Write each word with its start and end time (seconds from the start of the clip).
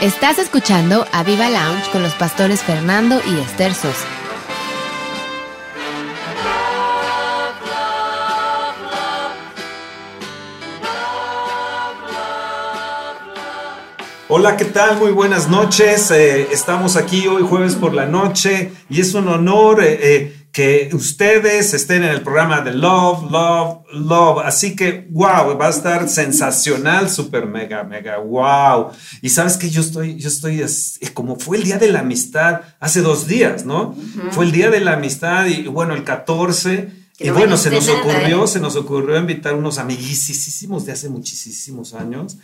Estás 0.00 0.38
escuchando 0.38 1.04
a 1.10 1.24
Viva 1.24 1.50
Lounge 1.50 1.90
con 1.90 2.04
los 2.04 2.14
pastores 2.14 2.62
Fernando 2.62 3.20
y 3.26 3.40
Esther 3.40 3.74
Sosa. 3.74 4.06
Hola, 14.28 14.56
¿qué 14.56 14.66
tal? 14.66 14.98
Muy 14.98 15.10
buenas 15.10 15.48
noches. 15.48 16.12
Eh, 16.12 16.46
estamos 16.52 16.96
aquí 16.96 17.26
hoy 17.26 17.42
jueves 17.42 17.74
por 17.74 17.92
la 17.92 18.06
noche 18.06 18.70
y 18.88 19.00
es 19.00 19.14
un 19.14 19.26
honor 19.26 19.82
eh, 19.82 19.98
eh, 20.00 20.37
que 20.58 20.90
ustedes 20.92 21.72
estén 21.72 22.02
en 22.02 22.10
el 22.10 22.22
programa 22.22 22.60
de 22.62 22.74
Love, 22.74 23.30
Love, 23.30 23.78
Love. 23.92 24.42
Así 24.44 24.74
que, 24.74 25.06
wow, 25.08 25.56
va 25.56 25.68
a 25.68 25.70
estar 25.70 26.08
sensacional, 26.08 27.08
super 27.08 27.46
mega, 27.46 27.84
mega, 27.84 28.18
wow. 28.18 28.90
Y 29.22 29.28
sabes 29.28 29.56
que 29.56 29.70
yo 29.70 29.80
estoy, 29.80 30.16
yo 30.16 30.26
estoy, 30.26 30.64
como 31.14 31.38
fue 31.38 31.58
el 31.58 31.62
Día 31.62 31.78
de 31.78 31.92
la 31.92 32.00
Amistad 32.00 32.62
hace 32.80 33.02
dos 33.02 33.28
días, 33.28 33.64
¿no? 33.64 33.94
Fue 34.32 34.46
el 34.46 34.50
Día 34.50 34.68
de 34.68 34.80
la 34.80 34.94
Amistad 34.94 35.46
y 35.46 35.68
bueno, 35.68 35.94
el 35.94 36.02
14 36.02 36.97
y 37.20 37.30
bueno, 37.30 37.56
se 37.56 37.70
nos 37.70 37.88
ocurrió, 37.88 38.46
se 38.46 38.60
nos 38.60 38.76
ocurrió 38.76 39.16
invitar 39.16 39.54
unos 39.54 39.78
amiguísimos 39.78 40.86
de 40.86 40.92
hace 40.92 41.08
muchísimos 41.08 41.92
años, 41.94 42.36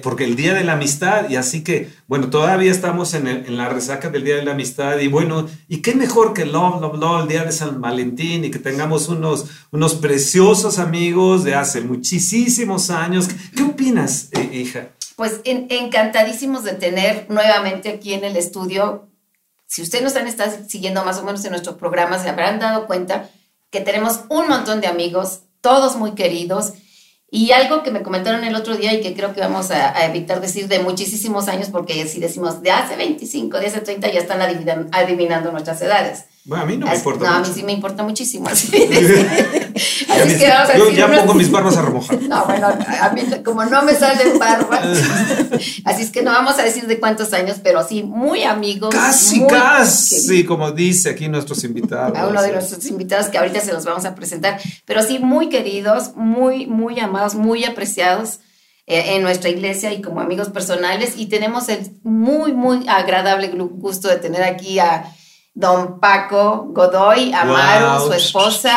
porque 0.00 0.24
el 0.24 0.36
Día 0.36 0.54
de 0.54 0.62
la 0.62 0.74
Amistad, 0.74 1.28
y 1.28 1.34
así 1.34 1.64
que, 1.64 1.90
bueno, 2.06 2.30
todavía 2.30 2.70
estamos 2.70 3.14
en, 3.14 3.26
en, 3.26 3.56
la 3.56 3.68
resaca 3.68 4.10
del 4.10 4.22
Día 4.22 4.36
de 4.36 4.44
la 4.44 4.52
Amistad, 4.52 4.98
y 5.00 5.08
bueno, 5.08 5.48
¿y 5.68 5.78
qué 5.78 5.96
mejor 5.96 6.34
que 6.34 6.44
Love, 6.44 6.80
Love, 6.80 6.98
Love, 6.98 7.22
el 7.22 7.28
Día 7.28 7.44
de 7.44 7.50
San 7.50 7.80
Valentín, 7.80 8.44
y 8.44 8.52
que 8.52 8.60
tengamos 8.60 9.08
unos, 9.08 9.46
unos 9.72 9.96
preciosos 9.96 10.78
amigos 10.78 11.42
de 11.42 11.56
hace 11.56 11.80
muchísimos 11.80 12.90
años? 12.90 13.28
¿Qué 13.56 13.64
opinas, 13.64 14.28
eh, 14.32 14.50
hija? 14.52 14.90
Pues 15.16 15.40
encantadísimos 15.44 16.62
de 16.62 16.74
tener 16.74 17.26
nuevamente 17.28 17.88
aquí 17.88 18.14
en 18.14 18.24
el 18.24 18.36
estudio. 18.36 19.08
Si 19.66 19.82
ustedes 19.82 20.04
nos 20.04 20.14
han 20.14 20.28
estado 20.28 20.52
siguiendo 20.68 21.04
más 21.04 21.18
o 21.18 21.24
menos 21.24 21.44
en 21.44 21.50
nuestro 21.50 21.76
programa, 21.76 22.20
se 22.20 22.28
habrán 22.28 22.60
dado 22.60 22.86
cuenta 22.86 23.28
que 23.72 23.80
tenemos 23.80 24.20
un 24.28 24.48
montón 24.48 24.80
de 24.80 24.86
amigos, 24.86 25.40
todos 25.60 25.96
muy 25.96 26.12
queridos. 26.12 26.74
Y 27.30 27.52
algo 27.52 27.82
que 27.82 27.90
me 27.90 28.02
comentaron 28.02 28.44
el 28.44 28.54
otro 28.54 28.76
día 28.76 28.92
y 28.92 29.00
que 29.00 29.14
creo 29.14 29.32
que 29.32 29.40
vamos 29.40 29.70
a, 29.70 30.04
evitar 30.04 30.42
decir 30.42 30.68
de 30.68 30.80
muchísimos 30.80 31.48
años, 31.48 31.70
porque 31.70 32.06
si 32.06 32.20
decimos 32.20 32.62
de 32.62 32.70
hace 32.70 32.94
25, 32.94 33.58
de 33.58 33.66
hace 33.68 33.80
30, 33.80 34.12
ya 34.12 34.20
están 34.20 34.42
adivinando 34.92 35.50
nuestras 35.50 35.80
edades. 35.80 36.26
Bueno, 36.44 36.64
a 36.64 36.66
mí 36.66 36.76
no 36.76 36.86
me 36.86 36.96
importa. 36.96 37.24
No, 37.24 37.36
a 37.36 37.40
mí 37.40 37.46
sí 37.54 37.62
me 37.62 37.72
importa 37.72 38.02
muchísimo. 38.02 38.48
Así, 38.50 38.68
es 38.74 40.38
que 40.38 40.48
vamos 40.48 40.70
a 40.70 40.76
Yo 40.76 40.90
ya 40.90 41.08
pongo 41.08 41.34
mis 41.34 41.50
barbas 41.50 41.76
a 41.76 41.82
remojar. 41.82 42.20
No, 42.22 42.44
bueno, 42.46 42.66
a 42.66 43.10
mí 43.10 43.22
como 43.44 43.64
no 43.64 43.82
me 43.82 43.94
salen 43.94 44.38
barbas, 44.38 44.84
así 45.84 46.02
es 46.02 46.10
que 46.10 46.22
no 46.22 46.30
vamos 46.30 46.58
a 46.58 46.62
decir 46.62 46.86
de 46.86 47.00
cuántos 47.00 47.32
años, 47.32 47.58
pero 47.62 47.86
sí, 47.86 48.02
muy 48.02 48.42
amigos. 48.42 48.94
Casi, 48.94 49.46
casi, 49.46 50.44
como 50.44 50.72
dice 50.72 51.10
aquí 51.10 51.28
nuestros 51.28 51.64
invitados. 51.64 52.18
A 52.18 52.26
uno 52.26 52.42
de 52.42 52.52
nuestros 52.52 52.84
invitados 52.86 53.28
que 53.28 53.38
ahorita 53.38 53.60
se 53.60 53.72
los 53.72 53.84
vamos 53.84 54.04
a 54.04 54.14
presentar, 54.14 54.60
pero 54.84 55.02
sí, 55.02 55.18
muy 55.18 55.48
queridos, 55.48 56.14
muy, 56.16 56.66
muy 56.66 56.98
amados, 57.00 57.34
muy 57.34 57.64
apreciados 57.64 58.40
eh, 58.86 59.14
en 59.14 59.22
nuestra 59.22 59.48
iglesia 59.48 59.92
y 59.92 60.02
como 60.02 60.20
amigos 60.20 60.50
personales. 60.50 61.14
Y 61.16 61.26
tenemos 61.26 61.68
el 61.68 61.98
muy, 62.02 62.52
muy 62.52 62.86
agradable 62.88 63.48
gusto 63.48 64.08
de 64.08 64.16
tener 64.16 64.42
aquí 64.42 64.78
a 64.78 65.14
don 65.54 66.00
Paco 66.00 66.66
Godoy, 66.70 67.32
Amaru, 67.32 68.06
su 68.06 68.12
esposa. 68.14 68.76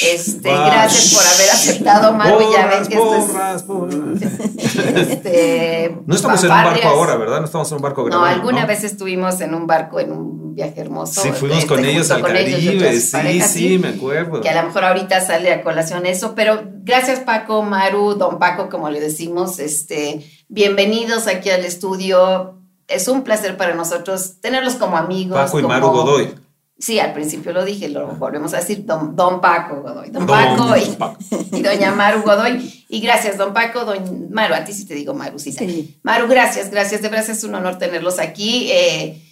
Este, 0.00 0.50
Gracias 0.50 1.14
por 1.14 1.24
haber 1.24 1.50
aceptado, 1.50 2.08
Amaru. 2.08 2.52
ya 2.52 2.66
ven 2.66 2.86
que 2.86 2.94
esto 2.94 3.16
es. 3.16 5.10
este, 5.10 5.96
no 6.06 6.14
estamos 6.14 6.42
en 6.44 6.50
un 6.50 6.56
barco 6.64 6.88
ahora, 6.88 7.16
¿verdad? 7.16 7.40
No 7.40 7.46
estamos 7.46 7.70
en 7.70 7.76
un 7.76 7.82
barco 7.82 8.04
grande. 8.04 8.26
No, 8.26 8.30
alguna 8.30 8.66
vez 8.66 8.84
estuvimos 8.84 9.40
en 9.40 9.54
un 9.54 9.66
barco 9.66 10.00
en 10.00 10.12
un 10.12 10.54
viaje 10.54 10.80
hermoso. 10.80 11.22
Sí, 11.22 11.30
fuimos 11.32 11.58
este, 11.58 11.68
con 11.68 11.84
ellos 11.84 12.10
al 12.10 12.22
Caribe. 12.22 13.00
sí, 13.00 13.40
sí, 13.40 13.78
me 13.78 13.88
acuerdo. 13.88 14.40
Que 14.42 14.50
a 14.50 14.60
lo 14.60 14.68
mejor 14.68 14.84
ahorita 14.84 15.20
sale 15.20 15.52
a 15.52 15.62
colación 15.62 16.04
eso, 16.04 16.34
pero 16.34 16.62
gracias, 16.82 17.20
Paco, 17.20 17.62
Maru, 17.62 18.14
don 18.14 18.38
Paco, 18.38 18.68
como 18.68 18.90
le 18.90 19.00
decimos. 19.00 19.58
Este, 19.58 20.26
bienvenidos 20.48 21.26
aquí 21.26 21.48
al 21.48 21.64
estudio 21.64 22.61
es 22.88 23.08
un 23.08 23.22
placer 23.22 23.56
para 23.56 23.74
nosotros 23.74 24.40
tenerlos 24.40 24.74
como 24.74 24.96
amigos. 24.96 25.38
Paco 25.38 25.60
y 25.60 25.62
Maru 25.62 25.88
Godoy. 25.88 26.34
Sí, 26.78 26.98
al 26.98 27.12
principio 27.12 27.52
lo 27.52 27.64
dije, 27.64 27.88
lo 27.88 28.08
volvemos 28.16 28.54
a 28.54 28.56
decir, 28.56 28.84
don, 28.84 29.14
don 29.14 29.40
Paco 29.40 29.82
Godoy. 29.82 30.10
Don, 30.10 30.26
Paco, 30.26 30.74
y, 31.52 31.62
doña 31.62 31.92
Maru 31.92 32.22
Godoy. 32.22 32.84
Y 32.88 33.00
gracias, 33.00 33.38
don 33.38 33.52
Paco, 33.52 33.84
don 33.84 34.32
Maru, 34.32 34.54
a 34.54 34.64
ti 34.64 34.72
sí 34.72 34.84
te 34.84 34.94
digo 34.94 35.14
Maru, 35.14 35.38
sí. 35.38 35.96
Maru, 36.02 36.26
gracias, 36.26 36.70
gracias, 36.70 37.00
de 37.00 37.08
verdad 37.08 37.30
es 37.30 37.44
un 37.44 37.54
honor 37.54 37.78
tenerlos 37.78 38.18
aquí. 38.18 38.68
Eh, 38.72 39.22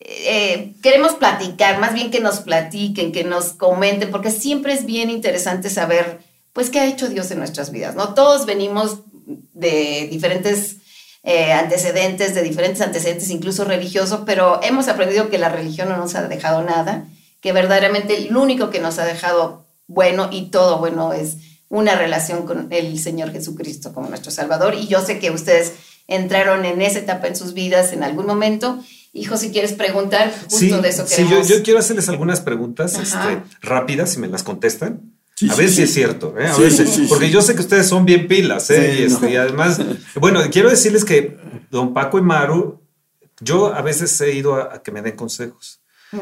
eh, 0.00 0.74
queremos 0.82 1.12
platicar, 1.12 1.78
más 1.78 1.92
bien 1.92 2.10
que 2.10 2.20
nos 2.20 2.40
platiquen, 2.40 3.12
que 3.12 3.24
nos 3.24 3.52
comenten, 3.52 4.10
porque 4.10 4.30
siempre 4.30 4.72
es 4.72 4.86
bien 4.86 5.10
interesante 5.10 5.68
saber, 5.68 6.20
pues, 6.54 6.70
qué 6.70 6.80
ha 6.80 6.86
hecho 6.86 7.08
Dios 7.08 7.30
en 7.30 7.38
nuestras 7.38 7.70
vidas, 7.70 7.94
¿no? 7.96 8.14
Todos 8.14 8.46
venimos 8.46 9.00
de 9.52 10.08
diferentes 10.10 10.78
eh, 11.26 11.52
antecedentes, 11.52 12.34
de 12.34 12.42
diferentes 12.42 12.82
antecedentes, 12.82 13.30
incluso 13.30 13.64
religiosos, 13.64 14.20
pero 14.26 14.60
hemos 14.62 14.88
aprendido 14.88 15.30
que 15.30 15.38
la 15.38 15.48
religión 15.48 15.88
no 15.88 15.96
nos 15.96 16.14
ha 16.14 16.28
dejado 16.28 16.62
nada, 16.62 17.06
que 17.40 17.52
verdaderamente 17.52 18.28
lo 18.30 18.42
único 18.42 18.68
que 18.68 18.78
nos 18.78 18.98
ha 18.98 19.06
dejado 19.06 19.64
bueno 19.86 20.28
y 20.30 20.50
todo 20.50 20.78
bueno 20.78 21.14
es 21.14 21.36
una 21.70 21.94
relación 21.96 22.44
con 22.44 22.68
el 22.70 22.98
Señor 22.98 23.32
Jesucristo 23.32 23.94
como 23.94 24.08
nuestro 24.10 24.30
Salvador. 24.30 24.74
Y 24.74 24.86
yo 24.86 25.00
sé 25.00 25.18
que 25.18 25.30
ustedes 25.30 25.72
entraron 26.08 26.66
en 26.66 26.82
esa 26.82 26.98
etapa 26.98 27.26
en 27.26 27.36
sus 27.36 27.54
vidas 27.54 27.94
en 27.94 28.02
algún 28.02 28.26
momento. 28.26 28.78
Hijo, 29.14 29.38
si 29.38 29.50
quieres 29.50 29.72
preguntar, 29.72 30.30
justo 30.50 30.82
de 30.82 30.88
eso 30.90 31.06
queremos. 31.06 31.46
Sí, 31.46 31.54
yo, 31.54 31.62
quiero 31.62 31.78
hacerles 31.78 32.08
algunas 32.10 32.42
preguntas 32.42 32.98
este, 32.98 33.42
rápidas, 33.62 34.10
si 34.10 34.18
me 34.18 34.28
las 34.28 34.42
contestan 34.42 35.13
a 35.50 35.54
ver 35.56 35.68
si 35.68 35.82
es 35.82 35.92
cierto, 35.92 36.34
¿eh? 36.38 36.48
porque 37.08 37.30
yo 37.30 37.42
sé 37.42 37.54
que 37.54 37.60
ustedes 37.60 37.88
son 37.88 38.04
bien 38.04 38.28
pilas, 38.28 38.70
¿eh? 38.70 38.98
y, 39.00 39.02
este, 39.02 39.36
además, 39.36 39.80
bueno, 40.20 40.40
quiero 40.50 40.70
decirles 40.70 41.04
que 41.04 41.36
don 41.70 41.92
Paco 41.92 42.18
y 42.18 42.22
Maru, 42.22 42.80
yo 43.40 43.74
a 43.74 43.82
veces 43.82 44.18
he 44.20 44.32
ido 44.32 44.54
a, 44.54 44.82
que 44.82 44.92
me 44.92 45.02
den 45.02 45.16
consejos. 45.16 45.80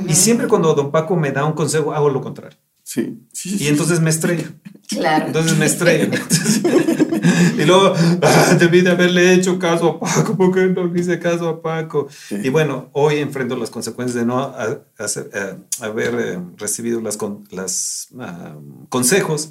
Y 0.08 0.14
siempre 0.14 0.48
cuando 0.48 0.72
don 0.72 0.90
Paco 0.90 1.16
me 1.16 1.32
da 1.32 1.44
un 1.44 1.52
consejo, 1.52 1.92
hago 1.92 2.08
lo 2.08 2.22
contrario. 2.22 2.58
Sí. 2.82 3.20
y 3.44 3.68
entonces 3.68 4.00
me 4.00 4.10
estrello. 4.10 4.48
Claro. 4.88 5.26
Entonces 5.26 5.56
me 5.58 5.66
estrello. 5.66 6.10
y 7.58 7.64
luego, 7.64 7.94
ah, 8.22 8.56
debí 8.58 8.80
de 8.80 8.90
haberle 8.90 9.32
hecho 9.34 9.58
caso 9.58 9.88
a 9.88 10.00
Paco, 10.00 10.36
porque 10.36 10.66
no 10.66 10.86
le 10.86 11.00
hice 11.00 11.18
caso 11.18 11.48
a 11.48 11.62
Paco? 11.62 12.08
Y 12.30 12.48
bueno, 12.48 12.90
hoy 12.92 13.18
enfrento 13.18 13.56
las 13.56 13.70
consecuencias 13.70 14.16
de 14.16 14.26
no 14.26 14.54
eh, 14.58 15.56
haber 15.80 16.14
eh, 16.18 16.40
recibido 16.56 17.00
las, 17.00 17.18
las 17.50 18.08
ah, 18.18 18.56
consejos 18.88 19.50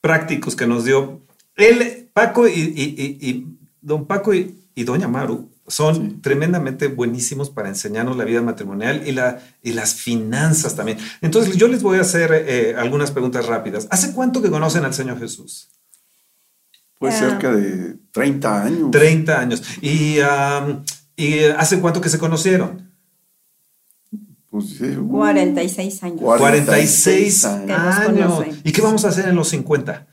prácticos 0.00 0.56
que 0.56 0.66
nos 0.66 0.84
dio 0.84 1.22
él, 1.56 2.10
Paco 2.12 2.48
y, 2.48 3.46
don 3.80 4.06
Paco 4.06 4.34
y, 4.34 4.54
doña 4.76 5.08
Maru 5.08 5.50
son 5.66 6.20
tremendamente 6.20 6.88
buenísimos 6.88 7.48
para 7.48 7.68
enseñarnos 7.68 8.18
la 8.18 8.24
vida 8.24 8.42
matrimonial 8.42 9.02
y, 9.06 9.12
la, 9.12 9.40
y 9.62 9.72
las 9.72 9.94
finanzas 9.94 10.76
también. 10.76 10.98
Entonces, 11.22 11.56
yo 11.56 11.68
les 11.68 11.82
voy 11.82 11.96
a 11.96 12.02
hacer 12.02 12.30
eh, 12.32 12.74
algunas 12.76 13.12
preguntas 13.12 13.46
rápidas. 13.46 13.86
¿Hace 13.90 14.12
cuánto 14.12 14.42
que 14.42 14.50
conocen 14.50 14.84
al 14.84 14.92
Señor 14.92 15.18
Jesús? 15.18 15.70
Pues 17.04 17.18
cerca 17.18 17.52
de 17.52 17.98
30 18.12 18.64
años. 18.64 18.90
30 18.90 19.38
años. 19.38 19.62
¿Y, 19.82 20.16
¿y 21.16 21.44
hace 21.58 21.78
cuánto 21.80 22.00
que 22.00 22.08
se 22.08 22.18
conocieron? 22.18 22.90
Pues, 24.48 24.80
46 25.10 26.02
años. 26.02 26.20
46, 26.20 27.44
años. 27.44 28.44
¿Y 28.64 28.72
qué 28.72 28.80
vamos 28.80 29.04
a 29.04 29.08
hacer 29.08 29.28
en 29.28 29.34
los 29.34 29.48
50? 29.48 30.06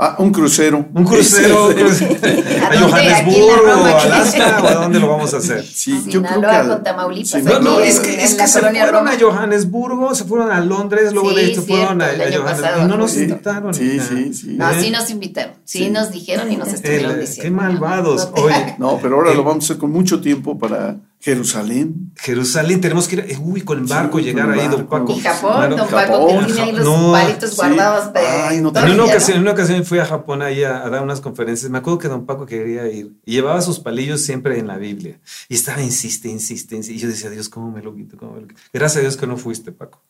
Ah, 0.00 0.14
un 0.20 0.30
crucero. 0.30 0.86
Un 0.94 1.04
crucero. 1.04 1.70
¿A, 2.70 2.78
Johannesburgo 2.78 3.66
o 3.66 3.84
Alaska? 3.84 4.60
¿O 4.62 4.66
a 4.68 4.74
dónde 4.74 5.00
lo 5.00 5.08
vamos 5.08 5.34
a 5.34 5.38
hacer? 5.38 5.64
Sí, 5.64 6.04
yo 6.06 6.22
creo 6.22 6.40
que. 6.40 6.46
A, 6.46 6.82
Tamaulipas. 6.84 7.42
no, 7.42 7.58
no, 7.58 7.80
es 7.80 7.98
que, 7.98 8.22
es 8.22 8.34
que 8.34 8.46
se 8.46 8.60
fueron 8.60 9.08
a 9.08 9.18
Johannesburgo, 9.18 10.14
se 10.14 10.24
fueron 10.24 10.52
a 10.52 10.60
Londres, 10.60 11.12
luego 11.12 11.32
de 11.32 11.46
hecho 11.46 11.62
fueron 11.62 12.00
a, 12.00 12.10
Johannesburgo. 12.10 12.84
Y 12.84 12.86
no 12.86 12.96
nos 12.96 13.16
invitaron. 13.16 13.74
Sí, 13.74 13.98
sí, 13.98 14.34
sí. 14.34 14.54
No, 14.56 14.72
sí 14.80 14.90
nos 14.90 15.10
invitaron. 15.10 15.54
Sí, 15.64 15.90
nos 15.90 16.12
dijeron 16.12 16.52
y 16.52 16.56
nos 16.56 16.68
estuvieron 16.68 17.18
diciendo. 17.18 17.42
Qué 17.42 17.50
malvados. 17.50 18.28
Oye. 18.34 18.76
No, 18.78 19.00
pero 19.02 19.16
ahora 19.16 19.34
lo 19.34 19.42
vamos 19.42 19.64
a 19.64 19.66
hacer 19.66 19.78
con 19.78 19.90
mucho 19.90 20.20
tiempo 20.20 20.56
para 20.56 20.96
Jerusalén. 21.20 22.12
Jerusalén, 22.16 22.80
tenemos 22.80 23.08
que 23.08 23.16
ir, 23.16 23.20
eh, 23.28 23.38
uy, 23.40 23.62
con 23.62 23.78
el 23.78 23.86
barco, 23.86 24.20
llegar 24.20 24.50
ahí, 24.50 24.68
don 24.68 24.86
Paco. 24.86 25.12
Y 25.12 25.20
Japón, 25.20 25.70
don 25.70 25.88
Paco, 25.88 26.38
que 26.38 26.44
tiene 26.46 26.60
ahí 26.60 26.72
los 26.72 27.12
palitos 27.12 27.56
guardados. 27.56 28.12
Ay, 28.14 28.60
no, 28.60 28.72
en, 28.74 28.92
una 28.92 29.04
ocasión, 29.04 29.36
en 29.36 29.42
una 29.42 29.52
ocasión 29.52 29.84
fui 29.84 29.98
a 29.98 30.04
Japón 30.04 30.42
ahí 30.42 30.62
a, 30.62 30.88
dar 30.88 31.02
unas 31.02 31.20
conferencias. 31.20 31.70
Me 31.70 31.78
acuerdo 31.78 31.98
que 31.98 32.08
don 32.08 32.24
Paco 32.24 32.46
quería 32.46 32.86
ir 32.88 33.16
y 33.24 33.32
llevaba 33.32 33.60
sus 33.62 33.80
palillos 33.80 34.20
siempre 34.20 34.58
en 34.58 34.68
la 34.68 34.78
Biblia. 34.78 35.20
Y 35.48 35.56
estaba, 35.56 35.82
insiste, 35.82 36.28
insiste, 36.28 36.76
insiste. 36.76 36.94
Y 36.94 36.98
yo 36.98 37.08
decía, 37.08 37.30
Dios, 37.30 37.48
¿cómo 37.48 37.72
me 37.72 37.82
lo 37.82 37.94
quito? 37.96 38.16
¿Cómo 38.16 38.34
me 38.34 38.42
lo 38.42 38.48
quito? 38.48 38.60
Gracias 38.72 38.98
a 38.98 39.00
Dios 39.00 39.16
que 39.16 39.26
no 39.26 39.36
fuiste, 39.36 39.72
Paco. 39.72 40.00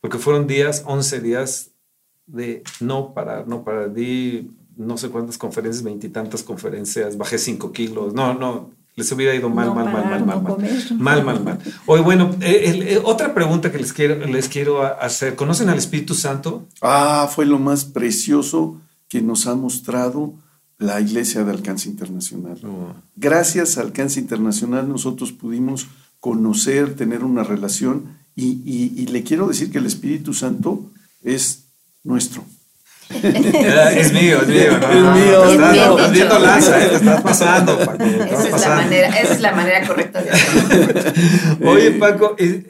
Porque 0.00 0.18
fueron 0.18 0.46
días, 0.46 0.84
11 0.86 1.20
días 1.20 1.70
de 2.26 2.62
no 2.78 3.14
parar, 3.14 3.48
no 3.48 3.64
parar. 3.64 3.92
Di 3.92 4.50
no 4.76 4.96
sé 4.96 5.08
cuántas 5.08 5.38
conferencias, 5.38 5.82
veintitantas 5.82 6.42
conferencias, 6.42 7.16
bajé 7.16 7.38
cinco 7.38 7.72
kilos. 7.72 8.14
No, 8.14 8.34
no, 8.34 8.70
Les 8.96 9.12
hubiera 9.12 9.34
ido 9.34 9.50
mal, 9.50 9.66
No 9.66 9.74
mal, 9.74 9.84
mal, 9.84 9.94
parar, 9.94 10.10
mal, 10.10 10.20
no 10.20 10.26
mal, 10.26 10.42
mal. 10.42 10.52
comer. 10.54 10.92
Mal, 10.98 11.24
mal, 11.24 11.44
mal. 11.44 11.58
Oye, 11.86 12.02
bueno, 12.02 12.34
eh, 12.40 12.62
el- 12.66 12.82
eh, 12.82 13.00
otra 13.04 13.34
pregunta 13.34 13.70
que 13.70 13.78
les 13.78 13.92
quiero, 13.92 14.26
les 14.26 14.48
quiero 14.48 14.82
hacer. 14.82 15.36
¿Conocen 15.36 15.68
al 15.68 15.76
Espíritu 15.78 16.14
Santo? 16.14 16.66
Ah, 16.80 17.30
fue 17.32 17.44
lo 17.44 17.58
más 17.58 17.84
precioso 17.84 18.80
que 19.08 19.20
nos 19.20 19.46
ha 19.46 19.54
mostrado 19.54 20.34
la 20.78 21.00
Iglesia 21.00 21.44
de 21.44 21.50
Alcance 21.52 21.88
Internacional. 21.88 22.58
Gracias 23.16 23.76
a 23.78 23.82
Alcance 23.82 24.18
Internacional 24.18 24.88
nosotros 24.88 25.30
pudimos 25.32 25.86
conocer, 26.18 26.94
tener 26.96 27.22
una 27.22 27.44
relación 27.44 28.16
y, 28.34 28.60
y- 28.64 28.92
y 28.96 29.06
le 29.08 29.22
quiero 29.22 29.46
decir 29.48 29.70
que 29.70 29.78
el 29.78 29.86
Espíritu 29.86 30.32
Santo 30.34 30.90
es 31.22 31.66
nuestro. 32.02 32.44
Ah, 33.10 33.92
es 33.92 34.12
mío, 34.12 34.40
es 34.42 34.48
mío. 34.48 34.78
No, 34.78 34.90
Es 34.90 35.00
no, 35.00 35.14
mío, 35.14 35.44
es 35.46 35.52
estás- 35.96 36.12
viendo 36.12 36.38
lanza, 36.38 36.84
eh, 36.84 36.88
te 36.88 36.94
estás 36.96 37.22
pasando. 37.22 37.78
Paco, 37.84 37.98
te 38.04 38.16
estás 38.24 38.44
Esa 38.46 38.56
es, 38.56 38.60
la 38.62 38.74
manera, 38.76 39.08
esa 39.20 39.32
es 39.34 39.40
la 39.40 39.52
manera 39.52 39.86
correcta 39.86 40.22
de 40.22 40.30
hacerlo. 40.30 41.60
Oye, 41.70 41.92
Paco, 41.92 42.34
el, 42.38 42.66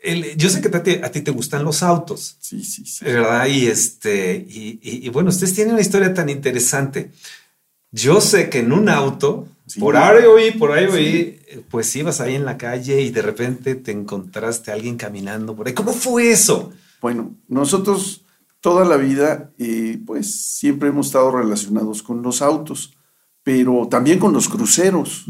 el- 0.00 0.36
yo 0.36 0.48
sé 0.50 0.60
que 0.60 0.74
a 0.76 0.82
ti, 0.82 1.00
a 1.02 1.10
ti 1.10 1.20
te 1.22 1.30
gustan 1.30 1.64
los 1.64 1.82
autos. 1.82 2.36
Sí, 2.40 2.62
sí, 2.64 2.84
sí. 2.86 3.04
¿verdad? 3.04 3.46
Y 3.46 3.66
este, 3.66 4.44
y, 4.48 4.78
y- 4.82 5.06
y 5.06 5.08
bueno, 5.10 5.30
ustedes 5.30 5.54
tienen 5.54 5.72
una 5.74 5.82
historia 5.82 6.12
tan 6.14 6.28
interesante. 6.28 7.10
Yo 7.90 8.20
sé 8.20 8.48
que 8.50 8.58
en 8.60 8.72
un 8.72 8.88
auto, 8.88 9.48
Sí. 9.66 9.80
por 9.80 9.96
ahí 9.98 10.24
oí, 10.24 10.50
por 10.52 10.72
ahí 10.72 10.86
oí, 10.86 11.40
pues 11.70 11.94
ibas 11.96 12.20
ahí 12.22 12.34
en 12.36 12.46
la 12.46 12.56
calle 12.56 13.02
y 13.02 13.10
de 13.10 13.20
repente 13.20 13.74
te 13.74 13.92
encontraste 13.92 14.70
a 14.70 14.74
alguien 14.74 14.96
caminando 14.96 15.54
por 15.54 15.66
ahí. 15.66 15.74
¿Cómo 15.74 15.92
fue 15.92 16.30
eso? 16.30 16.72
Bueno, 17.02 17.34
nosotros 17.48 18.22
toda 18.60 18.84
la 18.84 18.96
vida, 18.96 19.52
eh, 19.58 20.00
pues 20.04 20.56
siempre 20.56 20.88
hemos 20.88 21.06
estado 21.06 21.30
relacionados 21.30 22.02
con 22.02 22.22
los 22.22 22.42
autos, 22.42 22.96
pero 23.42 23.88
también 23.88 24.18
con 24.18 24.32
los 24.32 24.48
cruceros. 24.48 25.24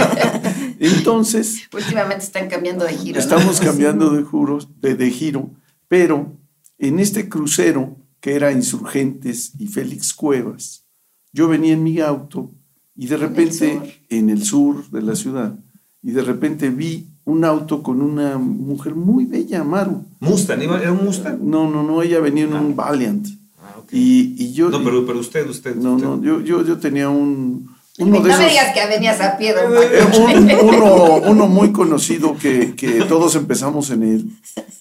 Entonces, 0.78 1.68
Últimamente 1.72 2.24
están 2.24 2.48
cambiando 2.48 2.84
de 2.84 2.94
giro. 2.94 3.14
¿no? 3.14 3.20
estamos 3.20 3.60
cambiando 3.62 4.10
de, 4.10 4.22
juros, 4.22 4.68
de, 4.80 4.94
de 4.94 5.10
giro, 5.10 5.50
pero 5.88 6.36
en 6.78 6.98
este 6.98 7.28
crucero, 7.28 7.96
que 8.20 8.34
era 8.34 8.52
Insurgentes 8.52 9.52
y 9.58 9.66
Félix 9.68 10.14
Cuevas, 10.14 10.84
yo 11.32 11.48
venía 11.48 11.72
en 11.72 11.82
mi 11.82 12.00
auto 12.00 12.52
y 12.94 13.06
de 13.06 13.14
el 13.14 13.20
repente, 13.22 13.74
sur. 13.74 13.88
en 14.10 14.30
el 14.30 14.44
sur 14.44 14.90
de 14.90 15.02
la 15.02 15.16
ciudad, 15.16 15.58
y 16.02 16.10
de 16.10 16.22
repente 16.22 16.70
vi 16.70 17.11
un 17.24 17.44
auto 17.44 17.82
con 17.82 18.00
una 18.02 18.36
mujer 18.38 18.94
muy 18.94 19.24
bella, 19.26 19.62
Maru. 19.64 20.04
Mustang, 20.20 20.62
¿iba- 20.62 20.80
¿era 20.80 20.92
un 20.92 21.04
Mustang? 21.04 21.38
No, 21.40 21.70
no, 21.70 21.82
no, 21.82 22.02
ella 22.02 22.20
venía 22.20 22.44
en 22.44 22.54
un 22.54 22.74
Valiant. 22.74 23.26
Ah, 23.62 23.74
ok. 23.78 23.92
Y, 23.92 24.34
y 24.38 24.52
yo. 24.52 24.70
No, 24.70 24.82
pero, 24.82 25.06
pero 25.06 25.18
usted, 25.20 25.48
usted. 25.48 25.76
no, 25.76 25.94
usted. 25.94 26.06
no, 26.06 26.22
yo, 26.22 26.40
yo, 26.40 26.64
yo 26.64 26.78
tenía 26.78 27.08
un. 27.08 27.70
No 27.98 28.06
Uno 28.06 28.20
de 28.22 28.28
me 28.30 28.34
esos. 28.34 28.48
digas 28.50 28.74
que 28.74 28.86
venías 28.88 29.20
a 29.20 29.36
pie, 29.36 29.50
eh, 29.50 30.64
un- 30.64 30.74
uno, 30.74 31.14
uno 31.26 31.46
muy 31.46 31.72
conocido 31.72 32.34
que, 32.38 32.74
que 32.74 33.02
todos 33.02 33.36
empezamos 33.36 33.90
en 33.90 34.02
él. 34.02 34.30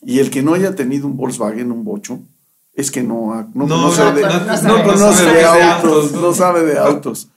Y 0.03 0.19
el 0.19 0.29
que 0.31 0.41
no 0.41 0.53
haya 0.53 0.75
tenido 0.75 1.07
un 1.07 1.17
Volkswagen, 1.17 1.71
un 1.73 1.83
bocho, 1.83 2.19
es 2.73 2.89
que 2.89 3.03
no, 3.03 3.33
ha- 3.33 3.47
no, 3.53 3.67
No, 3.67 3.75
conoce, 3.75 4.01
no, 4.01 4.13
de, 4.13 4.21
no, 4.21 4.29
no 4.29 4.45
no 4.45 4.57
sabe. 4.57 4.97
No 4.97 5.13
de 5.13 5.33
de 5.33 5.43
autos, 5.63 6.11
¿no? 6.13 6.21
no 6.21 6.33
sabe 6.33 6.63
de 6.65 6.79
autos. 6.79 7.27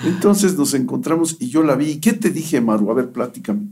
Entonces 0.00 0.56
nos 0.56 0.72
encontramos 0.74 1.36
y 1.38 1.48
yo 1.50 1.62
la 1.62 1.74
vi. 1.76 1.98
¿Qué 2.00 2.12
te 2.14 2.30
dije, 2.30 2.60
Maru? 2.60 2.90
A 2.90 2.94
ver, 2.94 3.10
platícame. 3.10 3.66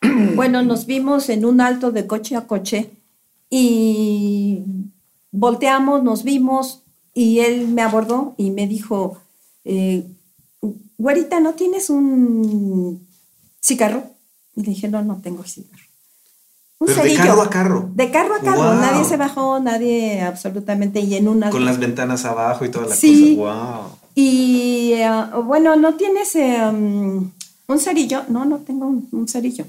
Bueno, 0.34 0.62
nos 0.62 0.86
vimos 0.86 1.28
en 1.28 1.44
un 1.44 1.60
alto 1.60 1.92
de 1.92 2.06
coche 2.06 2.36
a 2.36 2.46
coche 2.46 2.90
y 3.50 4.62
volteamos, 5.32 6.02
nos 6.02 6.22
vimos 6.24 6.82
y 7.14 7.40
él 7.40 7.68
me 7.68 7.82
abordó 7.82 8.34
y 8.36 8.50
me 8.50 8.66
dijo, 8.66 9.18
eh, 9.64 10.06
güerita, 10.98 11.40
¿no 11.40 11.54
tienes 11.54 11.88
un 11.90 13.06
cigarro? 13.62 14.04
Y 14.54 14.62
le 14.62 14.70
dije, 14.70 14.88
no, 14.88 15.02
no 15.02 15.16
tengo 15.22 15.42
cigarro. 15.44 15.82
Un 16.78 16.88
Pero 16.88 17.02
de 17.02 17.08
cerillo. 17.10 17.24
carro 17.24 17.42
a 17.42 17.50
carro. 17.50 17.90
De 17.94 18.10
carro 18.10 18.34
a 18.34 18.40
carro, 18.40 18.62
Wow. 18.64 18.74
nadie 18.80 19.04
se 19.04 19.16
bajó, 19.16 19.60
nadie 19.60 20.20
absolutamente, 20.20 21.00
y 21.00 21.14
en 21.14 21.28
un 21.28 21.42
alto. 21.42 21.56
Con 21.56 21.64
las 21.64 21.78
ventanas 21.78 22.24
abajo 22.26 22.64
y 22.66 22.70
toda 22.70 22.88
la 22.88 22.94
Sí. 22.94 23.36
cosa. 23.38 23.54
Wow. 23.54 23.82
Y 24.14 24.92
eh, 24.94 25.08
bueno, 25.44 25.76
¿no 25.76 25.94
tienes 25.94 26.34
um, 26.34 27.30
un 27.68 27.78
cerillo? 27.78 28.24
No, 28.28 28.44
no 28.44 28.58
tengo 28.58 28.86
un, 28.86 29.08
un 29.12 29.26
cerillo. 29.28 29.64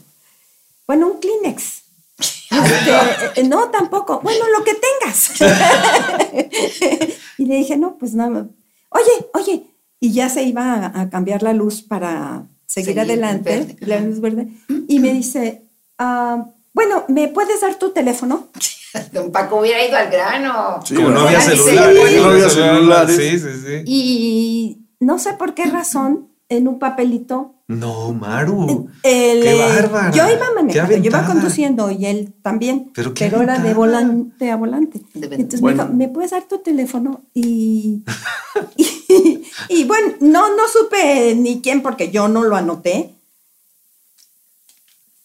Bueno, 0.88 1.08
un 1.08 1.20
Kleenex. 1.20 1.84
Este, 2.50 3.42
eh, 3.42 3.44
no, 3.44 3.70
tampoco. 3.70 4.22
Bueno, 4.24 4.46
lo 4.58 4.64
que 4.64 4.74
tengas. 4.74 5.32
y 7.38 7.46
le 7.46 7.56
dije, 7.56 7.78
no, 7.78 7.98
pues 7.98 8.14
nada. 8.14 8.48
Oye, 8.90 9.28
oye. 9.34 9.68
Y 10.00 10.14
ya 10.14 10.30
se 10.30 10.44
iba 10.44 10.74
a, 10.76 11.02
a 11.02 11.10
cambiar 11.10 11.44
la 11.44 11.54
luz 11.54 11.82
para 11.82 12.48
seguir, 12.66 12.96
Seguir, 12.96 13.02
adelante, 13.02 13.50
verde. 13.50 13.78
la 13.82 14.00
luz 14.00 14.22
verde. 14.22 14.48
Y 14.88 15.00
me 15.00 15.12
dice, 15.14 15.64
ah, 15.98 16.46
bueno, 16.74 17.04
¿me 17.10 17.28
puedes 17.30 17.62
dar 17.62 17.76
tu 17.76 17.92
teléfono? 17.92 18.48
Don 19.12 19.32
Paco 19.32 19.58
hubiera 19.60 19.86
ido 19.86 19.98
al 19.98 20.10
grano. 20.10 20.80
Sí, 20.86 20.96
Como 20.96 21.10
no 21.10 21.22
había 21.22 21.42
Sí, 21.42 21.52
celular. 21.58 21.94
sí. 22.08 22.16
No 22.18 22.26
había 22.30 22.50
celulares. 22.50 23.16
Sí, 23.18 23.40
sí, 23.40 23.50
sí. 23.66 23.82
Y 23.86 24.88
no 25.00 25.20
sé 25.20 25.34
por 25.34 25.54
qué 25.54 25.66
razón, 25.66 26.30
en 26.50 26.68
un 26.68 26.80
papelito 26.80 27.56
No, 27.70 28.14
Maru. 28.14 28.90
El, 29.04 29.42
¡Qué 29.44 29.52
eh, 29.52 29.60
bárbara! 29.82 30.12
Yo 30.12 30.24
iba 30.30 30.40
¡Qué 30.48 30.56
manejando, 30.56 30.96
yo 30.98 31.04
iba 31.04 31.26
conduciendo 31.26 31.92
y 31.92 32.06
él 32.06 32.34
también, 32.42 32.92
Pero 32.96 33.14
qué 33.14 33.26
era 33.26 33.60
de 33.60 33.74
volante 33.74 34.50
a 34.52 34.56
volante. 34.56 35.02
De 35.14 35.26
Entonces 35.36 35.60
Bueno. 35.60 35.84
me 35.84 35.84
dijo, 35.90 35.98
¿me 35.98 36.08
puedes 36.08 36.32
dar 36.32 36.44
tu 36.48 36.60
teléfono? 36.60 37.24
Y, 37.34 38.04
y, 38.78 39.44
y 39.68 39.84
bueno, 39.84 40.14
no, 40.22 40.56
no 40.56 40.64
supe 40.72 41.36
ni 41.36 41.60
quién 41.62 41.82
porque 41.82 42.10
yo 42.10 42.30
no 42.30 42.44
lo 42.44 42.56
anoté. 42.56 43.14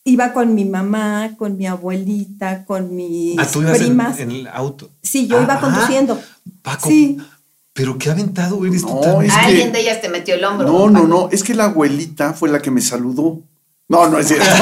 Iba 0.05 0.33
con 0.33 0.57
mi 0.57 0.65
mamá, 0.65 1.37
con 1.39 1.57
mi 1.57 1.69
abuelita, 1.69 2.65
con 2.65 2.97
mis 2.97 3.39
Ah, 3.39 3.47
tú 3.51 3.61
ibas 3.63 3.79
primas. 3.79 4.19
en 4.19 4.33
el 4.33 4.47
auto. 4.49 4.91
Sí, 5.01 5.29
yo 5.29 5.41
iba 5.41 5.55
Ah, 5.55 5.61
conduciendo. 5.61 6.21
Paco, 6.63 6.89
Sí. 6.89 7.19
Pero 7.73 7.97
qué 7.99 8.11
aventado 8.11 8.65
eres 8.67 8.83
tú 8.83 8.95
No, 8.95 9.01
también. 9.01 9.31
es 9.33 9.39
que- 9.39 9.45
Alguien 9.47 9.73
de 9.73 9.81
ellas 9.81 10.01
te 10.01 10.09
metió 10.09 10.35
el 10.35 10.45
hombro. 10.45 10.67
No, 10.69 10.91
no, 10.91 11.07
no. 11.07 11.29
Es 11.31 11.43
que 11.43 11.55
la 11.55 11.65
abuelita 11.65 12.33
fue 12.35 12.49
la 12.51 12.61
que 12.61 12.71
me 12.71 12.81
saludó. 12.81 13.43
No, 13.89 14.09
no 14.09 14.19
es 14.19 14.29
cierto. 14.29 14.47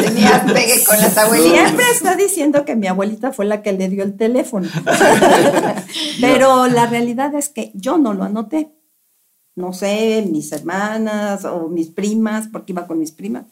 Tenías 0.00 0.52
pegue 0.52 0.84
con 0.84 0.96
las 0.98 1.16
abuelitas. 1.18 1.52
Siempre 1.68 1.84
está 1.92 2.14
diciendo 2.16 2.64
que 2.64 2.76
mi 2.76 2.86
abuelita 2.86 3.32
fue 3.32 3.44
la 3.44 3.62
que 3.62 3.72
le 3.72 3.88
dio 3.88 4.02
el 4.04 4.16
teléfono. 4.16 4.68
Pero 6.20 6.66
la 6.68 6.86
realidad 6.86 7.34
es 7.34 7.48
que 7.48 7.70
yo 7.74 7.98
no 7.98 8.14
lo 8.14 8.24
anoté. 8.24 8.72
No 9.54 9.72
sé, 9.72 10.26
mis 10.30 10.50
hermanas 10.52 11.44
o 11.44 11.68
mis 11.68 11.88
primas, 11.88 12.48
porque 12.50 12.72
iba 12.72 12.86
con 12.86 12.98
mis 12.98 13.12
primas. 13.12 13.44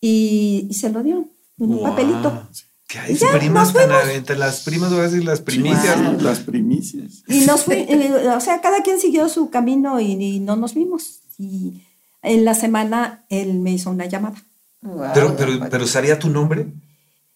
Y, 0.00 0.66
y 0.70 0.74
se 0.74 0.90
lo 0.90 1.02
dio 1.02 1.16
en 1.58 1.70
un 1.70 1.78
Guau. 1.78 1.90
papelito. 1.90 2.48
¿Qué 2.88 2.98
hay? 2.98 3.14
Ya, 3.14 3.30
primas 3.38 3.72
tan 3.72 3.86
fuimos. 3.88 4.04
a- 4.04 4.12
entre 4.14 4.36
las 4.38 4.60
primas, 4.62 4.90
voy 4.90 5.00
a 5.00 5.02
decir 5.04 5.22
las 5.24 5.40
primicias. 5.42 5.96
¿no? 6.00 6.12
Las 6.14 6.40
primicias. 6.40 7.22
Y 7.28 7.40
nos 7.42 7.62
fue, 7.64 7.80
eh, 7.88 8.28
o 8.34 8.40
sea, 8.40 8.60
cada 8.60 8.82
quien 8.82 8.98
siguió 8.98 9.28
su 9.28 9.50
camino 9.50 10.00
y, 10.00 10.12
y 10.12 10.40
no 10.40 10.56
nos 10.56 10.74
vimos. 10.74 11.20
Y 11.38 11.82
en 12.22 12.44
la 12.44 12.54
semana 12.54 13.24
él 13.28 13.54
me 13.54 13.72
hizo 13.72 13.90
una 13.90 14.06
llamada. 14.06 14.36
Wow, 14.80 15.10
Pero, 15.14 15.36
pero, 15.36 15.52
pero 15.70 15.86
¿sería 15.86 16.18
tu 16.18 16.30
nombre? 16.30 16.66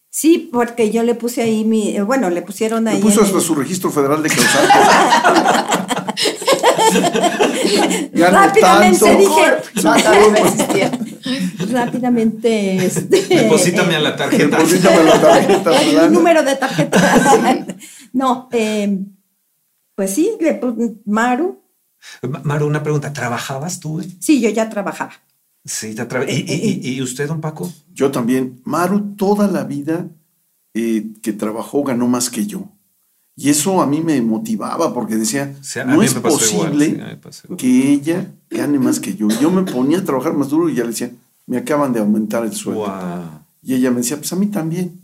Sí, 0.09 0.49
porque 0.51 0.91
yo 0.91 1.03
le 1.03 1.15
puse 1.15 1.41
ahí 1.41 1.63
mi, 1.65 1.95
eh, 1.95 2.01
bueno, 2.01 2.29
le 2.29 2.41
pusieron 2.41 2.87
ahí. 2.87 2.97
Le 2.97 3.01
puso 3.01 3.21
hasta 3.21 3.37
el- 3.37 3.43
su 3.43 3.53
registro 3.55 3.91
federal 3.91 4.21
de 4.23 4.29
causantes. 4.29 4.71
Rápidamente 8.13 8.99
tanto. 8.99 9.19
dije, 9.19 9.45
No, 9.83 9.95
no 9.95 11.71
rápidamente. 11.71 12.85
Este, 12.85 13.21
Deposítame 13.35 13.95
a 13.95 13.99
la 13.99 14.15
tarjeta. 14.15 14.57
Deposítame 14.57 15.03
la 15.03 15.21
tarjeta. 15.21 15.81
el 15.81 15.89
fulano. 15.89 16.09
número 16.11 16.43
de 16.43 16.55
tarjeta. 16.55 17.25
no, 18.13 18.49
eh, 18.51 18.99
pues 19.95 20.11
sí, 20.13 20.31
le 20.39 20.59
pu- 20.59 21.01
Maru. 21.05 21.61
Ma- 22.23 22.41
Maru, 22.43 22.67
una 22.67 22.83
pregunta. 22.83 23.13
¿Trabajabas 23.13 23.79
tú? 23.79 24.01
eh? 24.01 24.07
Sí, 24.19 24.41
yo 24.41 24.49
ya 24.49 24.69
trabajaba. 24.69 25.13
Sí, 25.65 25.95
te 25.95 26.07
tra- 26.07 26.25
¿Y, 26.27 26.33
y, 26.51 26.89
y- 26.91 26.95
y 26.95 27.01
usted, 27.01 27.27
don 27.27 27.39
Paco? 27.41 27.71
Yo 27.93 28.11
también. 28.11 28.61
Maru 28.65 29.15
toda 29.15 29.47
la 29.47 29.63
vida 29.63 30.07
eh, 30.73 31.05
que 31.21 31.31
trabajó 31.33 31.83
ganó 31.83 32.07
más 32.07 32.29
que 32.29 32.45
yo. 32.45 32.65
Y 33.35 33.49
eso 33.49 33.81
a 33.81 33.87
mí 33.87 34.01
me 34.01 34.21
motivaba 34.21 34.93
porque 34.93 35.15
decía, 35.15 35.53
O 35.59 35.63
sea, 35.63 35.83
a 35.83 35.85
no 35.87 36.03
es 36.03 36.11
igual, 36.11 36.33
posible 36.33 37.19
sí, 37.31 37.55
que 37.57 37.91
ella 37.91 38.27
gane 38.49 38.77
más 38.77 38.99
que 38.99 39.15
yo. 39.15 39.27
Yo 39.41 39.49
me 39.49 39.63
ponía 39.63 39.99
a 39.99 40.03
trabajar 40.03 40.33
más 40.33 40.49
duro 40.49 40.69
y 40.69 40.75
ya 40.75 40.83
le 40.83 40.89
decía, 40.89 41.11
me 41.47 41.57
acaban 41.57 41.93
de 41.93 41.99
aumentar 41.99 42.43
el 42.45 42.53
sueldo. 42.53 42.93
Y 43.63 43.73
ella 43.73 43.89
me 43.91 43.97
decía, 43.97 44.17
pues 44.17 44.31
a 44.33 44.35
mí 44.35 44.47
también. 44.47 44.99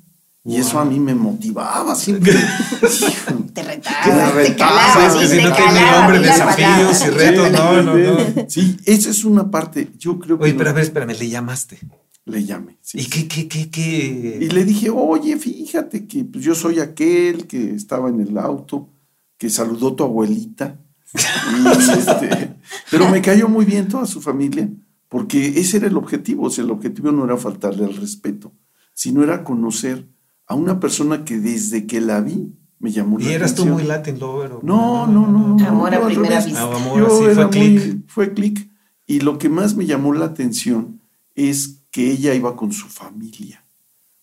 Y 0.45 0.55
eso 0.55 0.79
a 0.79 0.85
mí 0.85 0.99
me 0.99 1.13
motivaba 1.15 1.93
siempre. 1.95 2.31
Te 3.53 3.63
retaba, 3.63 4.03
te 4.03 4.31
retaba, 4.31 4.55
calaba. 4.55 5.07
es 5.07 5.13
que 5.13 5.27
sí, 5.27 5.31
si 5.35 5.37
te 5.37 5.49
no 5.49 5.55
tiene 5.55 5.71
calaba, 5.73 5.99
nombre, 6.01 6.19
desafíos 6.19 7.05
y 7.05 7.09
retos, 7.09 7.51
no, 7.51 7.81
no, 7.83 7.95
no. 7.97 8.17
Sí, 8.47 8.77
esa 8.85 9.09
es 9.09 9.25
una 9.25 9.51
parte. 9.51 9.89
Yo 9.97 10.17
creo 10.17 10.37
que 10.37 10.45
Oye, 10.45 10.53
no- 10.53 10.57
pero 10.59 10.69
a 10.69 10.73
ver, 10.73 10.83
espérame, 10.85 11.13
le 11.19 11.29
llamaste. 11.29 11.79
Le 12.29 12.43
llame. 12.45 12.77
sí. 12.81 12.99
¿Y 12.99 13.05
qué, 13.05 13.27
qué, 13.27 13.47
qué, 13.47 13.69
qué? 13.69 14.37
Y 14.41 14.49
le 14.49 14.63
dije, 14.65 14.89
oye, 14.89 15.37
fíjate 15.37 16.05
que 16.07 16.23
pues, 16.25 16.43
yo 16.43 16.55
soy 16.55 16.79
aquel 16.79 17.47
que 17.47 17.73
estaba 17.75 18.09
en 18.09 18.21
el 18.21 18.37
auto, 18.37 18.89
que 19.37 19.49
saludó 19.49 19.95
tu 19.95 20.03
abuelita. 20.03 20.79
Y, 21.13 21.67
este, 21.99 22.55
Pero 22.91 23.09
me 23.09 23.21
cayó 23.21 23.47
muy 23.49 23.65
bien 23.65 23.87
toda 23.87 24.05
su 24.05 24.21
familia, 24.21 24.69
porque 25.07 25.59
ese 25.59 25.77
era 25.77 25.87
el 25.87 25.97
objetivo. 25.97 26.45
O 26.45 26.49
sea, 26.49 26.63
el 26.63 26.71
objetivo 26.71 27.11
no 27.11 27.25
era 27.25 27.37
faltarle 27.37 27.85
al 27.85 27.95
respeto, 27.95 28.51
sino 28.93 29.23
era 29.23 29.43
conocer 29.43 30.07
a 30.47 30.55
una 30.55 30.79
persona 30.79 31.25
que 31.25 31.37
desde 31.39 31.85
que 31.87 32.01
la 32.01 32.21
vi 32.21 32.53
me 32.79 32.91
llamó 32.91 33.19
la 33.19 33.25
¿Y 33.25 33.33
eras 33.33 33.55
tú 33.55 33.63
atención. 33.63 33.73
muy 33.81 33.87
Latin 33.87 34.19
lover? 34.19 34.51
o- 34.53 34.59
No, 34.63 35.05
no, 35.05 35.27
no. 35.27 35.55
no, 35.57 35.67
Amor 35.67 35.91
no, 35.91 35.97
a 35.97 36.05
primera 36.07 36.29
revés. 36.29 36.45
vista. 36.45 36.63
Ah, 36.63 36.75
amor, 36.75 36.97
era 36.99 37.09
fue 37.09 37.45
muy- 37.45 37.49
clic. 37.79 38.03
Fue 38.07 38.33
clic. 38.33 38.69
Y 39.05 39.19
lo 39.21 39.37
que 39.37 39.49
más 39.49 39.75
me 39.75 39.85
llamó 39.85 40.13
la 40.13 40.25
atención 40.25 41.01
es 41.35 41.78
que 41.91 42.11
ella 42.11 42.33
iba 42.33 42.55
con 42.55 42.71
su 42.71 42.87
familia. 42.87 43.63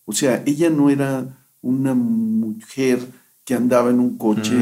O 0.04 0.12
sea, 0.12 0.42
ella 0.46 0.70
no 0.70 0.88
era 0.90 1.26
una 1.62 1.94
mujer 1.94 3.00
que 3.44 3.54
andaba 3.54 3.90
en 3.90 4.00
un 4.00 4.18
coche, 4.18 4.52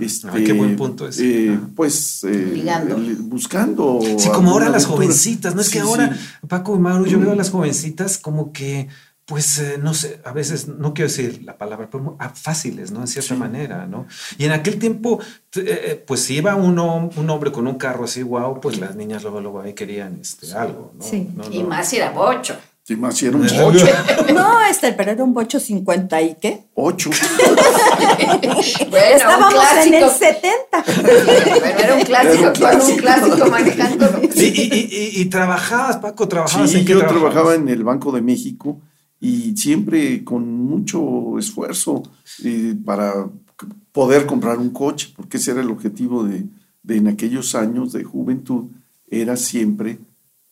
este, 0.00 0.28
Ay, 0.30 0.44
qué 0.44 0.52
buen 0.52 0.76
punto 0.76 1.08
ese. 1.08 1.46
eh, 1.52 1.58
Ah. 1.62 1.68
pues 1.74 2.24
eh, 2.24 2.50
Ligando. 2.54 2.96
eh, 2.98 3.16
buscando. 3.20 4.00
Sí, 4.18 4.28
como 4.28 4.50
ahora 4.50 4.66
las 4.68 4.84
aventura. 4.84 4.96
jovencitas, 5.06 5.54
¿no? 5.54 5.60
Es 5.62 5.70
que 5.70 5.80
ahora, 5.80 6.14
sí. 6.14 6.20
Paco 6.46 6.76
y 6.76 6.78
Mauro, 6.78 7.06
yo 7.06 7.18
veo 7.18 7.32
a 7.32 7.36
las 7.36 7.50
jovencitas 7.50 8.18
como 8.18 8.52
que, 8.52 8.88
pues, 9.26 9.58
eh, 9.58 9.78
no 9.82 9.94
sé, 9.94 10.20
a 10.24 10.32
veces, 10.32 10.68
no 10.68 10.92
quiero 10.92 11.08
decir 11.08 11.42
la 11.44 11.56
palabra, 11.56 11.88
pero 11.90 12.16
ah, 12.18 12.28
fáciles, 12.34 12.90
¿no? 12.90 13.00
En 13.00 13.06
cierta 13.08 13.34
Sí. 13.34 13.40
manera, 13.40 13.86
¿no? 13.86 14.06
Y 14.36 14.44
en 14.44 14.52
aquel 14.52 14.78
tiempo, 14.78 15.18
eh, 15.56 15.62
eh, 15.66 16.04
pues, 16.06 16.20
si 16.20 16.34
iba 16.36 16.54
uno, 16.56 17.10
un 17.16 17.30
hombre 17.30 17.50
con 17.50 17.66
un 17.66 17.76
carro 17.76 18.04
así, 18.04 18.22
wow, 18.22 18.60
pues 18.60 18.78
las 18.78 18.96
niñas 18.96 19.22
luego, 19.22 19.40
luego 19.40 19.60
ahí 19.62 19.72
querían 19.72 20.18
este, 20.20 20.52
algo, 20.52 20.92
¿no? 20.98 21.02
Sí. 21.04 21.28
No, 21.34 21.44
Y 21.50 21.62
más 21.64 21.88
si 21.88 21.96
era 21.96 22.10
bocho. 22.10 22.54
Sí, 22.86 22.96
más 22.96 23.16
si 23.16 23.24
era 23.24 23.36
un 23.38 23.42
Desde 23.44 23.62
ocho. 23.62 23.86
No, 24.34 24.60
este, 24.60 24.92
pero 24.92 25.12
era 25.12 25.24
un 25.24 25.32
bocho 25.32 25.58
50 25.58 26.20
y 26.20 26.34
qué. 26.34 26.64
Ocho. 26.74 27.08
Bueno, 28.90 29.16
Estábamos 29.16 29.54
un 29.54 29.60
clásico. 29.60 29.96
en 29.96 30.02
el 30.04 30.10
70. 30.10 30.84
Bueno, 31.60 31.78
era 31.78 31.94
un 31.94 32.02
clásico, 32.02 32.32
Era 32.34 32.48
un 32.48 32.54
con 32.54 32.64
un 32.90 32.96
clásico. 32.98 33.00
clásico 33.00 33.46
manejando. 33.50 34.20
Y, 34.34 34.42
y- 34.44 34.68
y- 34.72 34.88
y- 35.18 35.20
y 35.22 35.24
trabajabas, 35.26 35.96
Paco, 35.98 36.28
trabajabas 36.28 36.70
Sí, 36.70 36.78
en 36.78 36.84
qué 36.84 36.92
yo 36.92 36.98
trabajabas? 37.00 37.32
trabajaba 37.32 37.54
en 37.56 37.68
el 37.68 37.84
Banco 37.84 38.12
de 38.12 38.20
México 38.22 38.80
y 39.24 39.56
siempre 39.56 40.22
con 40.22 40.46
mucho 40.66 41.38
esfuerzo 41.38 42.02
eh, 42.44 42.76
para 42.84 43.26
poder 43.90 44.26
comprar 44.26 44.58
un 44.58 44.68
coche, 44.68 45.14
porque 45.16 45.38
ese 45.38 45.52
era 45.52 45.62
el 45.62 45.70
objetivo 45.70 46.24
de, 46.24 46.44
de 46.82 46.96
en 46.98 47.08
aquellos 47.08 47.54
años 47.54 47.92
de 47.92 48.04
juventud, 48.04 48.64
era 49.08 49.38
siempre 49.38 49.98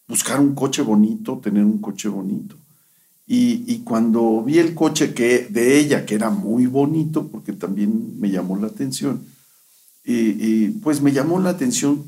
buscar 0.08 0.40
un 0.40 0.54
coche 0.54 0.80
bonito, 0.80 1.36
tener 1.36 1.64
un 1.64 1.82
coche 1.82 2.08
bonito. 2.08 2.56
Y, 3.26 3.62
y 3.66 3.80
cuando 3.80 4.42
vi 4.42 4.58
el 4.58 4.74
coche 4.74 5.12
que, 5.12 5.48
de 5.50 5.78
ella, 5.78 6.06
que 6.06 6.14
era 6.14 6.30
muy 6.30 6.64
bonito, 6.64 7.28
porque 7.28 7.52
también 7.52 8.18
me 8.18 8.30
llamó 8.30 8.56
la 8.56 8.68
atención, 8.68 9.20
eh, 10.04 10.36
eh, 10.40 10.74
pues 10.82 11.02
me 11.02 11.12
llamó 11.12 11.38
la 11.40 11.50
atención 11.50 12.04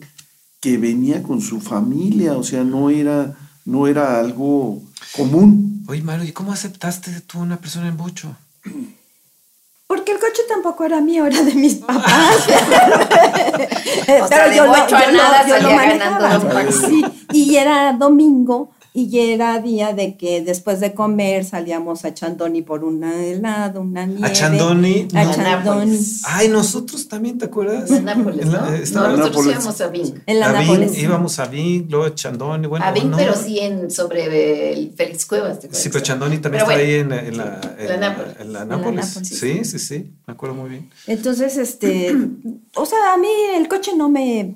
que 0.62 0.78
venía 0.78 1.22
con 1.22 1.42
su 1.42 1.60
familia, 1.60 2.38
o 2.38 2.42
sea, 2.42 2.64
no 2.64 2.88
era, 2.88 3.36
no 3.66 3.86
era 3.86 4.18
algo 4.18 4.82
común. 5.14 5.73
Oye, 5.86 6.02
Mario, 6.02 6.24
¿y 6.24 6.32
cómo 6.32 6.52
aceptaste 6.52 7.20
tú 7.20 7.38
a 7.38 7.42
una 7.42 7.56
persona 7.58 7.88
en 7.88 7.96
bocho? 7.96 8.34
Porque 9.86 10.12
el 10.12 10.18
coche 10.18 10.42
tampoco 10.48 10.84
era 10.84 11.00
mío, 11.00 11.26
era 11.26 11.42
de 11.42 11.54
mis 11.54 11.74
papás. 11.86 12.36
O 14.22 14.28
sea, 14.28 14.48
de 14.48 14.60
bocho 14.60 14.96
a 14.96 15.12
nada 15.12 15.46
salía 15.46 15.76
ganando 15.76 16.46
manejaba. 16.48 16.72
Sí, 16.72 17.04
y 17.32 17.56
era 17.56 17.92
domingo 17.92 18.73
y 18.96 19.18
era 19.18 19.58
día 19.60 19.92
de 19.92 20.16
que 20.16 20.40
después 20.40 20.78
de 20.78 20.94
comer 20.94 21.44
salíamos 21.44 22.04
a 22.04 22.14
Chandoni 22.14 22.62
por 22.62 22.84
un 22.84 23.02
helado, 23.02 23.80
una 23.80 24.06
nieve. 24.06 24.32
Chandoni? 24.32 25.08
A 25.14 25.24
No. 25.24 25.34
Chandoni. 25.34 25.98
Ay, 26.26 26.48
nosotros 26.48 27.08
también, 27.08 27.36
¿te 27.36 27.46
acuerdas? 27.46 27.90
En 27.90 28.04
Nápoles, 28.04 28.46
En 28.46 28.52
la- 28.52 28.60
¿no? 28.60 28.68
eh, 28.72 28.84
No, 28.92 29.08
nosotros 29.08 29.30
Nápoles. 29.30 29.52
íbamos 29.56 29.80
a 29.80 29.88
Bing. 29.88 30.14
En 30.26 30.38
la 30.38 30.48
a 30.48 30.52
Nápoles. 30.52 30.96
íbamos 30.96 31.38
a 31.40 31.46
Vin, 31.46 31.86
luego 31.90 32.04
a 32.06 32.14
Chandoni, 32.14 32.68
bueno, 32.68 32.84
a 32.86 32.92
Bing, 32.92 33.10
no. 33.10 33.16
pero 33.16 33.34
sí 33.34 33.58
en, 33.58 33.90
sobre 33.90 34.72
el 34.72 34.92
Félix 34.96 35.26
Cuevas. 35.26 35.58
¿te 35.58 35.74
Sí, 35.74 35.88
pero 35.88 36.04
Chandoni 36.04 36.38
también 36.38 36.64
Pero 36.64 36.78
está 36.80 36.84
bueno, 36.84 36.88
ahí 36.88 37.00
en, 37.00 37.08
la- 37.08 37.20
en 37.28 37.36
la, 37.36 37.74
en 37.76 37.88
la 37.88 37.96
la- 37.96 38.08
Nápoles. 38.10 38.36
en 38.38 38.52
la 38.52 38.62
En 38.62 38.68
la 38.68 38.76
Nápoles. 38.76 39.06
Nápoles. 39.08 39.28
Sí, 39.40 39.64
sí, 39.64 39.78
sí, 39.80 40.14
me 40.24 40.34
acuerdo 40.34 40.54
muy 40.54 40.70
bien. 40.70 40.90
Entonces, 41.08 41.56
este, 41.56 42.14
o 42.76 42.86
sea, 42.86 43.12
a 43.12 43.16
mí 43.16 43.26
el 43.56 43.66
coche 43.66 43.90
no 43.96 44.08
me, 44.08 44.54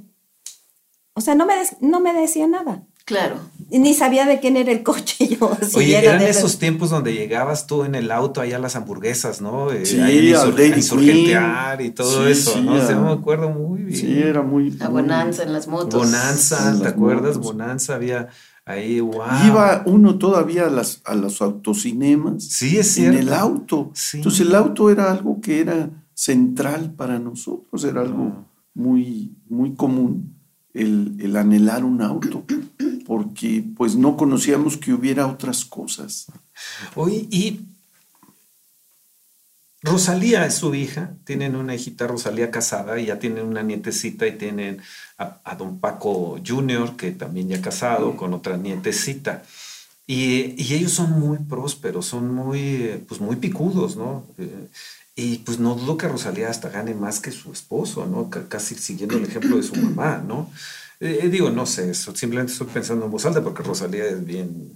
o 1.15 1.21
sea, 1.21 1.35
no 1.35 1.45
me, 1.45 1.57
des- 1.57 1.77
no 1.81 1.99
me 1.99 2.13
decía 2.15 2.47
nada. 2.47 2.85
Claro. 3.05 3.37
Ni 3.71 3.93
sabía 3.93 4.25
de 4.25 4.41
quién 4.41 4.57
era 4.57 4.73
el 4.73 4.83
coche 4.83 5.29
yo. 5.41 5.57
si 5.69 5.77
Oye, 5.79 5.99
era 5.99 6.09
eran 6.11 6.19
de- 6.21 6.31
esos 6.31 6.59
tiempos 6.59 6.89
donde 6.91 7.13
llegabas 7.13 7.67
tú 7.67 7.85
en 7.85 7.95
el 7.95 8.11
auto 8.11 8.41
allá 8.41 8.57
a 8.57 8.61
las 8.61 8.77
hamburguesas, 8.77 9.41
¿no? 9.43 9.71
Eh, 9.73 9.85
Sí, 9.85 10.01
ahí 10.01 10.33
a 10.33 10.43
al 10.43 10.59
insurgentear 10.77 11.77
Queen. 11.79 11.91
y 11.91 11.93
todo 11.95 12.25
Sí, 12.25 12.31
eso, 12.33 12.53
sí, 12.55 12.61
¿no? 12.63 12.73
O 12.75 12.87
sea, 12.87 12.97
me 12.99 13.11
acuerdo 13.13 13.51
muy 13.51 13.83
bien. 13.83 14.01
Sí, 14.01 14.19
era 14.19 14.43
muy... 14.43 14.75
A 14.81 14.89
muy- 14.89 15.03
Bonanza 15.03 15.43
en 15.43 15.53
las 15.53 15.69
motos. 15.69 15.95
Bonanza, 15.95 16.71
En 16.71 16.81
¿te 16.81 16.89
acuerdas? 16.89 17.37
motos. 17.37 17.53
Bonanza 17.53 17.95
había 17.97 18.29
ahí, 18.65 19.01
wow. 19.01 19.23
Iba 19.47 19.83
uno 19.87 20.17
todavía 20.19 20.67
a, 20.67 20.71
las, 20.71 21.03
a 21.05 21.15
los 21.15 21.41
autocinemas 21.43 22.45
Sí, 22.45 22.79
es 22.79 22.97
en 22.99 23.13
cierto. 23.13 23.19
el 23.21 23.33
auto. 23.35 23.91
Sí. 23.95 24.17
Entonces 24.19 24.41
el 24.47 24.55
auto 24.55 24.91
era 24.91 25.11
algo 25.11 25.41
que 25.43 25.61
era 25.61 25.91
central 26.15 26.95
para 26.97 27.19
nosotros, 27.19 27.85
era 27.85 28.01
algo 28.01 28.47
muy, 28.75 29.37
muy 29.49 29.75
común 29.75 30.38
el, 30.75 31.17
el 31.21 31.37
anhelar 31.37 31.85
un 31.85 32.03
auto, 32.03 32.45
porque 33.07 33.65
pues 33.77 33.97
no 33.97 34.17
conocíamos 34.17 34.77
que 34.77 34.93
hubiera 34.93 35.27
otras 35.27 35.65
cosas. 35.65 36.27
Oye, 36.95 37.27
y 37.31 37.61
Rosalía 39.83 40.45
es 40.45 40.55
su 40.55 40.75
hija, 40.75 41.15
tienen 41.25 41.55
una 41.55 41.75
hijita 41.75 42.09
Rosalía 42.09 42.51
casada 42.51 42.99
y 42.99 43.07
ya 43.07 43.19
tienen 43.19 43.47
una 43.47 43.63
nietecita 43.63 44.27
y 44.27 44.37
tienen 44.37 44.83
a, 45.17 45.41
a 45.45 45.55
don 45.55 45.79
Paco 45.79 46.39
Jr., 46.45 46.97
que 46.97 47.13
también 47.13 47.49
ya 47.49 47.63
casado 47.63 48.17
con 48.17 48.35
otra 48.35 48.57
nietecita. 48.57 49.45
Y, 50.09 50.55
y 50.57 50.75
ellos 50.75 50.93
son 50.93 51.13
muy 51.21 51.37
prósperos, 51.39 52.07
son 52.07 52.35
muy, 52.35 52.61
eh, 52.61 53.05
pues 53.07 53.21
muy 53.21 53.37
picudos, 53.37 53.95
¿no? 53.97 54.25
Eh, 54.39 54.67
y 55.15 55.39
pues 55.39 55.59
no 55.59 55.75
dudo 55.75 55.97
que 55.99 56.09
Rosalía 56.09 56.49
hasta 56.49 56.71
gane 56.71 56.95
más 56.95 57.21
que 57.21 57.31
su 57.31 57.53
esposo, 57.53 58.07
¿no? 58.07 58.31
C- 58.33 58.49
casi 58.49 58.75
siguiendo 58.75 59.19
el 59.19 59.25
ejemplo 59.25 59.57
de 59.57 59.63
su 59.63 59.77
mamá, 59.77 60.25
¿no? 60.27 60.51
Eh, 61.01 61.29
digo, 61.31 61.51
no 61.51 61.67
sé, 61.67 61.91
eso, 61.91 62.17
simplemente 62.17 62.53
estoy 62.53 62.69
pensando 62.69 63.05
en 63.05 63.11
voz 63.11 63.27
alta 63.27 63.43
porque 63.43 63.63
Rosalía 63.63 64.07
es 64.07 64.25
bien, 64.25 64.73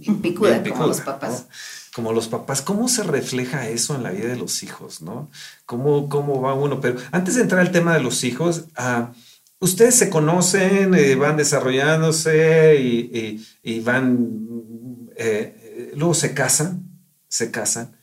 Bien 0.00 0.20
picuda, 0.22 0.58
bien 0.60 0.72
como 0.74 0.86
los 0.86 0.98
picuda, 0.98 1.14
papás. 1.18 1.40
¿no? 1.48 1.54
Como 1.94 2.12
los 2.12 2.28
papás, 2.28 2.62
¿cómo 2.62 2.86
se 2.88 3.02
refleja 3.02 3.68
eso 3.68 3.96
en 3.96 4.04
la 4.04 4.12
vida 4.12 4.28
de 4.28 4.36
los 4.36 4.62
hijos, 4.62 5.02
no? 5.02 5.28
¿Cómo, 5.66 6.08
cómo 6.08 6.40
va 6.40 6.54
uno? 6.54 6.80
Pero 6.80 7.00
antes 7.10 7.34
de 7.34 7.42
entrar 7.42 7.60
al 7.62 7.72
tema 7.72 7.94
de 7.94 8.00
los 8.00 8.22
hijos, 8.22 8.66
ah, 8.76 9.10
ustedes 9.60 9.94
se 9.96 10.10
conocen, 10.10 10.94
eh, 10.94 11.14
van 11.14 11.36
desarrollándose 11.36 12.76
y, 12.80 12.98
y- 13.18 13.46
y 13.62 13.80
van, 13.80 15.08
eh, 15.16 15.92
luego 15.96 16.14
se 16.14 16.34
casan, 16.34 16.82
se 17.28 17.50
casan. 17.50 17.96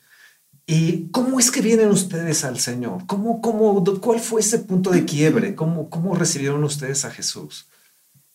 ¿Y 0.66 1.08
cómo 1.10 1.38
es 1.38 1.50
que 1.52 1.60
vienen 1.60 1.88
ustedes 1.90 2.44
al 2.44 2.58
Señor? 2.58 3.06
¿Cómo, 3.06 3.40
cómo, 3.40 3.84
¿Cuál 4.00 4.18
fue 4.20 4.40
ese 4.40 4.58
punto 4.58 4.90
de 4.90 5.04
quiebre? 5.04 5.54
¿Cómo, 5.54 5.88
¿Cómo 5.90 6.14
recibieron 6.16 6.64
ustedes 6.64 7.04
a 7.04 7.10
Jesús? 7.10 7.66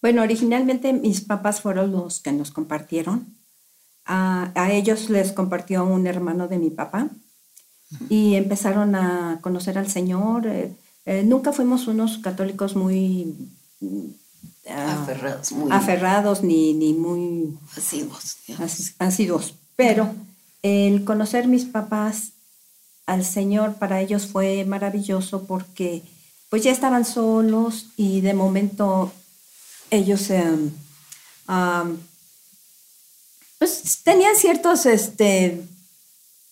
Bueno, 0.02 0.22
originalmente 0.22 0.94
mis 0.94 1.22
papás 1.22 1.62
fueron 1.62 1.92
los 1.92 2.22
que 2.22 2.32
nos 2.32 2.52
compartieron. 2.52 3.36
A, 4.06 4.52
a 4.56 4.72
ellos 4.72 5.10
les 5.10 5.32
compartió 5.34 5.84
un 5.86 6.08
hermano 6.08 6.48
de 6.48 6.58
mi 6.58 6.70
papá 6.72 7.10
y 8.10 8.36
empezaron 8.36 8.96
a 8.96 9.40
conocer 9.42 9.78
al 9.78 9.90
Señor. 9.90 10.48
Eh, 10.48 10.74
eh, 11.06 11.24
nunca 11.24 11.52
fuimos 11.52 11.88
unos 11.88 12.20
católicos 12.20 12.76
muy 12.76 13.36
ah, 14.70 15.02
Aferrados, 15.02 15.52
muy 15.52 15.72
aferrados 15.72 16.44
ni, 16.44 16.74
ni 16.74 16.94
muy 16.94 17.58
asiduos. 19.00 19.56
Pero 19.76 20.14
el 20.62 21.04
conocer 21.04 21.48
mis 21.48 21.66
papás 21.66 22.34
al 23.08 23.26
Señor 23.26 23.76
para 23.76 24.00
ellos 24.00 24.28
fue 24.28 24.64
maravilloso 24.66 25.46
porque 25.46 26.04
pues 26.50 26.64
ya 26.64 26.72
estaban 26.72 27.06
solos 27.06 27.88
y 27.98 28.22
de 28.22 28.34
momento 28.34 29.12
ellos 29.90 30.30
am, 31.48 31.98
pues 33.58 34.02
tenían 34.04 34.36
ciertos 34.36 34.86
este, 34.86 35.62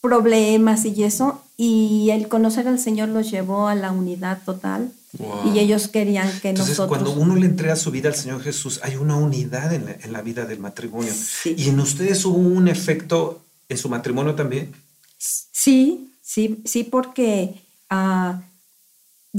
problemas 0.01 0.85
y 0.85 1.03
eso 1.03 1.43
y 1.61 2.09
el 2.11 2.29
conocer 2.29 2.69
al 2.69 2.79
Señor 2.79 3.09
los 3.09 3.29
llevó 3.29 3.67
a 3.67 3.75
la 3.75 3.91
unidad 3.91 4.41
total 4.45 4.93
Wow. 5.11 5.53
y 5.53 5.59
ellos 5.59 5.87
querían 5.87 6.29
que 6.39 6.49
Entonces, 6.49 6.77
nosotros 6.77 6.99
cuando 6.99 7.19
uno 7.19 7.35
le 7.35 7.47
entrega 7.47 7.75
su 7.75 7.89
vida 7.89 8.09
al 8.09 8.15
Señor 8.15 8.41
Jesús, 8.43 8.79
hay 8.83 8.95
una 8.95 9.15
unidad 9.17 9.73
en 9.73 9.85
la, 9.85 9.91
en 9.91 10.13
la 10.13 10.21
vida 10.21 10.45
del 10.45 10.59
matrimonio. 10.59 11.11
Sí. 11.11 11.55
¿Y 11.57 11.69
en 11.69 11.79
ustedes 11.79 12.23
hubo 12.25 12.37
un 12.37 12.67
efecto 12.67 13.41
en 13.67 13.77
su 13.77 13.89
matrimonio 13.89 14.35
también? 14.35 14.71
Sí, 15.17 16.11
sí, 16.21 16.61
sí, 16.63 16.83
porque 16.83 17.55
ah, 17.89 18.39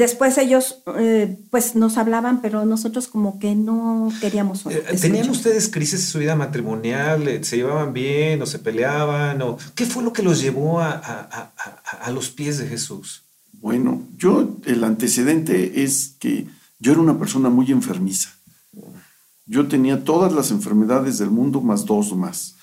después 0.00 0.36
ellos 0.38 0.82
eh, 0.98 1.38
pues 1.50 1.76
nos 1.76 1.96
hablaban, 1.96 2.42
pero 2.42 2.64
nosotros 2.64 3.06
como 3.06 3.38
que 3.38 3.54
no 3.54 4.12
queríamos. 4.20 4.66
Eh, 4.66 4.70
escuchar. 4.78 5.00
¿Tenían 5.00 5.30
ustedes 5.30 5.68
crisis 5.68 6.00
en 6.00 6.06
su 6.06 6.18
vida 6.18 6.34
matrimonial? 6.34 7.28
Eh, 7.28 7.44
¿Se 7.44 7.56
llevaban 7.56 7.92
bien 7.92 8.42
o 8.42 8.46
se 8.46 8.58
peleaban? 8.58 9.40
O, 9.42 9.56
¿Qué 9.76 9.86
fue 9.86 10.02
lo 10.02 10.12
que 10.12 10.22
los 10.24 10.40
llevó 10.42 10.80
a, 10.80 10.90
a- 10.90 11.28
a- 11.30 11.52
a- 11.56 12.04
a 12.06 12.10
los 12.10 12.30
pies 12.30 12.58
de 12.58 12.66
Jesús? 12.66 13.22
Bueno, 13.52 14.02
yo 14.16 14.56
el 14.66 14.82
antecedente 14.82 15.84
es 15.84 16.14
que 16.18 16.46
yo 16.80 16.92
era 16.92 17.00
una 17.00 17.18
persona 17.18 17.48
muy 17.48 17.70
enfermiza. 17.70 18.30
Yo 19.46 19.66
tenía 19.68 20.02
todas 20.04 20.32
las 20.32 20.50
enfermedades 20.50 21.18
del 21.18 21.30
mundo 21.30 21.60
más 21.60 21.84
dos 21.84 22.14
más. 22.16 22.54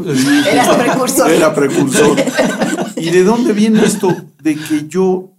Era 0.00 0.76
precursor. 0.84 1.30
Era 1.30 1.54
precursor. 1.54 2.16
¿Y 2.96 3.10
de 3.10 3.22
dónde 3.24 3.52
viene 3.52 3.84
esto? 3.84 4.14
De 4.42 4.56
que 4.56 4.86
yo 4.88 5.30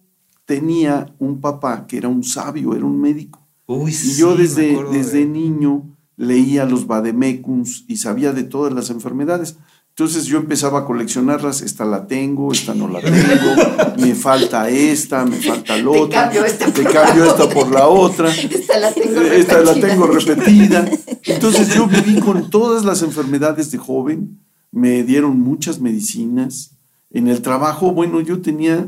tenía 0.50 1.13
un 1.20 1.41
papá 1.41 1.86
que 1.86 1.96
era 1.96 2.08
un 2.08 2.24
sabio, 2.24 2.75
era 2.75 2.84
un 2.84 3.00
médico. 3.00 3.48
Uy, 3.68 3.91
y 3.91 4.15
yo 4.15 4.36
sí, 4.36 4.41
desde, 4.41 4.72
acuerdo 4.72 4.94
desde 4.94 5.24
niño 5.27 5.96
leía 6.18 6.65
los 6.65 6.88
vademecums 6.88 7.86
y 7.88 7.98
sabía 7.98 8.34
de 8.34 8.41
todas 8.41 8.74
las 8.74 8.89
enfermedades. 8.89 9.58
Entonces 9.89 10.25
yo 10.25 10.39
empezaba 10.39 10.79
a 10.79 10.86
coleccionarlas, 10.86 11.62
esta 11.62 11.86
la 11.86 12.08
tengo, 12.08 12.51
esta 12.51 12.74
no 12.74 12.88
la 12.88 13.00
tengo, 13.00 13.96
me 14.00 14.15
falta 14.15 14.68
esta, 14.72 15.24
me 15.24 15.38
falta 15.38 15.77
la 15.77 15.91
Te 15.91 16.00
otra, 16.00 16.22
cambio 16.24 16.46
esta 16.46 16.74
te 16.74 16.82
por 16.82 16.94
cambio 16.94 17.25
la 17.25 17.32
esta 17.32 17.50
por 17.50 17.72
la 17.72 17.88
otra, 17.88 18.34
Esta 18.34 18.79
la 18.79 18.91
tengo 18.91 19.22
esta 19.22 19.60
la 19.60 19.74
repetida. 19.74 19.88
tengo 19.88 20.08
repetida. 20.08 20.89
Entonces 21.25 21.75
yo 21.75 21.86
viví 21.86 22.20
con 22.22 22.50
todas 22.50 22.84
las 22.84 23.03
enfermedades 23.03 23.70
de 23.70 23.77
joven, 23.77 24.39
me 24.72 25.03
dieron 25.03 25.39
muchas 25.39 25.79
medicinas. 25.79 26.72
En 27.12 27.27
el 27.27 27.44
trabajo, 27.44 27.91
bueno, 27.91 28.20
yo 28.20 28.41
tenía 28.41 28.88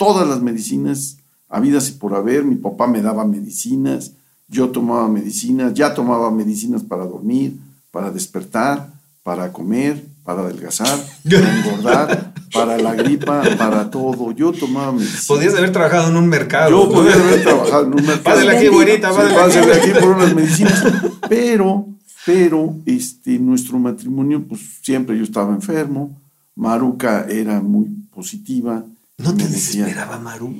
todas 0.00 0.26
las 0.26 0.40
medicinas 0.40 1.18
habidas 1.50 1.90
y 1.90 1.92
por 1.92 2.14
haber. 2.14 2.42
Mi 2.44 2.56
papá 2.56 2.86
me 2.86 3.02
daba 3.02 3.26
medicinas, 3.26 4.12
yo 4.48 4.70
tomaba 4.70 5.06
medicinas, 5.08 5.74
ya 5.74 5.92
tomaba 5.92 6.30
medicinas 6.30 6.82
para 6.82 7.04
dormir, 7.04 7.58
para 7.90 8.10
despertar, 8.10 8.88
para 9.22 9.52
comer, 9.52 10.02
para 10.24 10.40
adelgazar, 10.40 10.98
para 11.22 11.58
engordar, 11.58 12.32
para 12.54 12.78
la 12.78 12.94
gripa, 12.94 13.42
para 13.58 13.90
todo. 13.90 14.32
Yo 14.32 14.52
tomaba 14.52 14.90
medicinas. 14.92 15.26
Podías 15.26 15.54
haber 15.54 15.70
trabajado 15.70 16.08
en 16.08 16.16
un 16.16 16.28
mercado. 16.28 16.70
Yo 16.70 16.86
¿no? 16.86 16.92
podía 16.92 17.16
haber 17.16 17.42
trabajado 17.42 17.84
en 17.84 17.92
un 17.92 18.06
mercado. 18.06 18.22
Pásale 18.22 18.56
aquí, 18.56 18.68
güerita, 18.68 19.10
pásale 19.10 19.34
pásale 19.34 19.74
aquí 19.74 19.90
por 20.00 20.08
unas 20.16 20.34
medicinas. 20.34 20.82
Pero, 21.28 21.86
pero, 22.26 22.74
este, 22.86 23.38
nuestro 23.38 23.78
matrimonio, 23.78 24.44
pues 24.48 24.60
siempre 24.82 25.16
yo 25.16 25.24
estaba 25.24 25.54
enfermo. 25.54 26.18
Maruca 26.56 27.26
era 27.28 27.60
muy 27.60 27.86
positiva. 28.12 28.84
¿No 29.22 29.36
te 29.36 29.46
desesperaba, 29.46 30.18
Maru? 30.18 30.54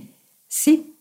Sí, 0.49 0.97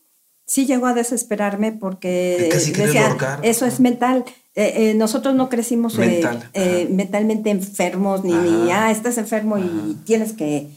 sí 0.45 0.65
llegó 0.65 0.87
a 0.87 0.93
desesperarme 0.93 1.71
porque 1.71 2.49
casi 2.51 2.71
quererlo 2.71 3.13
decía, 3.13 3.39
eso 3.43 3.65
es 3.65 3.79
mental. 3.79 4.25
Eh, 4.55 4.91
eh, 4.91 4.93
nosotros 4.93 5.35
no 5.35 5.47
crecimos 5.47 5.95
eh, 5.95 5.99
Mental, 5.99 6.49
eh, 6.53 6.87
mentalmente 6.91 7.49
enfermos, 7.49 8.23
ni, 8.23 8.33
ni, 8.33 8.71
ah, 8.71 8.91
estás 8.91 9.17
enfermo 9.17 9.57
y 9.57 9.95
tienes 10.05 10.33
que 10.33 10.67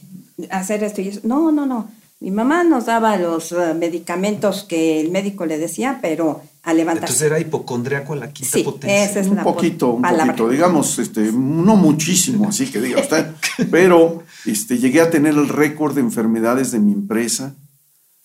hacer 0.51 0.85
esto 0.85 1.01
y 1.01 1.09
eso. 1.09 1.21
No, 1.25 1.51
no, 1.53 1.67
no. 1.67 1.89
Mi 2.21 2.31
mamá 2.31 2.63
nos 2.63 2.87
daba 2.87 3.17
los 3.17 3.51
eh, 3.51 3.75
medicamentos 3.75 4.63
que 4.63 5.01
el 5.01 5.11
médico 5.11 5.45
le 5.45 5.59
decía, 5.59 5.99
pero 6.01 6.43
a 6.65 6.73
levantarse. 6.75 7.13
Entonces 7.13 7.27
era 7.27 7.41
hipocondriaco 7.41 8.13
a 8.13 8.17
la 8.17 8.33
quinta 8.33 8.59
Sí, 8.59 8.63
potencia. 8.63 9.05
esa 9.05 9.21
es 9.21 9.27
un 9.27 9.37
la 9.37 9.43
poquito, 9.45 9.89
un 9.95 10.03
palabra. 10.03 10.27
poquito, 10.27 10.49
digamos, 10.49 10.99
este, 10.99 11.33
no 11.33 11.77
muchísimo, 11.77 12.49
así 12.49 12.67
que 12.71 12.81
diga 12.81 13.01
usted, 13.01 13.27
pero 13.71 14.23
este, 14.47 14.79
llegué 14.79 15.01
a 15.01 15.11
tener 15.11 15.35
el 15.35 15.49
récord 15.49 15.95
de 15.95 16.01
enfermedades 16.03 16.71
de 16.71 16.79
mi 16.79 16.93
empresa. 16.93 17.55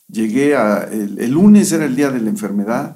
Llegué 0.10 0.56
a, 0.56 0.88
el, 0.91 1.20
el 1.20 1.32
lunes 1.32 1.72
era 1.72 1.86
el 1.86 1.96
día 1.96 2.10
de 2.12 2.22
la 2.22 2.29
enfermedad, 2.29 2.96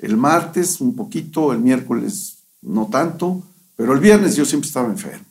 el 0.00 0.16
martes 0.16 0.80
un 0.80 0.94
poquito, 0.96 1.52
el 1.52 1.58
miércoles 1.58 2.38
no 2.62 2.86
tanto, 2.90 3.42
pero 3.76 3.92
el 3.92 4.00
viernes 4.00 4.34
yo 4.36 4.44
siempre 4.44 4.68
estaba 4.68 4.88
enfermo. 4.88 5.24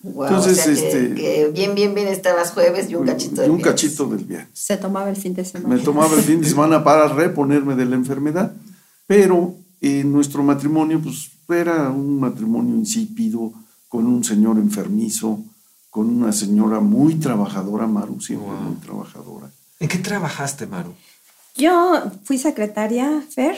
Guau, 0.00 0.28
Entonces, 0.28 0.58
o 0.58 0.62
sea, 0.62 0.66
que- 0.66 0.72
este- 0.88 1.14
que 1.14 1.50
bien, 1.52 1.74
bien, 1.74 1.94
bien 1.94 2.08
estabas 2.08 2.52
jueves 2.52 2.88
y 2.90 2.94
un 2.94 3.06
cachito 3.06 3.42
Y 3.42 3.44
de 3.44 3.50
un 3.50 3.56
viernes. 3.56 3.74
cachito 3.82 4.06
del 4.06 4.24
viernes. 4.24 4.48
Se 4.52 4.76
tomaba 4.76 5.08
el 5.10 5.16
fin 5.16 5.34
de 5.34 5.44
semana. 5.44 5.74
Me 5.74 5.80
tomaba 5.82 6.14
el 6.14 6.22
fin 6.22 6.40
de 6.40 6.48
semana 6.48 6.82
para 6.84 7.08
reponerme 7.08 7.74
de 7.74 7.84
la 7.86 7.96
enfermedad, 7.96 8.52
pero 9.06 9.54
en 9.80 10.12
nuestro 10.12 10.42
matrimonio, 10.42 11.00
pues 11.02 11.30
era 11.48 11.90
un 11.90 12.18
matrimonio 12.20 12.74
insípido, 12.74 13.52
con 13.88 14.06
un 14.06 14.24
señor 14.24 14.58
enfermizo, 14.58 15.40
con 15.90 16.08
una 16.08 16.32
señora 16.32 16.80
muy 16.80 17.14
trabajadora, 17.16 17.86
Maru, 17.86 18.20
siempre 18.20 18.48
Wow. 18.48 18.60
muy 18.62 18.74
trabajadora. 18.76 19.50
¿En 19.78 19.88
qué 19.88 19.98
trabajaste, 19.98 20.66
Maru? 20.66 20.94
Yo 21.56 22.02
fui 22.24 22.38
secretaria, 22.38 23.22
Fer. 23.28 23.56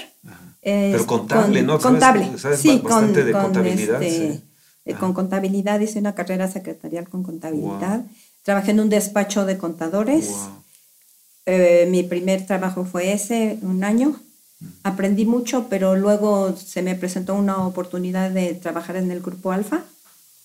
eh, 0.62 0.90
Pero 0.92 1.06
contable, 1.06 1.62
¿no? 1.62 1.74
¿Sabes- 1.80 1.82
Contable. 1.86 2.38
sabes 2.38 2.60
sí, 2.60 2.80
bastante 2.82 3.20
con, 3.20 3.26
de 3.26 3.32
con, 3.32 3.42
contabilidad, 3.44 4.02
este, 4.02 4.32
sí. 4.34 4.42
eh, 4.84 4.92
Ah. 4.94 4.98
con 4.98 5.12
contabilidad, 5.14 5.80
hice 5.80 5.98
una 6.00 6.14
carrera 6.14 6.50
secretarial 6.50 7.08
con 7.08 7.22
contabilidad. 7.22 8.00
Wow. 8.00 8.08
Trabajé 8.42 8.72
en 8.72 8.80
un 8.80 8.88
despacho 8.90 9.46
de 9.46 9.56
contadores. 9.58 10.28
Wow. 10.28 10.48
Eh, 11.46 11.86
mi 11.90 12.02
primer 12.02 12.44
trabajo 12.46 12.84
fue 12.84 13.12
ese, 13.12 13.58
un 13.62 13.84
año. 13.84 14.16
Aprendí 14.82 15.24
mucho, 15.26 15.66
pero 15.68 15.96
luego 15.96 16.56
se 16.56 16.80
me 16.82 16.94
presentó 16.94 17.34
una 17.34 17.66
oportunidad 17.66 18.30
de 18.30 18.54
trabajar 18.54 18.96
en 18.96 19.10
el 19.10 19.20
Grupo 19.20 19.52
Alfa 19.52 19.84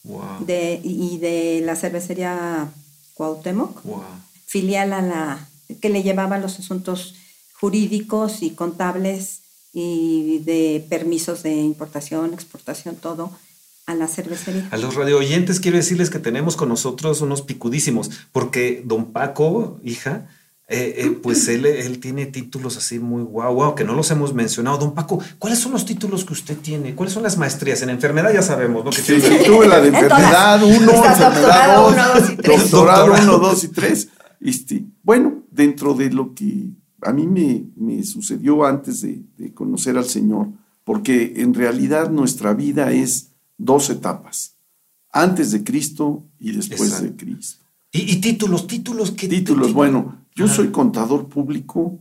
Wow. 0.03 0.45
de, 0.47 0.81
y 0.83 1.19
de 1.19 1.61
la 1.63 1.75
cervecería 1.75 2.67
Cuauhtémoc 3.13 3.83
Wow. 3.83 4.01
filial 4.47 4.93
a 4.93 5.01
la 5.01 5.47
que 5.79 5.89
le 5.89 6.01
llevaba 6.03 6.39
los 6.39 6.59
asuntos 6.59 7.13
jurídicos 7.59 8.41
y 8.41 8.49
contables 8.51 9.41
y 9.73 10.39
de 10.39 10.83
permisos 10.89 11.43
de 11.43 11.55
importación, 11.55 12.33
exportación, 12.33 12.95
todo 12.95 13.31
a 13.85 13.93
la 13.95 14.07
cervecería. 14.07 14.67
A 14.71 14.77
los 14.77 14.95
radio 14.95 15.17
oyentes 15.19 15.59
quiero 15.59 15.77
decirles 15.77 16.09
que 16.09 16.19
tenemos 16.19 16.55
con 16.55 16.67
nosotros 16.69 17.21
unos 17.21 17.41
picudísimos, 17.43 18.09
porque 18.31 18.81
don 18.85 19.11
Paco, 19.13 19.79
hija, 19.83 20.27
eh, 20.71 20.95
eh, 21.05 21.19
pues 21.21 21.47
él, 21.49 21.65
él 21.65 21.99
tiene 21.99 22.25
títulos 22.27 22.77
así 22.77 22.97
muy 22.97 23.23
guau, 23.23 23.53
guau, 23.53 23.75
que 23.75 23.83
no 23.83 23.93
los 23.93 24.09
hemos 24.11 24.33
mencionado. 24.33 24.77
Don 24.77 24.93
Paco, 24.93 25.19
¿cuáles 25.37 25.59
son 25.59 25.73
los 25.73 25.85
títulos 25.85 26.23
que 26.25 26.33
usted 26.33 26.57
tiene? 26.57 26.95
¿Cuáles 26.95 27.13
son 27.13 27.23
las 27.23 27.37
maestrías? 27.37 27.81
En 27.81 27.89
enfermedad 27.89 28.33
ya 28.33 28.41
sabemos, 28.41 28.83
¿no? 28.85 28.89
Que 28.91 28.97
Sí, 29.01 29.13
tiene- 29.19 29.39
sí, 29.39 29.45
tuve 29.45 29.67
la 29.67 29.81
de 29.81 29.89
enfermedad 29.89 30.63
1, 30.63 30.73
Estás 30.73 31.19
enfermedad 31.19 31.75
doctorado 31.77 31.83
2, 31.83 31.93
uno, 31.93 32.03
dos 32.19 32.29
y 32.31 32.35
tres. 32.37 32.71
doctorado 32.71 33.07
Doctorado. 33.07 33.37
1, 33.37 33.47
2 33.49 33.63
y 33.63 33.67
3. 33.67 34.07
Este, 34.39 34.85
bueno, 35.03 35.43
dentro 35.51 35.93
de 35.93 36.09
lo 36.11 36.33
que 36.33 36.69
a 37.03 37.11
mí 37.13 37.27
me, 37.27 37.65
me 37.75 38.03
sucedió 38.03 38.65
antes 38.65 39.01
de, 39.01 39.21
de 39.37 39.53
conocer 39.53 39.97
al 39.97 40.05
Señor, 40.05 40.47
porque 40.83 41.33
en 41.37 41.53
realidad 41.53 42.09
nuestra 42.09 42.53
vida 42.53 42.91
es 42.91 43.31
dos 43.57 43.89
etapas, 43.89 44.55
antes 45.11 45.51
de 45.51 45.63
Cristo 45.63 46.23
y 46.39 46.53
después 46.53 47.01
de. 47.01 47.15
Cristo. 47.15 47.63
¿Y, 47.91 48.13
y 48.13 48.21
títulos, 48.21 48.67
títulos, 48.67 49.11
¿qué 49.11 49.27
Títulos, 49.27 49.67
qué- 49.67 49.73
bueno, 49.73 50.20
yo 50.35 50.45
Ajá. 50.45 50.55
soy 50.55 50.67
contador 50.69 51.27
público, 51.27 51.99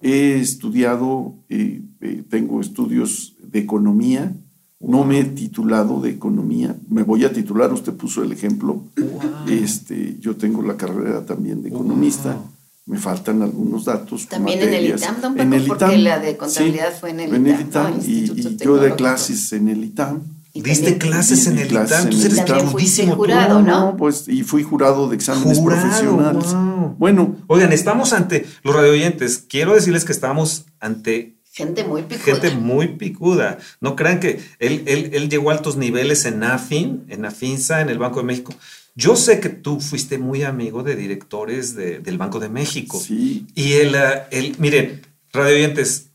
he 0.00 0.38
estudiado, 0.40 1.34
eh, 1.48 1.82
eh, 2.00 2.22
tengo 2.28 2.60
estudios 2.60 3.34
de 3.42 3.58
economía, 3.60 4.34
no 4.80 5.04
me 5.04 5.20
he 5.20 5.24
titulado 5.24 6.00
de 6.00 6.10
economía, 6.10 6.76
me 6.88 7.02
voy 7.02 7.24
a 7.24 7.32
titular, 7.32 7.72
usted 7.72 7.94
puso 7.94 8.22
el 8.22 8.32
ejemplo, 8.32 8.82
Wow. 8.96 9.48
este, 9.48 10.18
yo 10.20 10.36
tengo 10.36 10.62
la 10.62 10.76
carrera 10.76 11.24
también 11.24 11.62
de 11.62 11.70
economista, 11.70 12.34
Wow. 12.34 12.42
me 12.86 12.98
faltan 12.98 13.42
algunos 13.42 13.84
datos. 13.86 14.26
También 14.28 14.60
en 14.62 14.74
el. 14.74 14.86
ITAM, 14.94 15.20
don 15.20 15.40
En 15.40 15.50
Paco, 15.50 15.62
el 15.62 15.66
porque 15.68 15.84
ITAM, 15.86 16.00
la 16.04 16.18
de 16.20 16.36
contabilidad 16.36 16.92
fue 17.00 17.10
en 17.10 17.20
el 17.20 17.34
en 17.34 17.46
el 17.46 17.60
ITAM, 17.62 17.96
¿no? 17.96 18.02
ITAM, 18.02 18.10
y, 18.10 18.40
y 18.52 18.56
yo 18.58 18.76
de 18.76 18.94
clases 18.94 19.52
en 19.54 19.68
el 19.68 19.82
ITAM. 19.84 20.22
Y 20.56 20.62
Diste 20.62 20.92
también- 20.92 20.98
clases 21.12 21.46
en 21.46 21.58
el 21.58 21.66
ITAM, 21.70 22.08
el 22.08 22.20
eres 22.24 22.44
tú. 22.44 23.14
jurado, 23.14 23.62
¿no? 23.62 23.96
pues, 23.96 24.26
y 24.28 24.42
fui 24.42 24.62
jurado 24.62 25.08
de 25.08 25.16
exámenes 25.16 25.58
Jurado, 25.58 25.82
profesionales. 25.82 26.52
wow. 26.54 26.96
Bueno, 26.98 27.36
Oigan, 27.48 27.72
estamos 27.72 28.12
ante 28.12 28.46
los 28.62 28.74
radioyentes. 28.74 29.38
Quiero 29.48 29.74
decirles 29.74 30.04
que 30.04 30.12
estamos 30.12 30.66
ante 30.80 31.36
Gente 31.52 31.84
muy 31.84 32.02
picuda. 32.02 32.24
gente 32.24 32.50
muy 32.56 32.88
picuda. 32.88 33.58
No 33.80 33.96
crean 33.96 34.20
que 34.20 34.40
él, 34.58 34.82
él, 34.86 35.10
él 35.14 35.28
llegó 35.28 35.50
a 35.50 35.54
altos 35.54 35.76
niveles 35.76 36.24
en 36.26 36.42
AFIN, 36.42 37.04
en 37.08 37.24
AFINSA, 37.24 37.80
en 37.80 37.88
el 37.88 37.98
Banco 37.98 38.20
de 38.20 38.26
México. 38.26 38.54
Yo 38.94 39.14
sé 39.16 39.40
que 39.40 39.48
tú 39.50 39.80
fuiste 39.80 40.16
muy 40.18 40.42
amigo 40.42 40.82
de 40.82 40.96
directores 40.96 41.74
de- 41.74 41.98
del 41.98 42.16
Banco 42.18 42.40
de 42.40 42.48
México. 42.48 42.98
sí, 42.98 43.46
Y 43.54 43.72
el, 43.74 43.94
el, 44.30 44.54
miren, 44.58 45.02
radioyentes, 45.32 46.06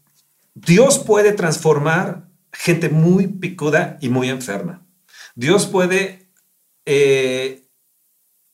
Dios 0.55 0.99
puede 0.99 1.31
transformar 1.33 2.27
gente 2.53 2.89
muy 2.89 3.27
picuda 3.27 3.97
y 4.01 4.09
muy 4.09 4.29
enferma. 4.29 4.85
Dios 5.35 5.65
puede 5.67 6.27
eh, 6.85 7.63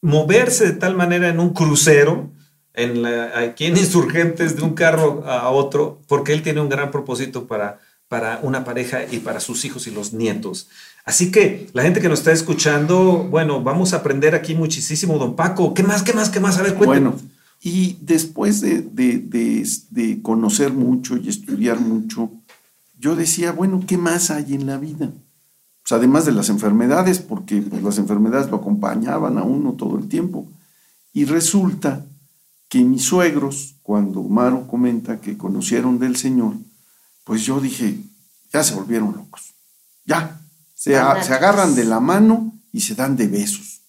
moverse 0.01 0.65
de 0.65 0.73
tal 0.73 0.95
manera 0.95 1.29
en 1.29 1.39
un 1.39 1.53
crucero, 1.53 2.31
en 2.73 3.01
la- 3.01 3.39
aquí 3.39 3.65
en 3.65 3.77
Insurgentes, 3.77 4.55
de 4.55 4.62
un 4.63 4.73
carro 4.75 5.23
a 5.25 5.49
otro, 5.49 6.01
porque 6.07 6.33
Él 6.33 6.43
tiene 6.43 6.62
un 6.62 6.69
gran 6.69 6.91
propósito 6.91 7.47
para, 7.47 7.79
para 8.07 8.39
una 8.43 8.63
pareja 8.63 8.99
y 9.12 9.19
para 9.19 9.39
sus 9.39 9.65
hijos 9.65 9.88
y 9.88 9.91
los 9.91 10.13
nietos. 10.13 10.67
Así 11.03 11.31
que 11.31 11.67
la 11.73 11.83
gente 11.83 12.01
que 12.01 12.10
nos 12.10 12.19
está 12.19 12.31
escuchando, 12.31 13.25
bueno, 13.29 13.63
vamos 13.63 13.93
a 13.93 13.97
aprender 13.97 14.36
aquí 14.36 14.53
muchísimo, 14.53 15.17
don 15.17 15.36
Paco. 15.36 15.73
¿Qué 15.73 15.81
más, 15.83 16.03
qué 16.03 16.13
más, 16.13 16.29
qué 16.29 16.39
más? 16.39 16.57
A 16.60 16.63
ver, 16.63 16.75
cuéntanos. 16.75 17.13
Bueno, 17.15 17.29
y 17.62 17.97
después 18.01 18.62
de, 18.62 18.81
de- 18.81 19.17
de- 19.19 19.67
de 19.89 20.21
conocer 20.21 20.71
mucho 20.73 21.17
y 21.17 21.29
estudiar 21.29 21.79
mucho, 21.79 22.29
yo 22.97 23.15
decía, 23.15 23.51
bueno, 23.51 23.83
¿qué 23.86 23.97
más 23.97 24.31
hay 24.31 24.53
en 24.53 24.65
la 24.65 24.77
vida? 24.77 25.12
Pues 25.81 25.91
además 25.91 26.25
de 26.25 26.31
las 26.31 26.49
enfermedades, 26.49 27.19
porque 27.19 27.62
pues, 27.62 27.81
las 27.83 27.97
enfermedades 27.97 28.49
lo 28.49 28.57
acompañaban 28.57 29.38
a 29.38 29.43
uno 29.43 29.73
todo 29.73 29.97
el 29.97 30.07
tiempo. 30.07 30.47
Y 31.13 31.25
resulta 31.25 32.05
que 32.69 32.83
mis 32.83 33.03
suegros, 33.03 33.75
cuando 33.83 34.23
Maro 34.23 34.67
comenta 34.67 35.21
que 35.21 35.38
conocieron 35.38 35.99
del 35.99 36.17
Señor, 36.17 36.55
pues 37.23 37.43
yo 37.43 37.60
dije, 37.60 37.99
ya 38.51 38.63
se 38.63 38.75
volvieron 38.75 39.13
locos. 39.15 39.53
Ya, 40.05 40.41
se, 40.75 40.91
se 40.91 41.33
agarran 41.33 41.75
de 41.75 41.86
la 41.86 41.99
mano 41.99 42.53
y 42.71 42.81
se 42.81 42.95
dan 42.95 43.15
de 43.15 43.27
besos. 43.27 43.81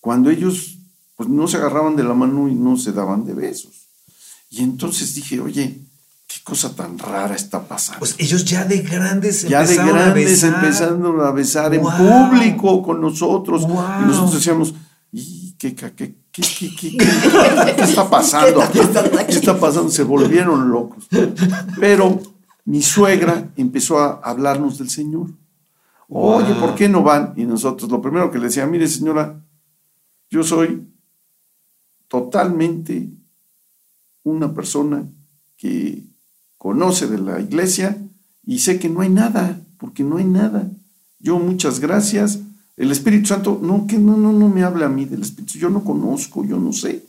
Cuando 0.00 0.30
ellos 0.30 0.78
pues 1.20 1.28
no 1.28 1.46
se 1.48 1.58
agarraban 1.58 1.96
de 1.96 2.02
la 2.02 2.14
mano 2.14 2.48
y 2.48 2.54
no 2.54 2.78
se 2.78 2.92
daban 2.92 3.26
de 3.26 3.34
besos. 3.34 3.88
Y 4.48 4.62
entonces 4.62 5.14
dije, 5.14 5.38
oye, 5.38 5.78
qué 6.40 6.44
cosa 6.44 6.74
tan 6.74 6.98
rara 6.98 7.34
está 7.34 7.62
pasando. 7.62 8.00
Pues 8.00 8.14
ellos 8.18 8.44
ya 8.44 8.64
de 8.64 8.78
grandes 8.78 9.42
ya 9.48 9.64
de 9.64 9.76
grandes 9.76 10.42
empezando 10.42 11.22
a 11.22 11.32
besar 11.32 11.74
en 11.74 11.82
público 11.82 12.82
con 12.82 13.00
nosotros. 13.00 13.62
Y 13.62 14.06
nosotros 14.06 14.34
decíamos, 14.34 14.74
¿y 15.12 15.52
qué, 15.58 15.74
qué, 15.74 15.92
qué, 15.94 16.14
qué, 16.32 16.42
qué, 16.42 16.96
qué 17.76 17.82
está 17.82 18.08
pasando? 18.08 18.62
¿Qué 18.72 19.32
está 19.32 19.58
pasando? 19.58 19.90
Se 19.90 20.02
volvieron 20.02 20.70
locos. 20.70 21.08
Pero 21.78 22.20
mi 22.64 22.82
suegra 22.82 23.50
empezó 23.56 23.98
a 23.98 24.20
hablarnos 24.22 24.78
del 24.78 24.90
Señor. 24.90 25.28
Oye, 26.08 26.54
¿por 26.54 26.74
qué 26.74 26.88
no 26.88 27.02
van? 27.02 27.34
Y 27.36 27.44
nosotros, 27.44 27.90
lo 27.90 28.02
primero 28.02 28.30
que 28.30 28.38
le 28.38 28.46
decía, 28.46 28.66
mire 28.66 28.88
señora, 28.88 29.40
yo 30.28 30.42
soy 30.42 30.88
totalmente 32.08 33.10
una 34.24 34.52
persona 34.52 35.08
que 35.56 36.09
conoce 36.60 37.06
de 37.06 37.16
la 37.16 37.40
iglesia 37.40 37.96
y 38.44 38.58
sé 38.58 38.78
que 38.78 38.90
no 38.90 39.00
hay 39.00 39.08
nada, 39.08 39.58
porque 39.78 40.04
no 40.04 40.18
hay 40.18 40.24
nada. 40.24 40.70
Yo 41.18 41.38
muchas 41.38 41.80
gracias. 41.80 42.40
El 42.76 42.92
Espíritu 42.92 43.28
Santo, 43.28 43.58
no, 43.62 43.86
que 43.86 43.96
no, 43.96 44.14
no, 44.18 44.30
no 44.30 44.50
me 44.50 44.62
habla 44.62 44.84
a 44.84 44.88
mí 44.90 45.06
del 45.06 45.22
Espíritu, 45.22 45.58
yo 45.58 45.70
no 45.70 45.82
conozco, 45.82 46.44
yo 46.44 46.58
no 46.58 46.74
sé. 46.74 47.02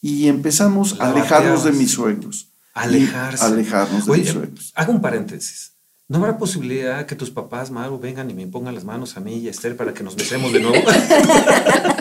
Y 0.00 0.28
empezamos 0.28 0.98
a 0.98 1.10
alejarnos 1.10 1.62
de 1.62 1.72
mis 1.72 1.90
suegros. 1.90 2.48
Alejarse. 2.72 3.44
Alejarnos 3.44 4.06
de 4.06 4.16
mis 4.16 4.30
suegros. 4.30 4.72
Hago 4.74 4.94
un 4.94 5.02
paréntesis. 5.02 5.72
¿No 6.08 6.16
habrá 6.16 6.38
posibilidad 6.38 7.04
que 7.04 7.16
tus 7.16 7.30
papás, 7.30 7.70
Maru, 7.70 7.98
vengan 7.98 8.30
y 8.30 8.34
me 8.34 8.46
pongan 8.46 8.74
las 8.74 8.84
manos 8.84 9.14
a 9.18 9.20
mí 9.20 9.34
y 9.34 9.48
a 9.48 9.50
Esther 9.50 9.76
para 9.76 9.92
que 9.92 10.02
nos 10.02 10.16
besemos 10.16 10.54
de 10.54 10.60
nuevo? 10.60 10.82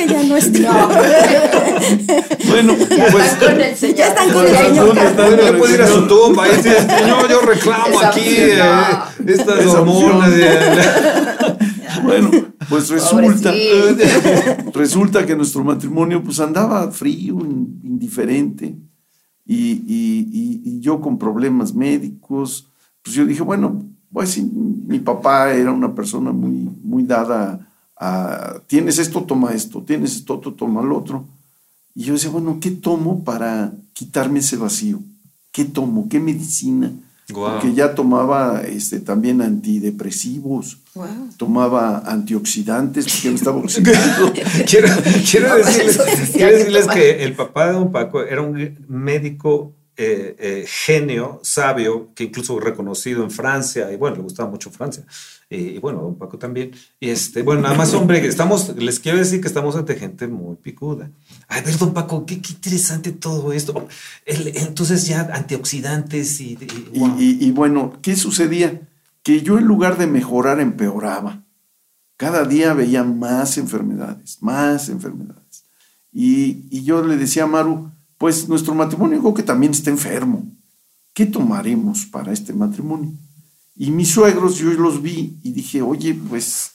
que 0.00 0.12
ya 0.12 0.22
no 0.22 0.36
está. 0.36 0.86
bueno, 2.48 2.74
pues 3.12 3.96
ya 3.96 4.08
están 4.08 4.32
con 4.32 4.46
el 4.46 4.56
señor. 4.56 4.94
Ya 4.94 5.58
puede 5.58 5.74
ir 5.74 5.82
a 5.82 5.86
su 5.86 6.06
tumba 6.06 6.48
y 6.48 6.56
decir, 6.56 6.72
señor, 6.72 7.28
yo 7.28 7.40
reclamo 7.40 8.00
aquí 8.00 8.20
eh, 8.26 8.60
estas 9.26 9.66
hormonas. 9.66 10.30
bueno, 12.02 12.30
pues 12.68 12.88
resulta, 12.90 13.52
resulta 14.74 15.26
que 15.26 15.36
nuestro 15.36 15.64
matrimonio 15.64 16.22
pues 16.22 16.40
andaba 16.40 16.90
frío, 16.90 17.38
indiferente, 17.82 18.76
y, 19.44 19.72
y, 19.86 20.62
y, 20.64 20.80
yo 20.80 21.00
con 21.00 21.18
problemas 21.18 21.74
médicos, 21.74 22.68
pues 23.02 23.16
yo 23.16 23.26
dije, 23.26 23.42
bueno, 23.42 23.84
pues 24.12 24.40
mi 24.40 25.00
papá 25.00 25.52
era 25.52 25.72
una 25.72 25.92
persona 25.92 26.30
muy, 26.30 26.68
muy 26.82 27.02
dada 27.02 27.69
tienes 28.66 28.98
esto, 28.98 29.22
toma 29.24 29.52
esto, 29.52 29.82
tienes 29.82 30.16
esto, 30.16 30.38
toma 30.38 30.82
lo 30.82 30.98
otro. 30.98 31.24
Y 31.94 32.04
yo 32.04 32.14
decía, 32.14 32.30
bueno, 32.30 32.58
¿qué 32.60 32.70
tomo 32.70 33.24
para 33.24 33.72
quitarme 33.92 34.38
ese 34.38 34.56
vacío? 34.56 35.00
¿Qué 35.52 35.64
tomo? 35.64 36.08
¿Qué 36.08 36.20
medicina? 36.20 36.92
Porque 37.32 37.74
ya 37.74 37.94
tomaba 37.94 38.62
este, 38.62 39.00
también 39.00 39.40
antidepresivos, 39.40 40.78
tomaba 41.36 41.98
antioxidantes, 41.98 43.06
porque 43.06 43.28
me 43.30 43.34
estaba 43.36 43.58
oxidando. 43.58 44.32
quiero, 44.66 44.88
quiero, 45.30 45.56
decirles, 45.56 46.30
quiero 46.32 46.56
decirles 46.56 46.86
que 46.88 47.22
el 47.24 47.34
papá 47.34 47.68
de 47.68 47.72
don 47.74 47.92
Paco 47.92 48.22
era 48.22 48.42
un 48.42 48.76
médico 48.88 49.74
eh, 50.02 50.34
eh, 50.38 50.64
genio, 50.66 51.40
sabio, 51.42 52.08
que 52.14 52.24
incluso 52.24 52.58
reconocido 52.58 53.22
en 53.22 53.30
Francia, 53.30 53.92
y 53.92 53.96
bueno, 53.96 54.16
le 54.16 54.22
gustaba 54.22 54.48
mucho 54.48 54.70
Francia, 54.70 55.04
y 55.50 55.78
bueno, 55.78 56.00
don 56.00 56.16
Paco 56.16 56.38
también. 56.38 56.70
Y 56.98 57.10
este, 57.10 57.42
bueno, 57.42 57.60
nada 57.60 57.74
más, 57.74 57.92
hombre, 57.92 58.26
estamos, 58.26 58.74
les 58.76 58.98
quiero 58.98 59.18
decir 59.18 59.42
que 59.42 59.48
estamos 59.48 59.76
ante 59.76 59.96
gente 59.96 60.26
muy 60.26 60.56
picuda. 60.56 61.10
A 61.48 61.60
ver, 61.60 61.76
don 61.76 61.92
Paco, 61.92 62.24
qué, 62.24 62.36
interesante 62.36 63.12
todo 63.12 63.52
esto. 63.52 63.88
entonces 64.24 65.06
ya 65.06 65.28
antioxidantes 65.34 66.40
y 66.40 66.56
y, 66.94 67.50
bueno, 67.50 67.98
¿qué 68.00 68.16
sucedía? 68.16 68.88
Que 69.22 69.42
yo 69.42 69.58
en 69.58 69.66
lugar 69.66 69.98
de 69.98 70.06
mejorar 70.06 70.60
empeoraba. 70.60 71.44
Cada 72.16 72.46
día 72.46 72.72
veía 72.72 73.04
más 73.04 73.58
enfermedades, 73.58 74.38
más 74.40 74.88
enfermedades. 74.88 75.66
Y, 76.10 76.64
y 76.70 76.84
yo 76.84 77.04
le 77.04 77.18
decía 77.18 77.42
a 77.42 77.46
Maru, 77.46 77.92
pues 78.20 78.46
nuestro 78.50 78.74
matrimonio 78.74 79.18
creo 79.20 79.32
que 79.32 79.42
también 79.42 79.72
está 79.72 79.88
enfermo. 79.88 80.44
¿Qué 81.14 81.24
tomaremos 81.24 82.04
para 82.04 82.34
este 82.34 82.52
matrimonio? 82.52 83.12
Y 83.74 83.90
mis 83.90 84.10
suegros, 84.10 84.58
yo 84.58 84.70
los 84.72 85.00
vi 85.00 85.38
y 85.42 85.52
dije, 85.52 85.80
oye, 85.80 86.12
pues 86.28 86.72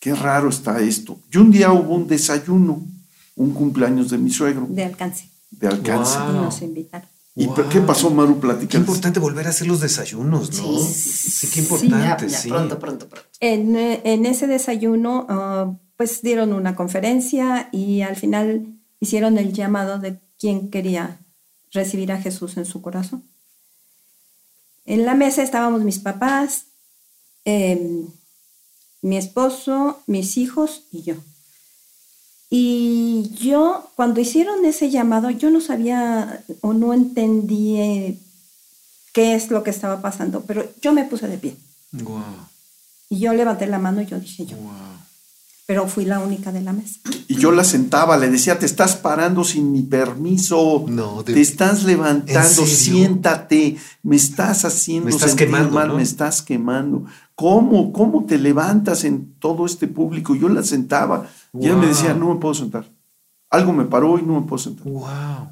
qué 0.00 0.14
raro 0.14 0.48
está 0.48 0.80
esto. 0.80 1.20
Y 1.30 1.36
un 1.36 1.50
día 1.50 1.70
hubo 1.70 1.94
un 1.94 2.06
desayuno, 2.06 2.82
un 3.34 3.52
cumpleaños 3.52 4.08
de 4.08 4.16
mi 4.16 4.30
suegro. 4.30 4.66
De 4.70 4.84
alcance. 4.84 5.28
De 5.50 5.68
alcance. 5.68 6.18
Y 6.30 6.32
nos 6.32 6.62
invitaron. 6.62 7.06
¿Y 7.34 7.46
qué 7.70 7.80
pasó, 7.82 8.08
Maru? 8.08 8.40
Platica. 8.40 8.66
Qué 8.66 8.78
importante 8.78 9.20
volver 9.20 9.46
a 9.48 9.50
hacer 9.50 9.66
los 9.66 9.80
desayunos, 9.80 10.50
¿no? 10.62 10.78
Sí, 10.78 11.46
qué 11.52 11.60
importante. 11.60 12.30
Sí, 12.30 12.48
Pronto, 12.48 12.78
pronto, 12.78 13.06
pronto. 13.06 13.28
En, 13.40 13.76
en 13.76 14.24
ese 14.24 14.46
desayuno, 14.46 15.26
ah, 15.28 15.76
pues 15.98 16.22
dieron 16.22 16.54
una 16.54 16.74
conferencia 16.74 17.68
y 17.70 18.00
al 18.00 18.16
final 18.16 18.78
hicieron 18.98 19.36
el 19.36 19.52
llamado 19.52 19.98
de 19.98 20.18
quién 20.38 20.70
quería 20.70 21.18
recibir 21.72 22.12
a 22.12 22.20
Jesús 22.20 22.56
en 22.56 22.66
su 22.66 22.82
corazón. 22.82 23.24
En 24.84 25.04
la 25.04 25.14
mesa 25.14 25.42
estábamos 25.42 25.82
mis 25.82 25.98
papás, 25.98 26.66
em, 27.44 28.06
mi 29.02 29.16
esposo, 29.16 30.02
mis 30.06 30.36
hijos 30.36 30.84
y 30.92 31.02
yo. 31.02 31.16
Y 32.48 33.30
yo, 33.34 33.90
cuando 33.96 34.20
hicieron 34.20 34.64
ese 34.64 34.90
llamado, 34.90 35.30
yo 35.30 35.50
no 35.50 35.60
sabía 35.60 36.44
o 36.60 36.72
no 36.72 36.94
entendí 36.94 37.76
eh, 37.80 38.18
qué 39.12 39.34
es 39.34 39.50
lo 39.50 39.62
que 39.64 39.70
estaba 39.70 40.00
pasando, 40.00 40.42
pero 40.42 40.68
yo 40.80 40.92
me 40.92 41.04
puse 41.04 41.26
de 41.26 41.38
pie. 41.38 41.56
Y 43.08 43.18
yo 43.18 43.32
levanté 43.34 43.66
la 43.66 43.78
mano 43.78 44.00
y 44.02 44.06
yo 44.06 44.20
dije 44.20 44.46
yo 44.46 44.56
pero 45.66 45.88
fui 45.88 46.04
la 46.04 46.20
única 46.20 46.52
de 46.52 46.60
la 46.60 46.72
mesa. 46.72 47.00
Y 47.26 47.34
yo 47.36 47.50
la 47.50 47.64
sentaba, 47.64 48.16
le 48.16 48.30
decía, 48.30 48.56
te 48.58 48.66
estás 48.66 48.94
parando 48.94 49.42
sin 49.42 49.72
mi 49.72 49.82
permiso, 49.82 50.84
no, 50.88 51.24
te 51.24 51.40
estás 51.40 51.82
levantando, 51.82 52.64
siéntate, 52.64 53.76
me 54.04 54.14
estás 54.14 54.64
haciendo 54.64 55.06
me 55.06 55.10
estás 55.10 55.34
quemando, 55.34 55.72
mal, 55.72 55.92
me 55.94 56.02
estás 56.02 56.40
quemando. 56.40 57.04
¿Cómo? 57.34 57.92
¿Cómo 57.92 58.24
te 58.24 58.38
levantas 58.38 59.02
en 59.02 59.34
todo 59.40 59.66
este 59.66 59.88
público? 59.88 60.36
Yo 60.36 60.48
la 60.48 60.62
sentaba 60.62 61.28
y 61.52 61.66
ella 61.66 61.76
me 61.76 61.88
decía, 61.88 62.14
no 62.14 62.32
me 62.32 62.40
puedo 62.40 62.54
sentar. 62.54 62.86
Algo 63.50 63.72
me 63.72 63.84
paró 63.84 64.18
y 64.18 64.22
no 64.22 64.40
me 64.40 64.46
puedo 64.46 64.58
sentar. 64.62 64.84
Wow. 64.84 65.50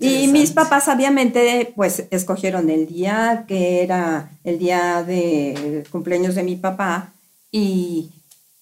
Y 0.00 0.26
mis 0.26 0.50
papás 0.50 0.86
sabiamente 0.86 1.72
pues 1.76 2.04
escogieron 2.10 2.68
el 2.68 2.88
día 2.88 3.44
que 3.46 3.84
era 3.84 4.32
el 4.42 4.58
día 4.58 5.04
de 5.04 5.86
cumpleaños 5.90 6.34
de 6.34 6.42
mi 6.42 6.56
papá 6.56 7.12
y 7.52 8.10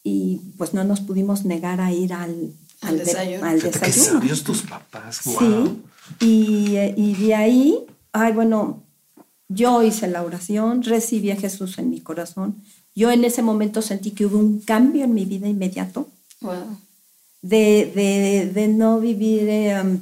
y 0.08 0.40
pues 0.56 0.72
no 0.72 0.84
nos 0.84 1.00
pudimos 1.00 1.44
negar 1.44 1.80
a 1.80 1.90
ir 1.92 2.12
al, 2.12 2.52
al, 2.80 2.98
desayuno. 2.98 3.44
Qué 3.60 3.92
sabios 3.92 4.44
tus 4.44 4.62
papás, 4.62 5.20
Sí, 5.20 5.82
y, 6.20 6.76
y 6.96 7.14
de 7.14 7.34
ahí, 7.34 7.78
ay, 8.12 8.32
bueno, 8.32 8.84
yo 9.48 9.82
hice 9.82 10.06
la 10.06 10.22
oración, 10.22 10.84
recibí 10.84 11.32
a 11.32 11.36
Jesús 11.36 11.78
en 11.78 11.90
mi 11.90 12.00
corazón. 12.00 12.62
Yo 12.94 13.10
en 13.10 13.24
ese 13.24 13.42
momento 13.42 13.82
sentí 13.82 14.12
que 14.12 14.26
hubo 14.26 14.38
un 14.38 14.60
cambio 14.60 15.06
en 15.06 15.12
mi 15.12 15.24
vida 15.24 15.48
inmediato. 15.48 16.06
Wow. 16.40 16.78
De, 17.42 17.90
de, 17.92 18.52
de, 18.54 18.68
no 18.68 19.00
vivir 19.00 19.48
eh, 19.48 19.80
um, 19.80 20.00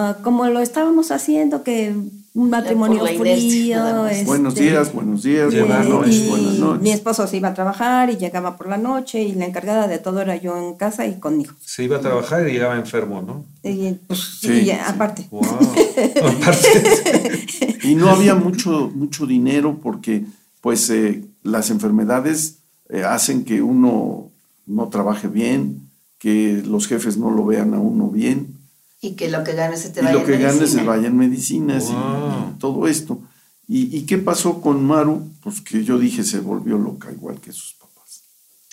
uh, 0.00 0.22
como 0.22 0.46
lo 0.46 0.60
estábamos 0.60 1.10
haciendo, 1.10 1.64
que 1.64 1.96
un 2.34 2.50
matrimonio 2.50 3.04
frío. 3.04 4.06
Este, 4.06 4.24
buenos 4.24 4.54
días, 4.54 4.92
buenos 4.92 5.22
días, 5.22 5.54
buenas 5.54 5.86
noches, 5.86 6.28
buenas 6.28 6.54
noches. 6.54 6.82
Mi 6.82 6.90
esposo 6.90 7.26
se 7.26 7.36
iba 7.36 7.48
a 7.48 7.54
trabajar 7.54 8.08
y 8.10 8.16
llegaba 8.16 8.56
por 8.56 8.68
la 8.68 8.78
noche 8.78 9.22
y 9.22 9.34
la 9.34 9.44
encargada 9.44 9.86
de 9.86 9.98
todo 9.98 10.22
era 10.22 10.36
yo 10.36 10.56
en 10.56 10.74
casa 10.76 11.06
y 11.06 11.18
con 11.18 11.40
hijos. 11.40 11.56
Se 11.60 11.84
iba 11.84 11.98
a 11.98 12.00
trabajar 12.00 12.48
y 12.48 12.52
llegaba 12.52 12.76
enfermo, 12.76 13.22
¿no? 13.22 13.44
Y, 13.62 13.92
pues, 14.06 14.38
sí, 14.40 14.70
aparte. 14.70 15.28
y 17.82 17.94
no 17.94 18.08
había 18.08 18.34
mucho, 18.34 18.90
mucho 18.94 19.26
dinero 19.26 19.78
porque 19.82 20.24
pues 20.62 20.88
eh, 20.90 21.24
las 21.42 21.70
enfermedades 21.70 22.58
eh, 22.88 23.04
hacen 23.04 23.44
que 23.44 23.60
uno 23.60 24.30
no 24.66 24.88
trabaje 24.88 25.28
bien, 25.28 25.90
que 26.18 26.62
los 26.64 26.86
jefes 26.86 27.18
no 27.18 27.30
lo 27.30 27.44
vean 27.44 27.74
a 27.74 27.78
uno 27.78 28.08
bien 28.08 28.61
y 29.04 29.14
que 29.14 29.28
lo 29.28 29.42
que 29.42 29.52
ganes 29.52 29.80
se 29.80 29.90
te 29.90 30.00
vaya 30.00 30.12
en. 30.12 30.16
Y 30.16 30.20
lo 30.20 30.26
que 30.26 30.38
ganes 30.38 30.70
se 30.70 30.84
vaya 30.84 31.08
en 31.08 31.16
medicinas 31.16 31.90
y, 31.90 32.58
todo 32.58 32.86
esto. 32.86 33.20
¿Y, 33.66 34.02
qué 34.02 34.16
pasó 34.16 34.60
con 34.60 34.84
Maru? 34.84 35.28
Pues 35.42 35.60
que 35.60 35.82
yo 35.82 35.98
dije 35.98 36.22
se 36.22 36.38
volvió 36.38 36.78
loca 36.78 37.10
igual 37.10 37.40
que 37.40 37.52
sus 37.52 37.74
papás. 37.74 38.22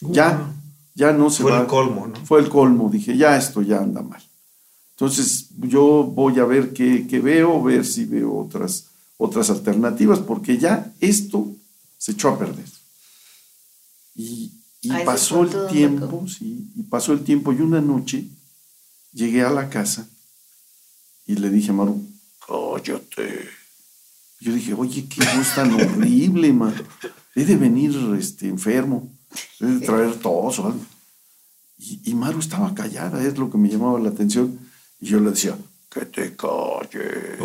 Ya, 0.02 0.54
ya 0.94 1.14
no 1.14 1.32
se 1.32 1.42
Fue 1.42 1.58
el 1.58 1.66
colmo, 1.66 2.08
¿no? 2.08 2.26
Fue 2.26 2.40
el 2.42 2.50
colmo. 2.50 2.90
Dije, 2.92 3.18
ya 3.18 3.38
esto 3.38 3.62
ya 3.64 3.80
anda 3.80 4.04
mal. 4.04 4.22
Entonces 4.92 5.48
yo 5.58 6.04
voy 6.04 6.40
a 6.40 6.46
ver 6.46 6.74
qué, 6.74 7.08
qué 7.08 7.20
veo, 7.20 7.64
ver 7.64 7.84
si 7.84 8.06
veo 8.06 8.38
otras, 8.38 8.90
otras 9.18 9.50
alternativas, 9.50 10.20
porque 10.20 10.60
ya 10.60 10.94
esto 11.00 11.48
se 11.98 12.12
echó 12.12 12.30
a 12.30 12.38
perder. 12.38 12.66
Y, 14.16 14.52
pasó 15.06 15.44
el 15.44 15.68
tiempo, 15.68 16.26
sí, 16.28 16.72
y 16.76 16.84
pasó 16.84 17.14
el 17.14 17.24
tiempo, 17.24 17.52
y 17.52 17.62
una 17.62 17.82
noche 17.82 18.26
llegué 19.14 19.44
a 19.44 19.50
la 19.50 19.70
casa 19.70 20.08
y 21.30 21.36
le 21.36 21.52
dije 21.52 21.70
a 21.70 21.74
Maru, 21.74 22.02
cállate. 22.48 23.48
Yo 24.40 24.52
dije, 24.52 24.74
oye, 24.74 25.06
qué 25.08 25.22
voz 25.38 25.54
tan 25.54 25.72
horrible, 25.76 26.52
man. 26.52 26.74
He 27.36 27.46
de 27.46 27.56
venir 27.56 27.96
este, 28.18 28.48
enfermo, 28.48 29.08
he 29.60 29.66
de 29.68 29.86
traer 29.86 30.16
tos 30.16 30.58
o 30.58 30.66
algo. 30.66 30.82
Y, 31.78 32.16
Maru 32.16 32.40
estaba 32.40 32.74
callada, 32.74 33.24
es 33.24 33.38
lo 33.38 33.52
que 33.52 33.60
me 33.60 33.70
llamaba 33.70 34.00
la 34.00 34.10
atención. 34.10 34.58
Y 35.00 35.06
yo 35.06 35.20
le 35.20 35.30
decía, 35.30 35.56
que 35.92 36.06
te 36.06 36.36
calles. 36.36 37.40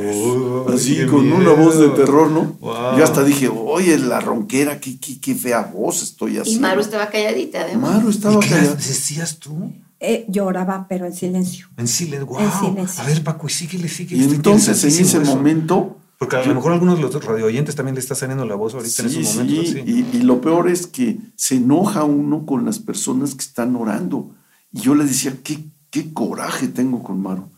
Así, 0.73 1.05
con 1.05 1.31
una 1.31 1.53
voz 1.53 1.79
de 1.79 1.91
terror, 1.91 2.31
¿no? 2.31 2.57
Yo 2.97 3.05
hasta 3.05 3.23
dije, 3.23 3.49
oye, 3.49 3.99
la 3.99 4.21
ronquera, 4.21 4.81
qué, 4.81 4.99
qué, 4.99 5.35
fea 5.35 5.61
voz 5.61 6.03
estoy 6.03 6.39
haciendo. 6.39 6.59
Y 6.59 6.63
Maru 6.71 6.81
estaba 6.81 7.11
calladita, 7.11 7.61
además. 7.61 7.97
Maru 7.97 8.09
estaba 8.09 8.43
¿Y 8.43 8.49
qué 8.49 8.55
decías 8.55 9.39
tú? 9.39 9.75
Eh, 10.01 10.27
lloraba, 10.29 10.87
pero 10.89 11.07
en 11.07 11.15
silencio. 11.15 11.69
En 11.77 11.89
silencio, 11.89 12.27
wow. 12.27 12.41
En 12.41 12.53
silencio. 12.53 13.03
A 13.03 13.07
ver, 13.07 13.23
Paco, 13.25 13.47
y 13.47 13.51
síguele, 13.51 13.89
síguele. 13.89 14.25
Y 14.25 14.35
entonces, 14.35 14.83
en 14.85 15.05
ese 15.05 15.21
momento 15.21 15.99
porque 16.19 16.37
a 16.37 16.45
lo 16.47 16.55
mejor 16.55 16.73
algunos 16.73 16.97
de 16.97 17.03
los 17.03 17.25
radio 17.25 17.47
oyentes 17.47 17.75
también 17.75 17.97
le 17.97 18.01
está 18.01 18.15
saliendo 18.15 18.45
la 18.47 18.55
voz 18.55 18.73
ahorita 18.75 19.03
en 19.03 19.09
esos 19.09 19.35
momentos. 19.35 19.69
Sí. 19.69 19.83
Y, 19.85 20.17
y, 20.17 20.23
lo 20.23 20.41
peor 20.41 20.71
es 20.71 20.87
que 20.87 21.19
se 21.37 21.57
enoja 21.57 22.05
uno 22.05 22.47
con 22.47 22.65
las 22.65 22.79
personas 22.79 23.35
que 23.35 23.43
están 23.43 23.75
orando. 23.77 24.35
Y 24.73 24.81
yo 24.81 24.95
le 24.95 25.05
decía, 25.05 25.37
qué, 25.43 25.59
qué 25.91 26.13
coraje 26.13 26.69
tengo 26.69 27.03
con 27.03 27.21
Maru, 27.21 27.51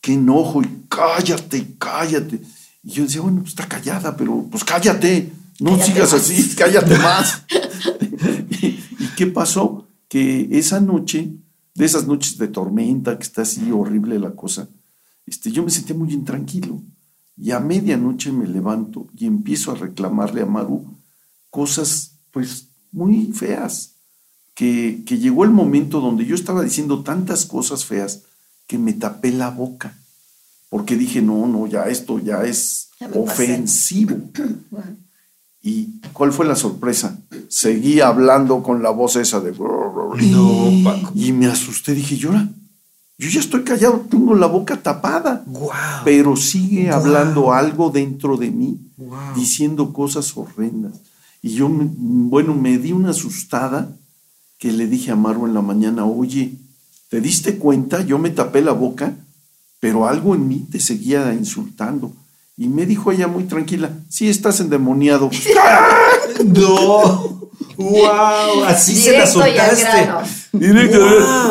qué 0.00 0.12
enojo, 0.14 0.62
y 0.62 0.84
cállate, 0.88 1.66
cállate. 1.78 2.40
Y 2.82 2.90
yo 2.90 3.04
decía, 3.04 3.22
bueno, 3.22 3.40
pues 3.40 3.50
está 3.50 3.66
callada, 3.66 4.16
pero 4.16 4.46
pues 4.50 4.62
cállate, 4.62 5.32
no 5.58 5.76
sigas 5.82 6.12
así, 6.12 6.54
cállate 6.56 6.98
más. 6.98 7.42
y, 8.50 8.66
¿Y 8.98 9.10
qué 9.16 9.26
pasó? 9.26 9.86
Que 10.08 10.48
esa 10.52 10.80
noche, 10.80 11.30
de 11.74 11.84
esas 11.84 12.06
noches 12.06 12.38
de 12.38 12.48
tormenta, 12.48 13.16
que 13.16 13.24
está 13.24 13.42
así 13.42 13.70
horrible 13.70 14.18
la 14.18 14.32
cosa, 14.32 14.68
este, 15.26 15.50
yo 15.50 15.62
me 15.62 15.70
sentía 15.70 15.96
muy 15.96 16.12
intranquilo. 16.12 16.82
Y 17.36 17.52
a 17.52 17.60
medianoche 17.60 18.30
me 18.30 18.46
levanto 18.46 19.08
y 19.16 19.26
empiezo 19.26 19.72
a 19.72 19.76
reclamarle 19.76 20.42
a 20.42 20.46
Maru 20.46 20.98
cosas 21.50 22.12
pues 22.30 22.68
muy 22.92 23.32
feas, 23.32 23.94
que, 24.54 25.02
que 25.06 25.18
llegó 25.18 25.44
el 25.44 25.50
momento 25.50 26.00
donde 26.00 26.26
yo 26.26 26.34
estaba 26.34 26.62
diciendo 26.62 27.02
tantas 27.02 27.46
cosas 27.46 27.84
feas 27.86 28.24
que 28.66 28.78
me 28.78 28.92
tapé 28.92 29.32
la 29.32 29.50
boca, 29.50 29.98
porque 30.68 30.96
dije, 30.96 31.22
no, 31.22 31.46
no, 31.46 31.66
ya 31.66 31.84
esto 31.84 32.18
ya 32.18 32.44
es 32.44 32.90
ofensivo. 33.14 34.16
¿Y 35.62 36.00
cuál 36.12 36.32
fue 36.32 36.44
la 36.44 36.56
sorpresa? 36.56 37.18
Seguí 37.48 38.00
hablando 38.00 38.62
con 38.62 38.82
la 38.82 38.90
voz 38.90 39.16
esa 39.16 39.40
de... 39.40 39.54
Y 41.14 41.32
me 41.32 41.46
asusté, 41.46 41.94
dije, 41.94 42.16
llora. 42.16 42.48
Yo 43.16 43.28
ya 43.28 43.38
estoy 43.38 43.62
callado, 43.62 44.04
tengo 44.10 44.34
la 44.34 44.46
boca 44.46 44.82
tapada. 44.82 45.44
Pero 46.04 46.34
sigue 46.34 46.90
hablando 46.90 47.52
algo 47.52 47.90
dentro 47.90 48.36
de 48.36 48.50
mí, 48.50 48.80
diciendo 49.36 49.92
cosas 49.92 50.36
horrendas. 50.36 51.00
Y 51.40 51.50
yo, 51.50 51.68
bueno, 51.70 52.54
me 52.54 52.78
di 52.78 52.92
una 52.92 53.10
asustada 53.10 53.96
que 54.58 54.72
le 54.72 54.88
dije 54.88 55.12
a 55.12 55.16
Maru 55.16 55.46
en 55.46 55.54
la 55.54 55.62
mañana, 55.62 56.04
oye, 56.04 56.56
¿te 57.08 57.20
diste 57.20 57.58
cuenta? 57.58 58.04
Yo 58.04 58.18
me 58.18 58.30
tapé 58.30 58.62
la 58.62 58.72
boca, 58.72 59.14
pero 59.78 60.08
algo 60.08 60.34
en 60.34 60.48
mí 60.48 60.66
te 60.70 60.80
seguía 60.80 61.32
insultando. 61.34 62.12
Y 62.56 62.68
me 62.68 62.86
dijo 62.86 63.10
ella 63.10 63.28
muy 63.28 63.44
tranquila, 63.44 63.90
sí, 64.08 64.28
estás 64.28 64.60
endemoniado. 64.60 65.30
no. 66.44 67.50
¡Wow! 67.76 68.64
Así 68.66 68.94
se 68.94 69.16
la 69.16 69.26
soltaste. 69.26 70.08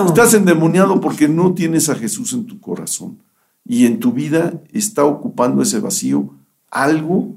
Estás 0.07 0.33
endemoniado 0.33 1.01
porque 1.01 1.27
no 1.27 1.53
tienes 1.53 1.89
a 1.89 1.95
Jesús 1.95 2.33
en 2.33 2.45
tu 2.45 2.59
corazón. 2.59 3.19
Y 3.65 3.85
en 3.85 3.99
tu 3.99 4.11
vida 4.11 4.53
está 4.71 5.03
ocupando 5.03 5.61
ese 5.61 5.79
vacío 5.79 6.33
algo 6.69 7.35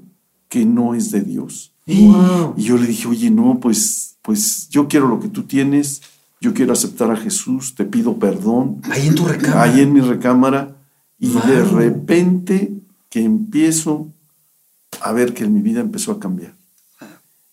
que 0.49 0.65
no 0.65 0.95
es 0.95 1.11
de 1.11 1.23
Dios. 1.23 1.73
Y 1.87 2.11
yo 2.57 2.79
le 2.79 2.87
dije, 2.87 3.09
oye, 3.09 3.31
no, 3.31 3.59
pues, 3.61 4.17
pues 4.23 4.69
yo 4.71 4.89
quiero 4.89 5.09
lo 5.09 5.21
que 5.21 5.29
tú 5.29 5.43
tienes, 5.43 6.03
yo 6.41 6.55
quiero 6.55 6.73
aceptar 6.73 7.11
a 7.11 7.17
Jesús, 7.17 7.75
te 7.75 7.85
pido 7.85 8.19
perdón. 8.19 8.81
Ahí 8.91 9.09
en 9.09 9.15
tu 9.15 9.27
recámara. 9.27 9.63
Ahí 9.63 9.81
en 9.81 9.93
mi 9.93 10.01
recámara. 10.01 10.77
Y 11.19 11.29
de 11.29 11.65
repente 11.65 12.73
que 13.15 13.23
empiezo 13.23 14.09
a 15.01 15.13
ver 15.13 15.35
que 15.35 15.45
en 15.45 15.55
mi 15.55 15.63
vida 15.63 15.81
empezó 15.81 16.11
a 16.11 16.19
cambiar. 16.19 16.57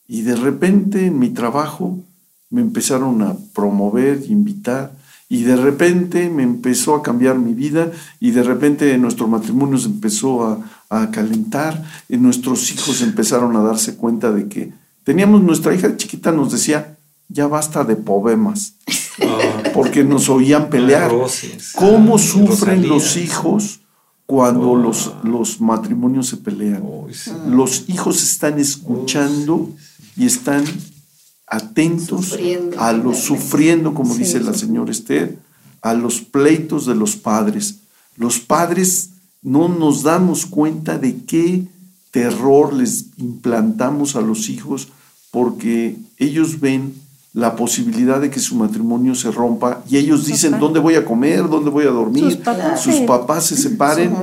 Y 0.08 0.24
de 0.24 0.36
repente 0.36 1.06
en 1.06 1.20
mi 1.20 1.30
trabajo 1.30 2.00
me 2.50 2.62
empezaron 2.62 3.22
a 3.22 3.38
promover, 3.54 4.24
invitar, 4.28 4.92
y 5.30 5.44
de 5.44 5.56
repente 5.56 6.32
me 6.32 6.42
empezó 6.42 6.96
a 6.96 7.04
cambiar 7.04 7.38
mi 7.38 7.54
vida, 7.54 7.92
y 8.20 8.32
de 8.32 8.42
repente 8.42 8.98
nuestro 8.98 9.28
matrimonio 9.28 9.78
se 9.78 9.86
empezó 9.86 10.60
a, 10.90 11.12
calentar, 11.12 11.86
y 12.10 12.18
nuestros 12.18 12.72
hijos 12.72 13.04
empezaron 13.04 13.56
a 13.56 13.62
darse 13.62 13.96
cuenta 13.98 14.32
de 14.32 14.48
que 14.48 14.74
teníamos 15.04 15.44
nuestra 15.44 15.76
hija 15.76 15.96
chiquita, 15.96 16.32
nos 16.32 16.52
decía, 16.52 16.98
ya 17.30 17.46
basta 17.46 17.84
de 17.84 17.98
poemas, 17.98 18.78
ah. 19.22 19.62
porque 19.76 20.04
nos 20.04 20.28
oían 20.28 20.72
pelear. 20.72 21.12
¿Cómo 21.76 22.18
sufren 22.18 22.90
los 22.90 23.16
hijos? 23.16 23.81
Cuando 24.32 24.78
los, 24.78 25.12
los 25.24 25.60
matrimonios 25.60 26.30
se 26.30 26.38
pelean. 26.38 26.84
Los 27.50 27.90
hijos 27.90 28.24
están 28.24 28.60
escuchando 28.60 29.70
y 30.16 30.26
están 30.26 30.64
atentos 31.48 32.40
a 32.78 32.94
los 32.94 33.18
sufriendo, 33.18 33.94
como 33.94 34.16
dice 34.16 34.40
la 34.40 34.54
señora 34.54 34.90
Esther, 34.90 35.38
a 35.82 35.94
los 35.94 36.22
pleitos 36.22 36.86
de 36.86 36.96
los 36.96 37.18
padres. 37.18 37.80
Los 38.16 38.40
padres 38.40 39.10
no 39.42 39.68
nos 39.68 40.04
damos 40.04 40.46
cuenta 40.46 40.98
de 40.98 41.26
qué 41.26 41.66
terror 42.12 42.72
les 42.72 43.08
implantamos 43.18 44.16
a 44.16 44.22
los 44.22 44.48
hijos 44.48 44.88
porque 45.30 45.98
ellos 46.16 46.62
ven 46.62 46.94
la 47.34 47.56
posibilidad 47.56 48.20
de 48.20 48.30
que 48.30 48.40
su 48.40 48.56
matrimonio 48.56 49.16
se 49.16 49.32
rompa 49.32 49.84
y 49.90 49.98
ellos 49.98 50.26
dicen 50.26 50.60
dónde 50.60 50.80
voy 50.80 50.96
a 50.96 51.06
comer, 51.06 51.48
dónde 51.48 51.70
voy 51.70 51.86
a 51.86 51.92
dormir, 51.92 52.42
sus 52.78 52.96
papás, 53.08 53.46
se 53.46 53.56
separen 53.70 54.14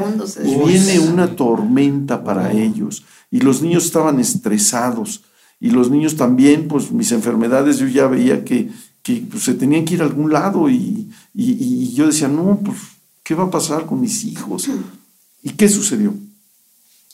y 0.44 0.55
viene 0.57 1.01
una 1.01 1.35
tormenta 1.35 2.23
para 2.23 2.53
ellos. 2.53 3.05
Y 3.31 3.40
los 3.40 3.62
niños 3.62 3.87
estaban 3.87 4.21
estresados. 4.21 5.23
Y 5.61 5.71
los 5.71 5.90
niños 5.90 6.16
también, 6.16 6.68
pues 6.68 6.92
mis 6.92 7.11
enfermedades, 7.12 7.79
yo 7.79 7.88
ya 7.88 8.07
veía 8.07 8.44
que, 8.44 8.71
que 9.03 9.27
pues, 9.29 9.42
se 9.42 9.55
tenían 9.55 9.85
que 9.85 9.94
ir 9.94 10.03
a 10.03 10.05
algún 10.05 10.33
lado 10.33 10.71
y, 10.71 11.11
y, 11.35 11.92
yo 11.94 12.07
decía, 12.07 12.29
no, 12.29 12.61
pues, 12.64 12.79
¿qué 13.25 13.35
va 13.35 13.44
a 13.44 13.51
pasar 13.51 13.87
con 13.87 14.01
mis 14.01 14.25
hijos? 14.25 14.68
¿Y 15.42 15.51
qué 15.51 15.68
sucedió? 15.68 16.14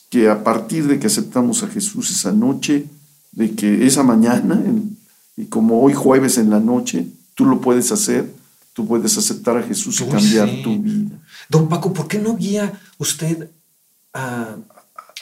Que 0.09 0.29
a 0.29 0.43
partir 0.43 0.87
de 0.87 0.99
que 0.99 1.07
aceptamos 1.07 1.63
a 1.63 1.67
Jesús 1.67 2.11
esa 2.11 2.31
noche, 2.31 2.85
de 3.31 3.51
que 3.51 3.87
esa 3.87 4.03
mañana, 4.03 4.61
y 5.35 5.45
como 5.45 5.81
hoy 5.81 5.93
jueves 5.93 6.37
en 6.37 6.49
la 6.49 6.59
noche, 6.59 7.07
tú 7.33 7.45
lo 7.45 7.59
puedes 7.61 7.91
hacer, 7.91 8.31
tú 8.73 8.87
puedes 8.87 9.17
aceptar 9.17 9.57
a 9.57 9.63
Jesús 9.63 10.01
y 10.01 10.05
cambiar 10.05 10.49
tu 10.63 10.81
vida. 10.81 11.17
Don 11.49 11.67
Paco, 11.67 11.93
¿por 11.93 12.07
qué 12.07 12.19
no 12.19 12.35
guía 12.35 12.79
usted 12.97 13.49
a, 14.13 14.55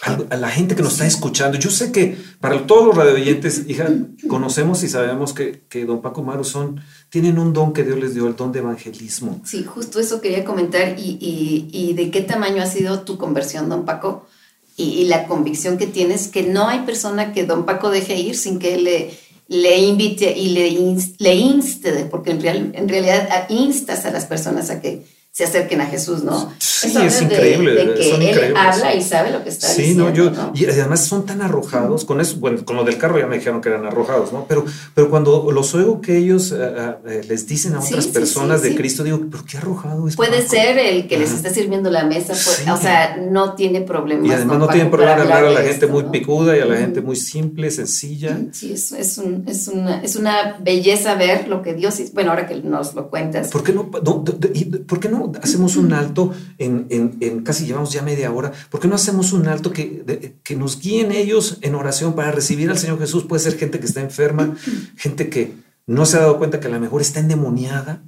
a, 0.04 0.38
la 0.38 0.49
gente 0.49 0.76
que 0.76 0.84
nos 0.84 0.93
está 0.93 1.06
escuchando. 1.06 1.58
Yo 1.58 1.69
sé 1.69 1.91
que 1.91 2.17
para 2.39 2.65
todos 2.67 2.86
los 2.86 2.95
radioyentes, 2.95 3.63
hija, 3.67 3.88
conocemos 4.28 4.84
y 4.84 4.89
sabemos 4.89 5.34
que, 5.34 5.63
que, 5.69 5.86
don 5.86 6.02
Paco 6.02 6.23
Maru 6.23 6.43
son, 6.43 6.82
tienen 7.10 7.39
un 7.39 7.54
don 7.54 7.73
que 7.73 7.84
Dios 7.84 7.99
les 7.99 8.13
dio, 8.13 8.28
el 8.28 8.36
don 8.36 8.52
de 8.52 8.60
evangelismo. 8.60 9.41
Sí, 9.45 9.63
justo 9.63 9.99
eso 9.99 10.21
quería 10.21 10.43
comentar 10.43 10.99
y, 10.99 11.17
y, 11.19 11.69
y 11.71 11.93
de 11.93 12.12
qué 12.12 12.21
tamaño 12.21 12.62
ha 12.62 12.67
sido 12.67 13.02
tu 13.02 13.17
conversión, 13.17 13.69
don 13.69 13.86
Paco, 13.86 14.28
y, 14.76 15.06
la 15.06 15.28
convicción 15.28 15.78
que 15.78 15.86
tienes 15.86 16.28
que 16.28 16.43
no 16.43 16.67
hay 16.67 16.80
persona 16.80 17.32
que 17.32 17.45
don 17.45 17.65
Paco 17.65 17.91
deje 17.91 18.15
ir 18.19 18.36
sin 18.36 18.58
que 18.58 18.78
le, 18.78 19.17
le 19.53 19.77
invite 19.77 20.35
y 20.35 20.49
le, 20.49 20.71
le 21.19 21.35
inste, 21.35 22.05
porque 22.09 22.31
en, 22.31 22.41
real, 22.41 22.71
en 22.73 22.89
realidad 22.89 23.45
instas 23.49 24.05
a 24.05 24.11
las 24.11 24.25
personas 24.25 24.71
a 24.71 24.81
que 24.81 25.05
se 25.33 25.45
acerquen 25.45 25.81
a 25.81 25.87
Jesús, 25.87 26.23
¿no? 26.23 26.53
Sí, 26.59 26.95
es 26.95 27.19
increíble. 27.23 27.73
De, 27.73 27.95
que 27.95 28.29
él 28.29 28.55
habla 28.55 28.93
y 28.93 29.01
sabe 29.01 29.31
lo 29.31 29.43
que 29.43 29.49
está 29.49 29.67
diciendo. 29.67 30.11
Sí, 30.13 30.19
no, 30.19 30.31
yo, 30.31 30.51
y 30.53 30.65
además 30.65 31.07
son 31.07 31.25
tan 31.25 31.41
arrojados, 31.41 32.05
con 32.05 32.21
eso, 32.21 32.37
bueno, 32.37 32.63
con 32.63 32.75
lo 32.75 32.83
del 32.83 32.99
carro 32.99 33.17
ya 33.17 33.25
me 33.25 33.37
dijeron 33.37 33.59
que 33.59 33.69
eran 33.69 33.83
arrojados, 33.83 34.31
¿no? 34.31 34.45
Pero, 34.47 34.63
pero 34.93 35.09
cuando 35.09 35.51
los 35.51 35.73
oigo 35.73 36.01
que 36.01 36.17
ellos 36.17 36.51
eh, 36.51 36.95
eh, 37.07 37.21
les 37.27 37.47
dicen 37.47 37.73
a 37.73 37.79
otras 37.79 38.05
personas 38.07 38.61
de 38.61 38.75
Cristo, 38.75 39.03
digo, 39.03 39.21
pero 39.31 39.43
qué 39.43 39.57
arrojado 39.57 40.07
es. 40.07 40.15
Puede 40.15 40.47
ser 40.47 40.77
el 40.77 41.07
que 41.07 41.17
les 41.17 41.31
está 41.31 41.49
sirviendo 41.49 41.89
la 41.89 42.03
mesa, 42.03 42.33
pues, 42.33 42.65
o 42.71 42.77
sea, 42.77 43.17
no 43.17 43.55
tiene 43.55 43.81
problemas. 43.81 44.27
Y 44.27 44.33
además 44.33 44.59
no, 44.59 44.67
tienen 44.67 44.91
problema 44.91 45.15
de 45.15 45.21
hablar 45.23 45.45
a 45.45 45.49
la 45.49 45.61
gente 45.63 45.87
muy 45.87 46.03
picuda 46.03 46.55
y 46.55 46.59
a 46.59 46.65
la 46.65 46.77
gente 46.77 47.01
muy 47.01 47.15
simple, 47.15 47.71
sencilla. 47.71 48.37
Sí, 48.51 48.73
es, 48.73 48.91
es, 48.91 49.17
un, 49.17 49.45
es, 49.47 49.67
una, 49.67 49.99
es 50.03 50.15
una 50.15 50.57
belleza 50.59 51.15
ver 51.15 51.47
lo 51.47 51.63
que 51.63 51.73
Dios, 51.73 51.99
bueno, 52.13 52.29
ahora 52.29 52.45
que 52.45 52.53
nos 52.57 52.93
lo 52.93 53.09
cuentas. 53.09 53.49
¿Por 53.49 53.63
qué 53.63 53.73
no, 53.73 53.89
¿por 53.89 54.99
qué 54.99 55.09
no 55.09 55.22
hacemos 55.41 55.75
un 55.75 55.93
alto 55.93 56.33
en, 56.57 57.43
casi 57.43 57.65
llevamos 57.65 57.91
ya 57.91 58.01
media 58.01 58.31
hora? 58.31 58.51
¿Por 58.69 58.79
qué 58.79 58.88
no 58.88 58.95
hacemos 58.95 59.33
un 59.33 59.47
alto 59.47 59.71
que, 59.71 60.36
que 60.43 60.55
nos 60.55 60.79
guíen 60.79 61.12
ellos 61.12 61.57
en 61.62 61.75
oración 61.75 62.13
para 62.13 62.31
recibir 62.31 62.69
al 62.69 62.77
Señor 62.77 62.99
Jesús? 62.99 63.23
Puede 63.23 63.41
ser 63.41 63.57
gente 63.57 63.79
que 63.79 63.86
está 63.86 64.01
enferma, 64.01 64.55
gente 64.95 65.29
que 65.29 65.53
no 65.86 66.05
se 66.05 66.17
ha 66.17 66.21
dado 66.21 66.38
cuenta 66.38 66.59
que 66.59 66.67
a 66.67 66.71
lo 66.71 66.79
mejor 66.79 67.01
está 67.01 67.19
endemoniada. 67.19 68.03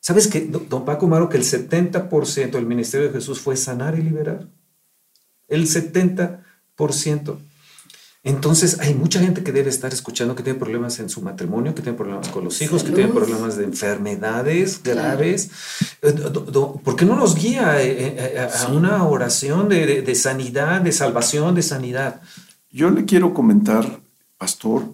¿Sabes 0.00 0.28
que, 0.28 0.46
don 0.46 0.84
Paco 0.84 1.06
Maro, 1.06 1.28
que 1.28 1.36
el 1.36 1.44
70% 1.44 2.50
del 2.50 2.66
ministerio 2.66 3.08
de 3.08 3.12
Jesús 3.12 3.40
fue 3.40 3.56
sanar 3.56 3.98
y 3.98 4.02
liberar? 4.02 4.48
El 5.48 5.66
70%. 5.66 7.38
Entonces 8.28 8.78
hay 8.80 8.92
mucha 8.92 9.20
gente 9.20 9.42
que 9.42 9.52
debe 9.52 9.70
estar 9.70 9.90
escuchando 9.90 10.36
que 10.36 10.42
tiene 10.42 10.58
problemas 10.58 10.98
en 11.00 11.08
su 11.08 11.22
matrimonio, 11.22 11.74
que 11.74 11.80
tiene 11.80 11.96
problemas 11.96 12.28
con 12.28 12.44
los 12.44 12.60
hijos, 12.60 12.84
que 12.84 12.92
tiene 12.92 13.10
problemas 13.10 13.56
de 13.56 13.64
enfermedades 13.64 14.82
graves. 14.82 15.50
Eh, 16.02 16.12
¿Por 16.12 16.94
qué 16.94 17.06
no 17.06 17.16
nos 17.16 17.36
guía 17.36 17.82
eh, 17.82 18.16
eh, 18.18 18.38
a 18.38 18.68
una 18.68 19.04
oración 19.04 19.70
de, 19.70 20.14
sanidad, 20.14 20.82
de 20.82 20.92
salvación, 20.92 21.54
de 21.54 21.62
sanidad? 21.62 22.20
Yo 22.70 22.90
le 22.90 23.06
quiero 23.06 23.32
comentar, 23.32 23.98
pastor, 24.36 24.84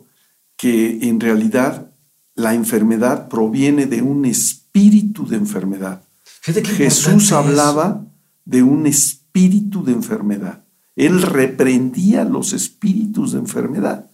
que 0.56 1.08
en 1.08 1.18
realidad 1.18 1.90
la 2.36 2.54
enfermedad 2.54 3.28
proviene 3.28 3.86
de 3.86 4.00
un 4.00 4.26
espíritu 4.26 5.26
de 5.26 5.38
enfermedad. 5.38 6.04
Jesús 6.42 7.32
hablaba 7.32 8.04
de 8.44 8.62
un 8.62 8.86
espíritu 8.86 9.82
de 9.82 9.90
enfermedad. 9.90 10.63
Él 10.96 11.22
reprendía 11.22 12.24
los 12.24 12.52
espíritus 12.52 13.32
de 13.32 13.38
enfermedad. 13.38 14.06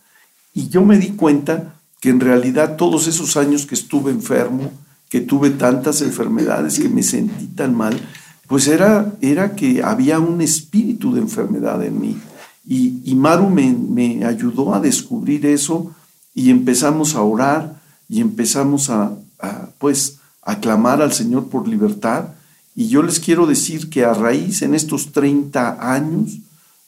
Y 0.55 0.69
yo 0.69 0.85
me 0.85 0.99
di 0.99 1.11
cuenta 1.11 1.75
que 2.01 2.09
en 2.09 2.21
realidad 2.21 2.77
todos 2.77 3.07
esos 3.07 3.37
años 3.37 3.67
que 3.67 3.75
estuve 3.75 4.11
enfermo, 4.11 4.73
que 5.09 5.21
tuve 5.21 5.51
tantas 5.51 6.01
enfermedades, 6.03 6.79
que 6.79 6.89
me 6.89 7.03
sentí 7.03 7.47
tan 7.49 7.77
mal, 7.77 8.01
pues 8.47 8.67
era, 8.67 9.13
era 9.21 9.55
que 9.55 9.83
había 9.83 10.19
un 10.19 10.41
espíritu 10.41 11.15
de 11.15 11.21
enfermedad 11.21 11.85
en 11.85 12.01
mí. 12.01 12.17
Y, 12.67 13.15
Maru 13.15 13.49
me, 13.51 14.25
ayudó 14.25 14.75
a 14.75 14.81
descubrir 14.81 15.45
eso 15.47 15.95
y 16.35 16.51
empezamos 16.51 17.15
a 17.15 17.23
orar 17.23 17.81
y 18.09 18.21
empezamos 18.21 18.91
a, 18.91 19.13
a, 19.41 19.69
pues, 19.79 20.19
a 20.43 20.61
clamar 20.61 21.03
al 21.03 21.13
Señor 21.13 21.49
por 21.49 21.69
libertad. 21.69 22.31
Y 22.77 22.89
yo 22.89 23.03
les 23.03 23.19
quiero 23.19 23.47
decir 23.47 23.91
que 23.91 24.05
a 24.05 24.15
raíz 24.15 24.63
en 24.63 24.75
estos 24.75 25.13
30 25.13 25.95
años, 25.95 26.39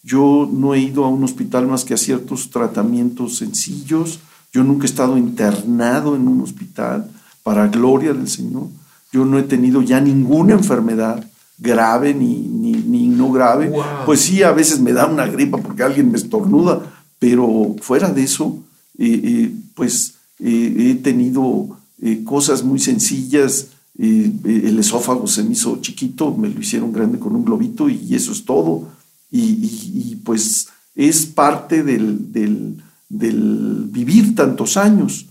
yo 0.03 0.49
no 0.53 0.75
he 0.75 0.81
ido 0.81 1.05
a 1.05 1.09
un 1.09 1.23
hospital 1.23 1.69
más 1.69 1.85
que 1.85 1.95
a 1.95 1.99
ciertos 1.99 2.51
tratamientos 2.51 3.37
sencillos. 3.37 4.19
Yo 4.53 4.65
nunca 4.65 4.85
he 4.85 4.91
estado 4.91 5.17
internado 5.17 6.17
en 6.17 6.27
un 6.27 6.41
hospital, 6.41 7.09
para 7.43 7.69
gloria 7.69 8.13
del 8.13 8.29
Señor. 8.29 8.67
Yo 9.13 9.25
no 9.25 9.39
he 9.39 9.43
tenido 9.43 9.83
ya 9.83 10.01
ninguna 10.01 10.55
enfermedad 10.55 11.25
grave 11.59 12.15
ni, 12.15 12.37
ni, 12.37 13.07
no 13.09 13.31
grave. 13.31 13.73
Pues 14.05 14.21
sí, 14.21 14.43
a 14.43 14.53
veces 14.53 14.81
me 14.81 14.93
da 14.93 15.07
una 15.07 15.27
gripa 15.27 15.59
porque 15.59 15.83
alguien 15.83 16.11
me 16.11 16.19
estornuda, 16.19 16.83
pero 17.19 17.77
fuera 17.81 18.11
de 18.11 18.25
eso, 18.25 18.59
eh, 18.99 19.21
eh, 19.23 19.55
pues 19.75 20.15
eh, 20.41 20.91
he 20.91 20.95
tenido 20.97 21.79
cosas 22.25 22.65
muy 22.65 22.81
sencillas. 22.81 23.69
el 23.97 24.79
esófago 24.79 25.29
se 25.29 25.45
me 25.45 25.53
hizo 25.53 25.81
chiquito, 25.81 26.35
me 26.35 26.49
lo 26.49 26.61
hicieron 26.61 26.93
grande 26.93 27.21
con 27.21 27.37
un 27.37 27.45
globito 27.45 27.89
y 27.89 28.15
eso 28.15 28.33
es 28.33 28.45
todo 28.45 28.89
y, 29.33 30.21
pues 30.25 30.69
es 30.95 31.27
parte 31.27 31.83
del, 31.83 32.83
vivir 33.09 34.35
tantos 34.35 34.77
años. 34.77 35.27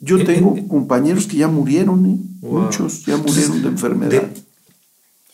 Yo 0.00 0.24
tengo 0.24 0.56
compañeros 0.66 1.26
que 1.26 1.36
ya 1.36 1.48
murieron, 1.48 2.06
¿eh? 2.06 2.18
muchos 2.42 3.04
ya 3.04 3.16
murieron 3.18 3.62
de 3.62 3.68
enfermedad. 3.68 4.28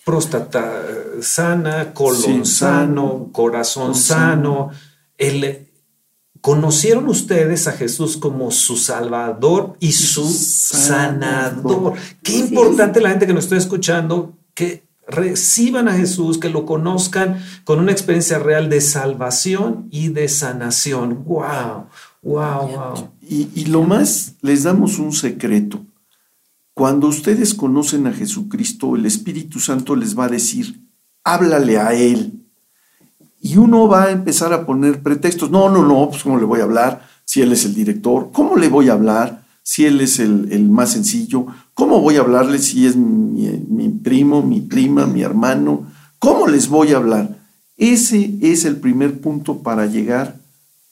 próstata 0.05 0.83
sana, 1.23 1.95
colon 1.95 2.45
sano, 2.45 3.29
corazón 3.33 3.95
sano. 3.95 4.71
El, 5.17 5.67
¿Conocieron 6.41 7.09
ustedes 7.09 7.67
a 7.67 7.73
Jesús 7.73 8.17
como 8.17 8.51
su 8.51 8.77
Salvador 8.77 9.77
y 9.81 9.93
su 9.93 10.25
sanador? 10.29 11.95
Qué 12.23 12.37
importante 12.37 13.01
la 13.01 13.11
gente 13.11 13.27
que 13.27 13.35
nos 13.35 13.45
está 13.45 13.57
escuchando 13.57 14.37
que 14.55 14.86
reciban 15.07 15.88
a 15.88 15.95
Jesús, 15.95 16.38
que 16.38 16.49
lo 16.49 16.66
conozcan 16.66 17.40
con 17.64 17.79
una 17.79 17.92
experiencia 17.92 18.38
real 18.38 18.69
de 18.69 18.81
salvación 18.81 19.88
y 19.90 20.09
de 20.09 20.29
sanación. 20.29 21.25
¡Wow! 21.25 21.87
¡Wow! 22.23 22.69
¡Wow! 22.69 23.11
Y, 23.23 23.66
lo 23.66 23.83
más, 23.83 24.35
les 24.42 24.64
damos 24.64 24.99
un 24.99 25.12
secreto. 25.12 25.85
Cuando 26.75 27.07
ustedes 27.07 27.55
conocen 27.55 28.07
a 28.07 28.12
Jesucristo, 28.12 28.97
el 28.97 29.07
Espíritu 29.07 29.61
Santo 29.61 29.97
les 29.97 30.19
va 30.19 30.27
a 30.27 30.29
decir, 30.29 30.83
háblale 31.25 31.79
a 31.79 31.95
Él. 31.95 32.42
Y 33.40 33.57
uno 33.57 33.88
va 33.88 34.05
a 34.05 34.11
empezar 34.11 34.53
a 34.53 34.66
poner 34.66 35.03
pretextos. 35.03 35.51
No, 35.51 35.71
no, 35.71 35.87
no, 35.87 36.09
pues 36.11 36.23
¿cómo 36.23 36.38
le 36.38 36.45
voy 36.45 36.61
a 36.61 36.64
hablar 36.64 37.09
si 37.25 37.40
Él 37.40 37.53
es 37.53 37.64
el 37.64 37.75
director? 37.75 38.31
¿Cómo 38.33 38.57
le 38.57 38.69
voy 38.69 38.88
a 38.88 38.95
hablar 38.95 39.47
si 39.62 39.87
Él 39.87 40.01
es 40.01 40.19
el, 40.19 40.53
el 40.53 40.69
más 40.69 40.92
sencillo? 40.92 41.47
¿Cómo 41.77 42.01
voy 42.01 42.17
a 42.17 42.21
hablarles 42.21 42.69
si 42.69 42.87
es 42.87 42.97
mi, 42.97 43.91
primo, 44.03 44.43
mi 44.43 44.62
prima, 44.62 45.07
mi 45.07 45.21
hermano? 45.21 45.87
¿Cómo 46.19 46.47
les 46.49 46.69
voy 46.69 46.95
a 46.95 46.97
hablar? 46.97 47.37
Ese 47.77 48.39
es 48.41 48.65
el 48.65 48.77
primer 48.77 49.21
punto 49.21 49.59
para 49.59 49.85
llegar 49.85 50.41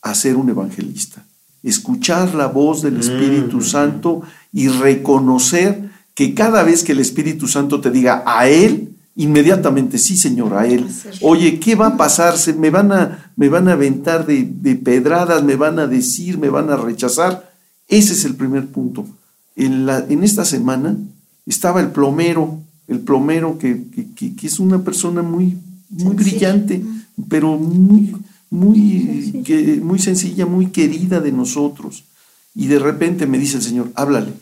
a 0.03 0.15
ser 0.15 0.37
un 0.37 0.51
evangelista. 0.51 1.25
Escuchar 1.63 2.35
la 2.35 2.49
voz 2.49 2.83
del 2.83 3.01
Espíritu 3.01 3.57
mm. 3.57 3.63
Santo 3.63 4.21
y 4.53 4.69
reconocer 4.69 5.89
que 6.15 6.35
cada 6.35 6.63
vez 6.63 6.85
que 6.85 6.93
el 6.93 7.01
Espíritu 7.01 7.49
Santo 7.49 7.81
te 7.81 7.91
diga 7.91 8.23
a 8.27 8.47
Él, 8.47 8.95
inmediatamente, 9.17 9.97
sí 9.97 10.19
Señor, 10.19 10.53
a 10.53 10.67
Él. 10.67 10.87
Oye, 11.23 11.61
¿qué 11.61 11.77
va 11.77 11.87
a 11.87 11.97
pasar? 11.97 12.35
me, 12.59 12.69
van 12.69 12.93
a, 12.93 13.33
me 13.37 13.49
van 13.49 13.69
a 13.69 13.73
aventar 13.73 14.27
de, 14.27 14.45
de 14.45 14.75
pedradas, 14.75 15.43
me 15.45 15.57
van 15.57 15.79
a 15.79 15.87
decir, 15.87 16.37
me 16.37 16.51
van 16.51 16.69
a 16.69 16.77
rechazar. 16.77 17.55
Ese 17.89 18.13
es 18.13 18.27
el 18.27 18.35
primer 18.35 18.67
punto 18.67 19.07
en, 19.57 20.25
esta 20.25 20.45
semana 20.45 20.97
estaba 21.47 21.81
el 21.81 21.91
plomero, 21.91 22.61
el 22.89 23.01
plomero 23.01 23.59
que, 23.59 23.85
es 24.43 24.59
una 24.59 24.83
persona 24.83 25.23
muy, 25.23 25.59
muy 25.91 26.15
brillante, 26.17 26.85
pero 27.29 27.57
muy, 27.57 28.15
muy, 28.51 29.81
muy 29.83 29.99
sencilla, 29.99 30.47
muy 30.47 30.67
querida 30.67 31.21
de 31.21 31.33
nosotros. 31.33 32.05
Y 32.55 32.67
de 32.67 32.79
repente 32.79 33.27
me 33.27 33.39
dice 33.39 33.57
el 33.57 33.63
Señor, 33.63 33.93
háblale. 33.95 34.33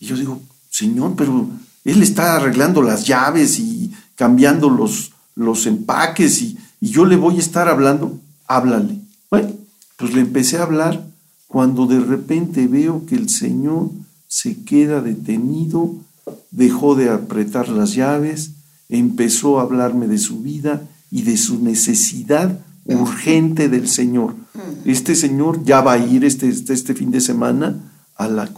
Y 0.00 0.06
yo 0.06 0.16
digo, 0.16 0.40
Señor, 0.70 1.14
pero 1.16 1.48
Él 1.84 2.02
está 2.02 2.36
arreglando 2.36 2.82
las 2.82 3.06
llaves 3.06 3.58
y 3.58 3.92
cambiando 4.16 4.70
los, 4.70 5.12
los 5.34 5.66
empaques 5.66 6.40
y, 6.42 6.58
y 6.80 6.88
yo 6.88 7.04
le 7.04 7.16
voy 7.16 7.36
a 7.36 7.40
estar 7.40 7.68
hablando, 7.68 8.18
háblale. 8.46 8.98
Bueno, 9.30 9.50
pues 9.96 10.14
le 10.14 10.22
empecé 10.22 10.56
a 10.56 10.62
hablar 10.62 11.04
cuando 11.50 11.86
de 11.86 11.98
repente 11.98 12.68
veo 12.68 13.06
que 13.06 13.16
el 13.16 13.28
Señor 13.28 13.90
se 14.28 14.62
queda 14.62 15.00
detenido, 15.00 15.96
dejó 16.52 16.94
de 16.94 17.10
apretar 17.10 17.68
las 17.68 17.92
llaves, 17.96 18.52
empezó 18.88 19.58
a 19.58 19.62
hablarme 19.62 20.06
de 20.06 20.18
su 20.18 20.42
vida 20.42 20.80
y 21.10 21.22
de 21.22 21.36
su 21.36 21.60
necesidad 21.60 22.60
urgente 22.84 23.68
del 23.68 23.88
Señor. 23.88 24.36
Este 24.84 25.16
Señor 25.16 25.64
ya 25.64 25.80
va 25.80 25.94
a 25.94 25.98
ir 25.98 26.24
este, 26.24 26.48
este, 26.48 26.72
este 26.72 26.94
fin 26.94 27.10
de 27.10 27.20
semana 27.20 27.82
a 28.14 28.28
la, 28.28 28.48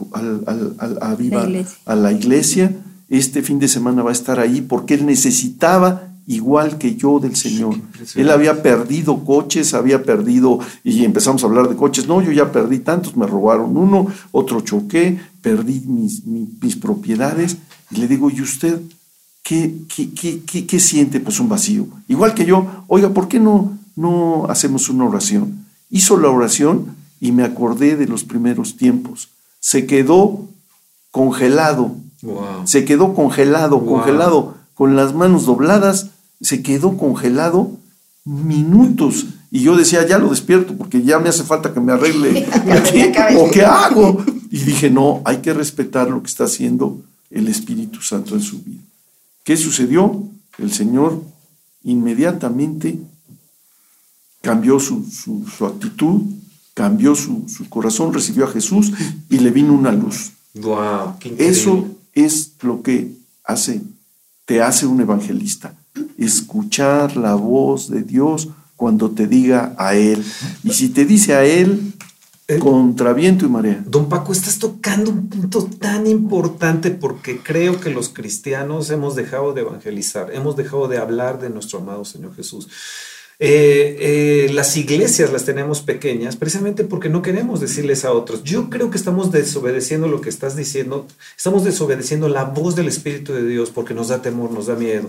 a 1.87 1.97
la 1.97 2.13
iglesia. 2.13 2.77
Este 3.09 3.41
fin 3.41 3.59
de 3.59 3.69
semana 3.69 4.03
va 4.03 4.11
a 4.11 4.13
estar 4.13 4.39
ahí 4.39 4.61
porque 4.61 4.93
él 4.93 5.07
necesitaba 5.07 6.12
igual 6.27 6.79
que 6.79 6.95
yo 6.97 7.19
del 7.19 7.37
Señor. 7.37 7.77
Él 8.15 8.31
había 8.31 8.63
perdido 8.63 9.25
coches, 9.25 9.75
había 9.75 10.03
perdido, 10.03 10.61
y 10.85 11.05
empezamos 11.05 11.43
a 11.43 11.47
hablar 11.47 11.69
de 11.69 11.77
coches, 11.77 12.07
no, 12.07 12.23
yo 12.23 12.33
ya 12.33 12.53
perdí 12.53 12.79
tantos, 12.79 13.17
me 13.17 13.27
robaron 13.27 13.77
uno, 13.77 14.07
otro 14.31 14.61
choqué, 14.61 15.21
perdí 15.41 15.81
mis, 15.81 16.25
mis, 16.25 16.77
propiedades, 16.77 17.57
y 17.91 17.97
le 17.97 18.09
digo, 18.09 18.31
¿y 18.31 18.41
usted 18.41 18.81
qué, 19.43 19.75
qué, 19.89 20.67
qué, 20.67 20.81
siente? 20.81 21.21
Pues 21.21 21.41
un 21.41 21.49
vacío. 21.49 21.87
Igual 22.09 22.35
que 22.35 22.45
yo, 22.45 22.67
oiga, 22.87 23.11
¿por 23.11 23.29
qué 23.29 23.41
no, 23.41 23.77
no 23.97 24.47
hacemos 24.49 24.89
una 24.89 25.05
oración? 25.05 25.67
Hizo 25.91 26.17
la 26.17 26.31
oración 26.31 26.97
y 27.21 27.33
me 27.33 27.43
acordé 27.43 27.97
de 27.97 28.07
los 28.07 28.25
primeros 28.25 28.77
tiempos. 28.77 29.29
Se 29.61 29.87
quedó 29.87 30.49
congelado, 31.11 31.97
se 32.65 32.85
quedó 32.85 33.15
congelado, 33.15 33.85
congelado, 33.85 34.55
con 34.75 34.97
las 34.97 35.15
manos 35.15 35.45
dobladas 35.45 36.11
se 36.43 36.63
quedó 36.63 36.97
congelado 36.99 37.79
minutos. 38.25 39.27
Y 39.51 39.61
yo 39.61 39.77
decía, 39.77 40.07
ya 40.07 40.19
lo 40.19 40.31
despierto 40.31 40.75
porque 40.77 41.03
ya 41.03 41.19
me 41.19 41.29
hace 41.29 41.45
falta 41.45 41.73
que 41.73 41.81
me 41.81 41.93
arregle. 41.93 42.47
¿O 43.39 43.51
qué 43.51 43.65
hago? 43.65 44.25
Y 44.51 44.59
dije, 44.59 44.91
no, 44.91 45.23
hay 45.25 45.39
que 45.39 45.53
respetar 45.53 46.11
lo 46.11 46.23
que 46.23 46.29
está 46.29 46.45
haciendo 46.45 47.01
el 47.31 47.49
Espíritu 47.49 48.03
Santo 48.03 48.35
en 48.35 48.43
su 48.43 48.61
vida. 48.61 48.83
¿Qué 49.45 49.57
sucedió? 49.57 50.29
El 50.59 50.73
Señor 50.73 51.23
inmediatamente 51.85 52.99
cambió 54.41 54.79
su, 54.79 55.05
actitud, 55.67 56.23
cambió 56.75 57.15
su, 57.15 57.47
corazón, 57.69 58.13
recibió 58.13 58.45
a 58.45 58.51
Jesús 58.51 58.93
y 59.31 59.39
le 59.39 59.51
vino 59.51 59.73
una 59.73 59.93
luz. 59.93 60.33
Wow, 60.55 61.15
Eso 61.39 61.89
es 62.13 62.53
lo 62.61 62.83
que 62.83 63.13
hace, 63.45 63.81
te 64.45 64.61
hace 64.61 64.87
un 64.87 65.01
evangelista. 65.01 65.75
Escuchar 66.19 67.17
la 67.17 67.35
voz 67.35 67.91
de 67.91 68.03
Dios 68.03 68.49
cuando 68.77 69.11
te 69.11 69.27
diga 69.27 69.75
a 69.79 69.95
Él. 69.95 70.25
Y 70.65 70.71
si 70.71 70.89
te 70.89 71.05
dice 71.05 71.35
a 71.35 71.45
Él, 71.45 71.95
eh, 72.49 72.59
contra 72.59 73.13
viento 73.13 73.47
y 73.47 73.49
marea. 73.49 73.83
Don 73.87 74.09
Paco, 74.09 74.33
estás 74.33 74.59
tocando 74.59 75.11
un 75.11 75.29
punto 75.29 75.69
tan 75.79 76.07
importante 76.09 76.91
porque 76.91 77.39
creo 77.39 77.81
que 77.81 77.91
los 77.91 78.09
cristianos 78.09 78.91
hemos 78.91 79.15
dejado 79.15 79.53
de 79.53 79.61
evangelizar, 79.61 80.33
hemos 80.35 80.57
dejado 80.57 80.89
de 80.89 80.99
hablar 80.99 81.41
de 81.41 81.51
nuestro 81.51 81.79
amado 81.79 82.05
Señor 82.05 82.35
Jesús. 82.35 82.69
Eh, 83.39 83.97
eh, 83.99 84.53
las 84.53 84.77
iglesias 84.77 85.33
las 85.33 85.45
tenemos 85.45 85.81
pequeñas 85.81 86.37
precisamente 86.37 86.85
porque 86.85 87.09
no 87.09 87.23
queremos 87.23 87.61
decirles 87.61 88.05
a 88.05 88.13
otros. 88.13 88.43
Yo 88.45 88.71
creo 88.71 88.91
que 88.91 88.99
estamos 88.99 89.33
desobedeciendo 89.33 90.07
lo 90.09 90.21
que 90.21 90.29
estás 90.29 90.55
diciendo, 90.55 91.07
estamos 91.37 91.65
desobedeciendo 91.65 92.29
la 92.29 92.45
voz 92.45 92.77
del 92.77 92.89
Espíritu 92.89 93.33
de 93.33 93.47
Dios 93.47 93.71
porque 93.71 93.95
nos 93.95 94.09
da 94.09 94.21
temor, 94.21 94.51
nos 94.51 94.67
da 94.67 94.75
miedo. 94.75 95.09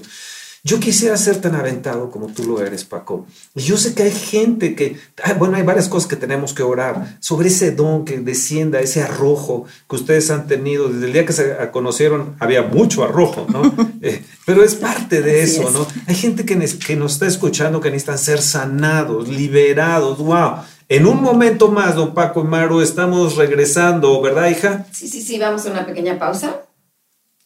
Yo 0.65 0.79
quisiera 0.79 1.17
ser 1.17 1.41
tan 1.41 1.55
aventado 1.55 2.09
como 2.09 2.27
tú 2.27 2.45
lo 2.45 2.65
eres, 2.65 2.85
Paco. 2.85 3.25
Y 3.53 3.63
yo 3.63 3.75
sé 3.75 3.93
que 3.93 4.03
hay 4.03 4.11
gente 4.11 4.75
que, 4.75 4.97
ah, 5.21 5.33
bueno, 5.33 5.57
hay 5.57 5.63
varias 5.63 5.89
cosas 5.89 6.07
que 6.07 6.15
tenemos 6.15 6.53
que 6.53 6.63
orar 6.63 7.17
sobre 7.19 7.49
ese 7.49 7.71
don 7.71 8.05
que 8.05 8.19
descienda, 8.19 8.79
ese 8.79 9.03
arrojo 9.03 9.65
que 9.89 9.97
ustedes 9.97 10.31
han 10.31 10.47
tenido. 10.47 10.87
Desde 10.87 11.07
el 11.07 11.11
día 11.11 11.25
que 11.25 11.33
se 11.33 11.53
conocieron 11.71 12.37
había 12.39 12.61
mucho 12.61 13.03
arrojo, 13.03 13.45
¿no? 13.49 13.73
Eh, 14.05 14.21
pero 14.45 14.65
es 14.65 14.75
parte 14.75 15.21
de 15.21 15.43
eso, 15.43 15.69
¿no? 15.71 15.87
Hay 16.07 16.15
gente 16.15 16.45
que, 16.45 16.57
que 16.85 16.95
nos 16.97 17.13
está 17.13 17.25
escuchando 17.25 17.79
que 17.79 17.89
necesitan 17.89 18.17
ser 18.17 18.41
sanados, 18.41 19.29
liberados. 19.29 20.17
¡Wow! 20.17 20.55
En 20.89 21.05
un 21.05 21.21
momento 21.21 21.69
más, 21.69 21.95
don 21.95 22.13
Paco 22.13 22.41
y 22.41 22.43
Maru, 22.43 22.81
estamos 22.81 23.37
regresando, 23.37 24.21
¿verdad, 24.21 24.49
hija? 24.49 24.85
Sí, 24.91 25.07
sí, 25.07 25.21
sí, 25.21 25.39
vamos 25.39 25.65
a 25.65 25.71
una 25.71 25.85
pequeña 25.85 26.19
pausa 26.19 26.63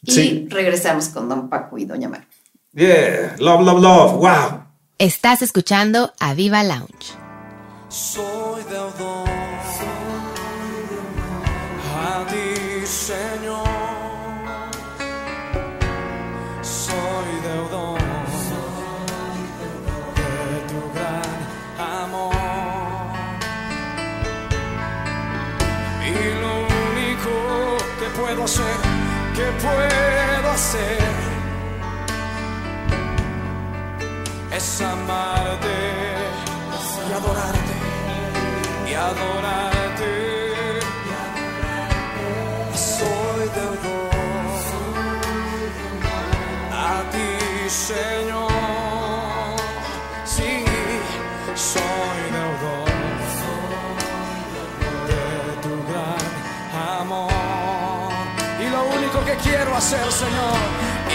y 0.01 0.47
regresamos 0.49 1.09
con 1.09 1.29
don 1.29 1.47
Paco 1.47 1.77
y 1.77 1.85
doña 1.85 2.09
Maru. 2.09 2.25
Yeah, 2.73 3.35
love, 3.39 3.63
love, 3.63 3.81
love, 3.81 4.13
wow. 4.19 4.63
Estás 4.99 5.41
escuchando 5.41 6.11
a 6.19 6.33
Viva 6.33 6.63
Lounge. 6.63 7.13
Soy 7.87 8.61
deudor 8.63 9.27
a 11.95 12.25
ti, 12.27 12.85
Señor. 12.85 13.65
Soy 16.61 17.41
deudor 17.41 17.99
de 20.51 20.59
tu 20.67 20.81
gran 20.93 21.39
amor. 21.79 22.33
Y 26.03 26.13
lo 26.41 26.53
único 26.91 27.33
que 27.99 28.07
puedo 28.19 28.43
hacer, 28.43 28.77
que 29.35 29.45
puedo 29.61 30.51
hacer 30.51 31.06
es 34.57 34.81
amarte 34.81 35.77
y 37.07 37.13
adorarte 37.13 37.75
y 38.89 38.93
adorarte. 38.93 40.11
Soy 42.73 43.43
deudor 43.57 44.09
a 46.73 47.03
ti, 47.11 47.69
Señor. 47.69 48.49
Sí, 50.25 50.65
soy 51.53 52.19
deudor 52.37 52.89
de 55.09 55.23
tu 55.63 55.73
gran 55.89 56.27
amor. 56.99 58.11
Y 58.59 58.69
lo 58.69 58.81
único 58.97 59.23
que 59.23 59.35
quiero 59.35 59.75
hacer, 59.75 60.11
Señor, 60.11 60.57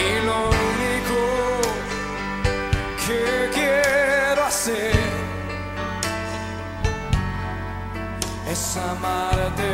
y 0.04 0.24
lo 0.26 0.38
único 0.48 1.51
que 3.06 3.50
quiero 3.52 4.44
hacer 4.44 4.92
es 8.50 8.76
amarte 8.76 9.70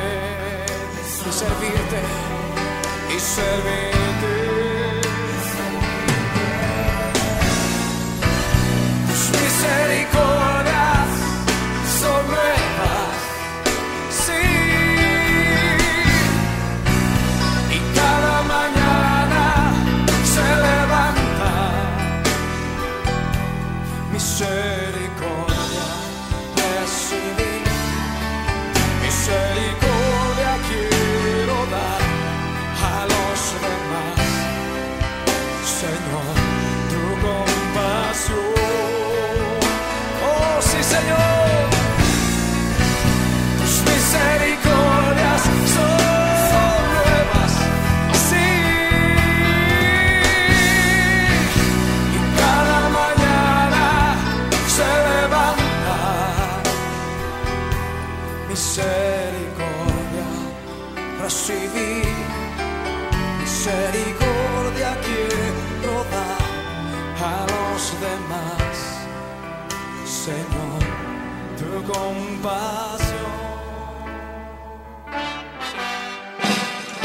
y 1.29 1.33
servirte 1.33 2.01
y 3.15 3.21
servirte. 3.21 4.58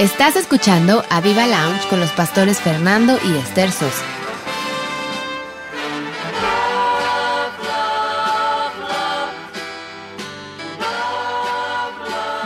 Estás 0.04 0.36
escuchando 0.36 1.01
a 1.10 1.22
Viva 1.22 1.47
Lounge 1.47 1.88
con 1.88 2.01
los 2.01 2.12
pastores 2.12 2.60
Fernando 2.60 3.18
y 3.24 3.38
Esther 3.38 3.72
Sosa. 3.72 4.04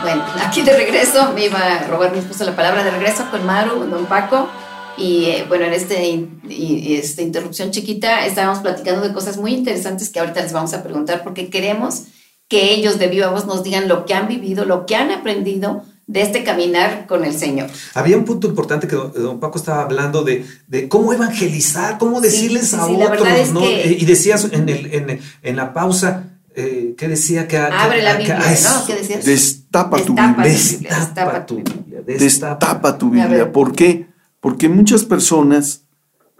Bueno, 0.02 0.22
aquí 0.46 0.62
de 0.62 0.76
regreso, 0.76 1.32
me 1.34 1.46
iba 1.46 1.58
a 1.58 1.88
robar 1.88 2.12
mi 2.12 2.20
esposo 2.20 2.44
la 2.44 2.54
palabra 2.54 2.84
de 2.84 2.92
regreso 2.92 3.28
con 3.32 3.44
Maru, 3.44 3.86
don 3.86 4.06
Paco. 4.06 4.48
Y 4.96 5.24
eh, 5.24 5.44
bueno, 5.48 5.64
en 5.64 5.72
este, 5.72 6.06
in- 6.06 6.40
esta 6.48 7.22
interrupción 7.22 7.72
chiquita 7.72 8.24
estábamos 8.24 8.60
platicando 8.60 9.00
de 9.00 9.12
cosas 9.12 9.36
muy 9.36 9.52
interesantes 9.52 10.10
que 10.10 10.20
ahorita 10.20 10.42
les 10.42 10.52
vamos 10.52 10.74
a 10.74 10.84
preguntar 10.84 11.24
porque 11.24 11.50
queremos 11.50 12.04
que 12.46 12.72
ellos 12.72 13.00
de 13.00 13.08
viva 13.08 13.30
voz 13.30 13.46
nos 13.46 13.64
digan 13.64 13.88
lo 13.88 14.06
que 14.06 14.14
han 14.14 14.28
vivido, 14.28 14.64
lo 14.64 14.86
que 14.86 14.94
han 14.94 15.10
aprendido 15.10 15.82
de 16.08 16.22
este 16.22 16.42
caminar 16.42 17.06
con 17.06 17.24
el 17.24 17.32
Señor. 17.38 17.68
Había 17.94 18.16
un 18.16 18.24
punto 18.24 18.48
importante 18.48 18.88
que 18.88 18.96
don, 18.96 19.12
don 19.14 19.38
Paco 19.38 19.58
estaba 19.58 19.82
hablando 19.82 20.24
de, 20.24 20.44
de 20.66 20.88
cómo 20.88 21.12
evangelizar, 21.12 21.98
cómo 21.98 22.20
decirles 22.20 22.68
sí, 22.70 22.76
a 22.76 22.86
sí, 22.86 22.96
la 22.96 23.04
otros, 23.04 23.22
verdad 23.22 23.38
es 23.38 23.52
¿no? 23.52 23.60
que- 23.60 23.90
Eh, 23.90 23.96
Y 24.00 24.04
decías 24.06 24.48
en, 24.50 24.68
el, 24.68 24.86
en, 24.94 25.20
en 25.42 25.56
la 25.56 25.72
pausa, 25.74 26.30
eh, 26.56 26.94
¿qué 26.98 27.06
decía? 27.08 27.46
Que, 27.46 27.58
Abre 27.58 27.98
que- 27.98 28.02
la 28.04 28.16
Biblia. 28.16 28.38
¿no? 28.38 28.86
¿Qué 28.86 28.94
decías? 28.96 29.24
Destapa 29.24 29.98
tu 29.98 30.14
Destapa 30.14 30.42
Biblia. 30.42 30.56
tu 30.56 30.74
Biblia, 30.76 30.98
Destapa 30.98 31.46
tu 31.46 31.56
Biblia. 31.56 32.02
Destapa 32.06 32.98
tu. 32.98 33.10
Biblia. 33.10 33.52
¿Por 33.52 33.72
qué? 33.72 34.08
Porque 34.40 34.68
muchas 34.68 35.04
personas 35.04 35.82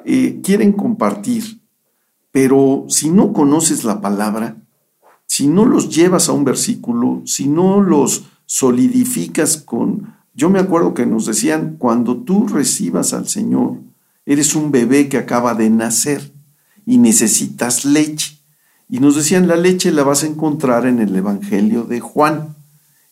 eh, 0.06 0.40
quieren 0.42 0.72
compartir, 0.72 1.60
pero 2.32 2.86
si 2.88 3.10
no 3.10 3.32
conoces 3.34 3.84
la 3.84 4.00
palabra, 4.00 4.56
si 5.26 5.46
no 5.46 5.66
los 5.66 5.94
llevas 5.94 6.28
a 6.30 6.32
un 6.32 6.44
versículo, 6.44 7.20
si 7.26 7.48
no 7.48 7.80
los 7.82 8.22
solidificas 8.48 9.58
con... 9.58 10.14
Yo 10.34 10.48
me 10.48 10.58
acuerdo 10.58 10.94
que 10.94 11.04
nos 11.04 11.26
decían, 11.26 11.76
cuando 11.78 12.16
tú 12.16 12.48
recibas 12.48 13.12
al 13.12 13.28
Señor, 13.28 13.76
eres 14.24 14.54
un 14.54 14.72
bebé 14.72 15.08
que 15.08 15.18
acaba 15.18 15.54
de 15.54 15.68
nacer 15.68 16.32
y 16.86 16.96
necesitas 16.96 17.84
leche. 17.84 18.38
Y 18.88 19.00
nos 19.00 19.16
decían, 19.16 19.46
la 19.46 19.56
leche 19.56 19.92
la 19.92 20.02
vas 20.02 20.22
a 20.22 20.26
encontrar 20.26 20.86
en 20.86 20.98
el 20.98 21.14
Evangelio 21.14 21.84
de 21.84 22.00
Juan. 22.00 22.56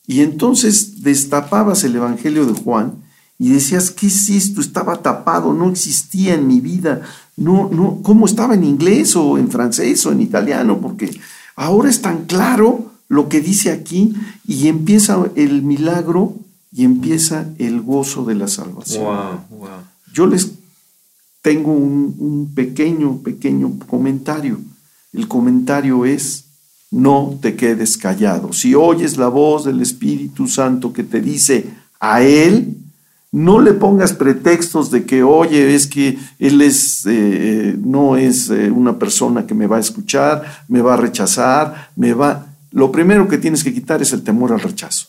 Y 0.07 0.23
entonces 0.23 1.03
destapabas 1.03 1.85
el 1.85 1.97
Evangelio 1.97 2.47
de 2.47 2.55
Juan 2.55 2.95
y 3.39 3.51
decías, 3.51 3.91
¿qué 3.91 4.07
es 4.07 4.31
esto? 4.31 4.63
Estaba 4.63 5.03
tapado, 5.03 5.53
no 5.53 5.69
existía 5.69 6.33
en 6.35 6.47
mi 6.47 6.61
vida. 6.61 7.03
No, 7.37 7.69
no, 7.71 8.01
¿Cómo 8.03 8.25
estaba 8.25 8.55
en 8.55 8.65
inglés 8.65 9.15
o 9.17 9.37
en 9.37 9.51
francés 9.51 10.07
o 10.07 10.13
en 10.13 10.23
italiano? 10.23 10.81
Porque 10.81 11.21
ahora 11.57 11.91
es 11.91 12.01
tan 12.01 12.25
claro 12.25 12.96
lo 13.09 13.29
que 13.29 13.41
dice 13.41 13.71
aquí 13.71 14.15
y 14.47 14.69
empieza 14.69 15.25
el 15.37 15.63
milagro 15.63 16.37
y 16.73 16.85
empieza 16.85 17.47
el 17.59 17.81
gozo 17.81 18.25
de 18.25 18.35
la 18.35 18.49
salvación. 18.49 19.05
Wow, 19.05 19.59
wow. 19.59 19.69
Yo 20.13 20.27
les 20.27 20.53
tengo 21.47 21.73
un, 21.73 22.51
pequeño, 22.55 23.19
pequeño 23.19 23.79
comentario. 23.87 24.59
El 25.13 25.29
comentario 25.29 26.05
es, 26.05 26.47
no 26.91 27.39
te 27.41 27.55
quedes 27.55 27.97
callado. 27.97 28.53
Si 28.53 28.75
oyes 28.75 29.17
la 29.17 29.29
voz 29.29 29.65
del 29.65 29.81
Espíritu 29.81 30.49
Santo 30.49 30.93
que 30.93 31.05
te 31.05 31.21
dice 31.21 31.71
a 32.01 32.21
Él, 32.23 32.77
no 33.31 33.61
le 33.61 33.75
pongas 33.75 34.13
pretextos 34.13 34.91
de 34.91 35.05
que, 35.05 35.23
oye, 35.23 35.75
es 35.75 35.87
que 35.87 36.19
Él 36.39 36.61
es, 36.63 37.05
eh, 37.07 37.77
no 37.79 38.17
es 38.17 38.51
eh, 38.51 38.71
una 38.71 38.99
persona 38.99 39.47
que 39.47 39.55
me 39.55 39.67
va 39.67 39.77
a 39.77 39.81
escuchar, 39.81 40.65
me 40.69 40.83
va 40.83 40.95
a 40.95 40.97
rechazar, 40.97 41.91
me 41.95 42.13
va... 42.13 42.47
Lo 42.77 42.93
primero 42.93 43.27
que 43.27 43.39
tienes 43.39 43.65
que 43.65 43.73
quitar 43.73 44.03
es 44.03 44.13
el 44.13 44.23
temor 44.23 44.53
al 44.53 44.61
rechazo. 44.61 45.07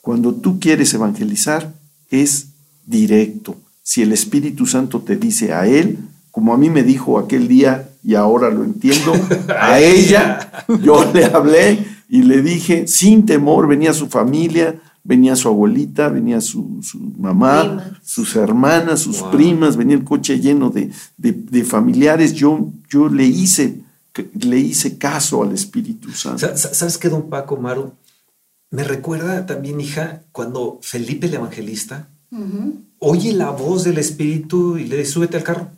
Cuando 0.00 0.34
tú 0.34 0.58
quieres 0.58 0.94
evangelizar, 0.94 1.70
es 2.08 2.46
directo. 2.86 3.54
Si 3.82 4.00
el 4.00 4.12
Espíritu 4.12 4.64
Santo 4.64 5.00
te 5.02 5.16
dice 5.16 5.52
a 5.52 5.66
Él, 5.66 5.98
como 6.30 6.54
a 6.54 6.56
mí 6.56 6.70
me 6.70 6.82
dijo 6.82 7.18
aquel 7.18 7.48
día 7.48 7.90
y 8.02 8.14
ahora 8.14 8.48
lo 8.48 8.64
entiendo, 8.64 9.12
a 9.60 9.78
ella 9.78 10.64
yo 10.82 11.12
le 11.12 11.26
hablé 11.26 11.86
y 12.08 12.22
le 12.22 12.40
dije, 12.40 12.88
sin 12.88 13.26
temor, 13.26 13.68
venía 13.68 13.92
su 13.92 14.08
familia, 14.08 14.80
venía 15.04 15.36
su 15.36 15.48
abuelita, 15.48 16.08
venía 16.08 16.40
su, 16.40 16.80
mamá, 17.18 17.98
sus 18.02 18.36
hermanas, 18.36 19.00
sus 19.00 19.22
primas, 19.24 19.76
venía 19.76 19.96
el 19.96 20.04
coche 20.04 20.40
lleno 20.40 20.70
de, 20.70 21.64
familiares. 21.64 22.32
Yo, 22.32 22.70
yo 22.88 23.10
le, 23.10 23.26
hice, 23.26 23.82
le 24.40 24.58
hice 24.58 24.98
caso 24.98 25.42
al 25.42 25.52
Espíritu 25.52 26.10
Santo. 26.12 26.56
¿Sabes 26.56 26.98
qué, 26.98 27.08
don 27.08 27.28
Paco 27.30 27.56
Maru? 27.56 27.92
Me 28.70 28.84
recuerda 28.84 29.46
también, 29.46 29.80
hija, 29.80 30.22
cuando 30.32 30.78
Felipe 30.82 31.26
el 31.26 31.34
Evangelista 31.34 32.08
oye 32.98 33.32
la 33.32 33.50
voz 33.50 33.84
del 33.84 33.98
Espíritu 33.98 34.78
y 34.78 34.86
le 34.86 34.98
dice, 34.98 35.12
súbete 35.12 35.36
al 35.36 35.42
carro. 35.42 35.68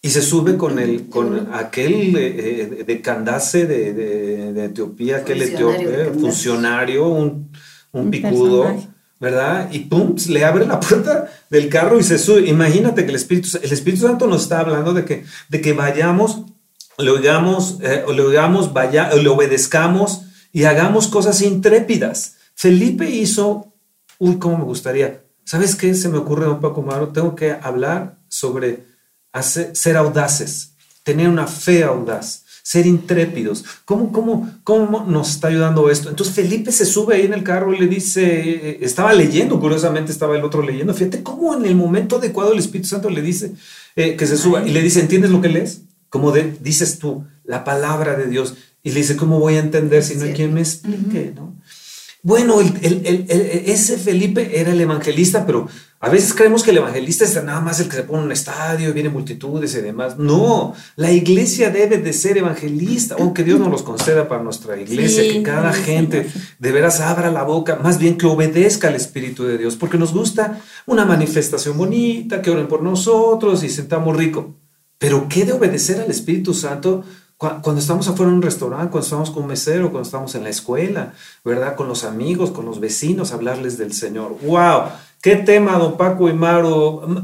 Y 0.00 0.10
se 0.10 0.20
sube 0.20 0.56
con 0.56 0.80
el, 0.80 1.08
con 1.08 1.50
aquel 1.54 2.16
eh, 2.16 2.80
eh, 2.80 2.84
de 2.84 3.00
Candace 3.00 3.66
de, 3.66 4.64
Etiopía, 4.64 5.18
aquel 5.18 5.42
etíope, 5.42 6.10
funcionario, 6.18 7.06
un, 7.06 7.52
un, 7.92 8.10
picudo, 8.10 8.66
¿verdad? 9.20 9.68
Y 9.70 9.80
pum, 9.80 10.16
le 10.28 10.44
abre 10.44 10.66
la 10.66 10.80
puerta 10.80 11.30
del 11.50 11.68
carro 11.68 12.00
y 12.00 12.02
se 12.02 12.18
sube. 12.18 12.48
Imagínate 12.48 13.04
que 13.04 13.10
el 13.10 13.16
Espíritu, 13.16 13.56
el 13.62 13.72
Espíritu 13.72 14.08
Santo 14.08 14.26
nos 14.26 14.42
está 14.42 14.58
hablando 14.58 14.92
de 14.92 15.04
que, 15.04 15.24
de 15.48 15.60
que 15.60 15.72
vayamos, 15.72 16.46
le 17.02 17.10
oigamos, 17.10 17.78
eh, 17.82 18.04
le 18.14 18.22
oigamos, 18.22 18.72
vaya, 18.72 19.12
le 19.14 19.28
obedezcamos 19.28 20.22
y 20.52 20.64
hagamos 20.64 21.08
cosas 21.08 21.42
intrépidas. 21.42 22.36
Felipe 22.54 23.10
hizo, 23.10 23.72
uy, 24.18 24.38
cómo 24.38 24.58
me 24.58 24.64
gustaría. 24.64 25.24
¿Sabes 25.44 25.74
qué? 25.74 25.94
Se 25.94 26.08
me 26.08 26.18
ocurre 26.18 26.48
un 26.48 26.60
poco 26.60 26.82
malo. 26.82 27.08
Tengo 27.08 27.34
que 27.34 27.52
hablar 27.52 28.18
sobre 28.28 28.84
ser 29.72 29.96
audaces, 29.96 30.74
tener 31.02 31.28
una 31.28 31.46
fe 31.46 31.82
audaz, 31.84 32.44
ser 32.62 32.86
intrépidos. 32.86 33.64
¿Cómo, 33.84 34.12
cómo, 34.12 34.50
¿Cómo 34.62 35.04
nos 35.06 35.30
está 35.30 35.48
ayudando 35.48 35.90
esto? 35.90 36.10
Entonces 36.10 36.34
Felipe 36.34 36.70
se 36.70 36.84
sube 36.86 37.16
ahí 37.16 37.26
en 37.26 37.34
el 37.34 37.42
carro 37.42 37.74
y 37.74 37.78
le 37.78 37.88
dice, 37.88 38.78
estaba 38.84 39.12
leyendo, 39.12 39.58
curiosamente 39.58 40.12
estaba 40.12 40.36
el 40.36 40.44
otro 40.44 40.62
leyendo. 40.62 40.94
Fíjate 40.94 41.22
cómo 41.22 41.56
en 41.56 41.64
el 41.64 41.74
momento 41.74 42.16
adecuado 42.16 42.52
el 42.52 42.58
Espíritu 42.58 42.88
Santo 42.88 43.10
le 43.10 43.22
dice 43.22 43.54
eh, 43.96 44.16
que 44.16 44.26
se 44.26 44.36
suba 44.36 44.66
y 44.66 44.70
le 44.70 44.82
dice, 44.82 45.00
¿entiendes 45.00 45.30
lo 45.30 45.40
que 45.40 45.48
lees? 45.48 45.82
Como 46.12 46.30
de, 46.30 46.58
dices 46.60 46.98
tú, 46.98 47.24
la 47.42 47.64
palabra 47.64 48.16
de 48.16 48.26
Dios. 48.26 48.54
Y 48.82 48.90
le 48.90 49.00
dice, 49.00 49.16
¿cómo 49.16 49.40
voy 49.40 49.54
a 49.54 49.60
entender 49.60 50.04
si 50.04 50.16
no 50.16 50.24
hay 50.24 50.34
quien 50.34 50.52
me 50.52 50.60
explique? 50.60 51.32
¿no? 51.34 51.56
Bueno, 52.22 52.60
ese 52.60 53.96
Felipe 53.96 54.60
era 54.60 54.72
el 54.72 54.80
evangelista, 54.82 55.46
pero 55.46 55.68
a 56.00 56.10
veces 56.10 56.34
creemos 56.34 56.62
que 56.62 56.70
el 56.72 56.76
evangelista 56.76 57.24
es 57.24 57.42
nada 57.42 57.62
más 57.62 57.80
el 57.80 57.88
que 57.88 57.96
se 57.96 58.02
pone 58.02 58.18
en 58.18 58.26
un 58.26 58.32
estadio 58.32 58.90
y 58.90 58.92
viene 58.92 59.08
multitudes 59.08 59.74
y 59.74 59.80
demás. 59.80 60.18
No, 60.18 60.74
la 60.96 61.10
iglesia 61.12 61.70
debe 61.70 61.96
de 61.96 62.12
ser 62.12 62.36
evangelista, 62.36 63.16
o 63.16 63.32
que 63.32 63.42
Dios 63.42 63.58
nos 63.58 63.70
los 63.70 63.82
conceda 63.82 64.28
para 64.28 64.42
nuestra 64.42 64.78
iglesia, 64.78 65.22
que 65.32 65.42
cada 65.42 65.72
gente 65.72 66.28
de 66.58 66.72
veras 66.72 67.00
abra 67.00 67.32
la 67.32 67.44
boca, 67.44 67.76
más 67.82 67.98
bien 67.98 68.18
que 68.18 68.26
obedezca 68.26 68.88
al 68.88 68.96
Espíritu 68.96 69.44
de 69.44 69.56
Dios, 69.56 69.76
porque 69.76 69.96
nos 69.96 70.12
gusta 70.12 70.60
una 70.84 71.06
manifestación 71.06 71.78
bonita, 71.78 72.42
que 72.42 72.50
oren 72.50 72.68
por 72.68 72.82
nosotros 72.82 73.64
y 73.64 73.70
sentamos 73.70 74.14
rico. 74.14 74.61
Pero 75.02 75.26
¿qué 75.28 75.44
de 75.44 75.52
obedecer 75.52 76.00
al 76.00 76.08
Espíritu 76.12 76.54
Santo? 76.54 77.02
Cuando 77.36 77.80
estamos 77.80 78.06
afuera 78.06 78.30
en 78.30 78.36
un 78.36 78.42
restaurante, 78.42 78.92
cuando 78.92 79.04
estamos 79.04 79.30
con 79.32 79.42
un 79.42 79.48
mesero, 79.48 79.90
cuando 79.90 80.06
estamos 80.06 80.32
en 80.36 80.44
la 80.44 80.50
escuela, 80.50 81.12
¿verdad? 81.44 81.74
Con 81.74 81.88
los 81.88 82.04
amigos, 82.04 82.52
con 82.52 82.66
los 82.66 82.78
vecinos, 82.78 83.32
hablarles 83.32 83.78
del 83.78 83.92
Señor. 83.94 84.36
¡Wow! 84.42 84.82
¿Qué 85.20 85.34
tema, 85.34 85.76
don 85.76 85.96
Paco 85.96 86.28
y 86.28 86.34
Maru? 86.34 87.20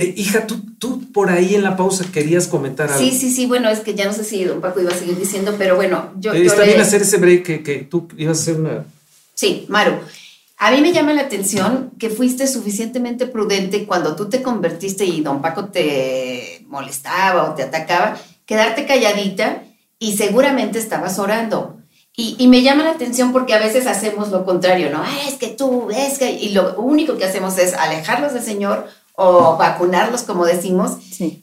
Eh, 0.00 0.12
hija, 0.16 0.44
¿tú, 0.44 0.60
tú 0.80 1.12
por 1.12 1.30
ahí 1.30 1.54
en 1.54 1.62
la 1.62 1.76
pausa 1.76 2.04
querías 2.12 2.48
comentar 2.48 2.90
algo. 2.90 2.98
Sí, 2.98 3.12
sí, 3.12 3.30
sí. 3.30 3.46
Bueno, 3.46 3.68
es 3.68 3.78
que 3.78 3.94
ya 3.94 4.06
no 4.06 4.12
sé 4.12 4.24
si 4.24 4.44
don 4.44 4.60
Paco 4.60 4.80
iba 4.80 4.90
a 4.90 4.98
seguir 4.98 5.16
diciendo, 5.16 5.54
pero 5.56 5.76
bueno, 5.76 6.10
yo. 6.18 6.32
Eh, 6.32 6.44
está 6.44 6.64
bien 6.64 6.80
hacer 6.80 7.02
ese 7.02 7.18
break 7.18 7.44
que, 7.44 7.62
que 7.62 7.76
tú 7.78 8.08
ibas 8.16 8.38
a 8.38 8.42
hacer 8.42 8.60
una. 8.60 8.84
Sí, 9.34 9.66
Maru. 9.68 9.92
A 10.56 10.70
mí 10.70 10.80
me 10.80 10.92
llama 10.92 11.12
la 11.12 11.22
atención 11.22 11.90
que 11.98 12.10
fuiste 12.10 12.46
suficientemente 12.46 13.26
prudente 13.26 13.84
cuando 13.86 14.16
tú 14.16 14.28
te 14.28 14.40
convertiste 14.42 15.04
y 15.04 15.20
don 15.20 15.42
Paco 15.42 15.66
te 15.66 16.33
molestaba 16.74 17.50
o 17.50 17.54
te 17.54 17.62
atacaba 17.62 18.18
quedarte 18.46 18.86
calladita 18.86 19.62
y 19.98 20.16
seguramente 20.16 20.78
estabas 20.78 21.18
orando. 21.18 21.78
Y, 22.16 22.46
me 22.46 22.62
llama 22.62 22.84
la 22.84 22.92
atención 22.92 23.32
porque 23.32 23.54
a 23.54 23.58
veces 23.58 23.88
hacemos 23.88 24.28
lo 24.28 24.44
contrario, 24.44 24.88
¿no? 24.90 25.02
es 25.26 25.34
que 25.34 25.48
tú, 25.48 25.88
es 25.90 26.16
que... 26.16 26.30
Y 26.30 26.50
lo 26.50 26.76
único 26.76 27.16
que 27.16 27.24
hacemos 27.24 27.58
es 27.58 27.74
alejarlos 27.74 28.34
del 28.34 28.44
Señor 28.44 28.86
o 29.14 29.56
vacunarlos, 29.56 30.22
como 30.22 30.44
decimos. 30.44 30.92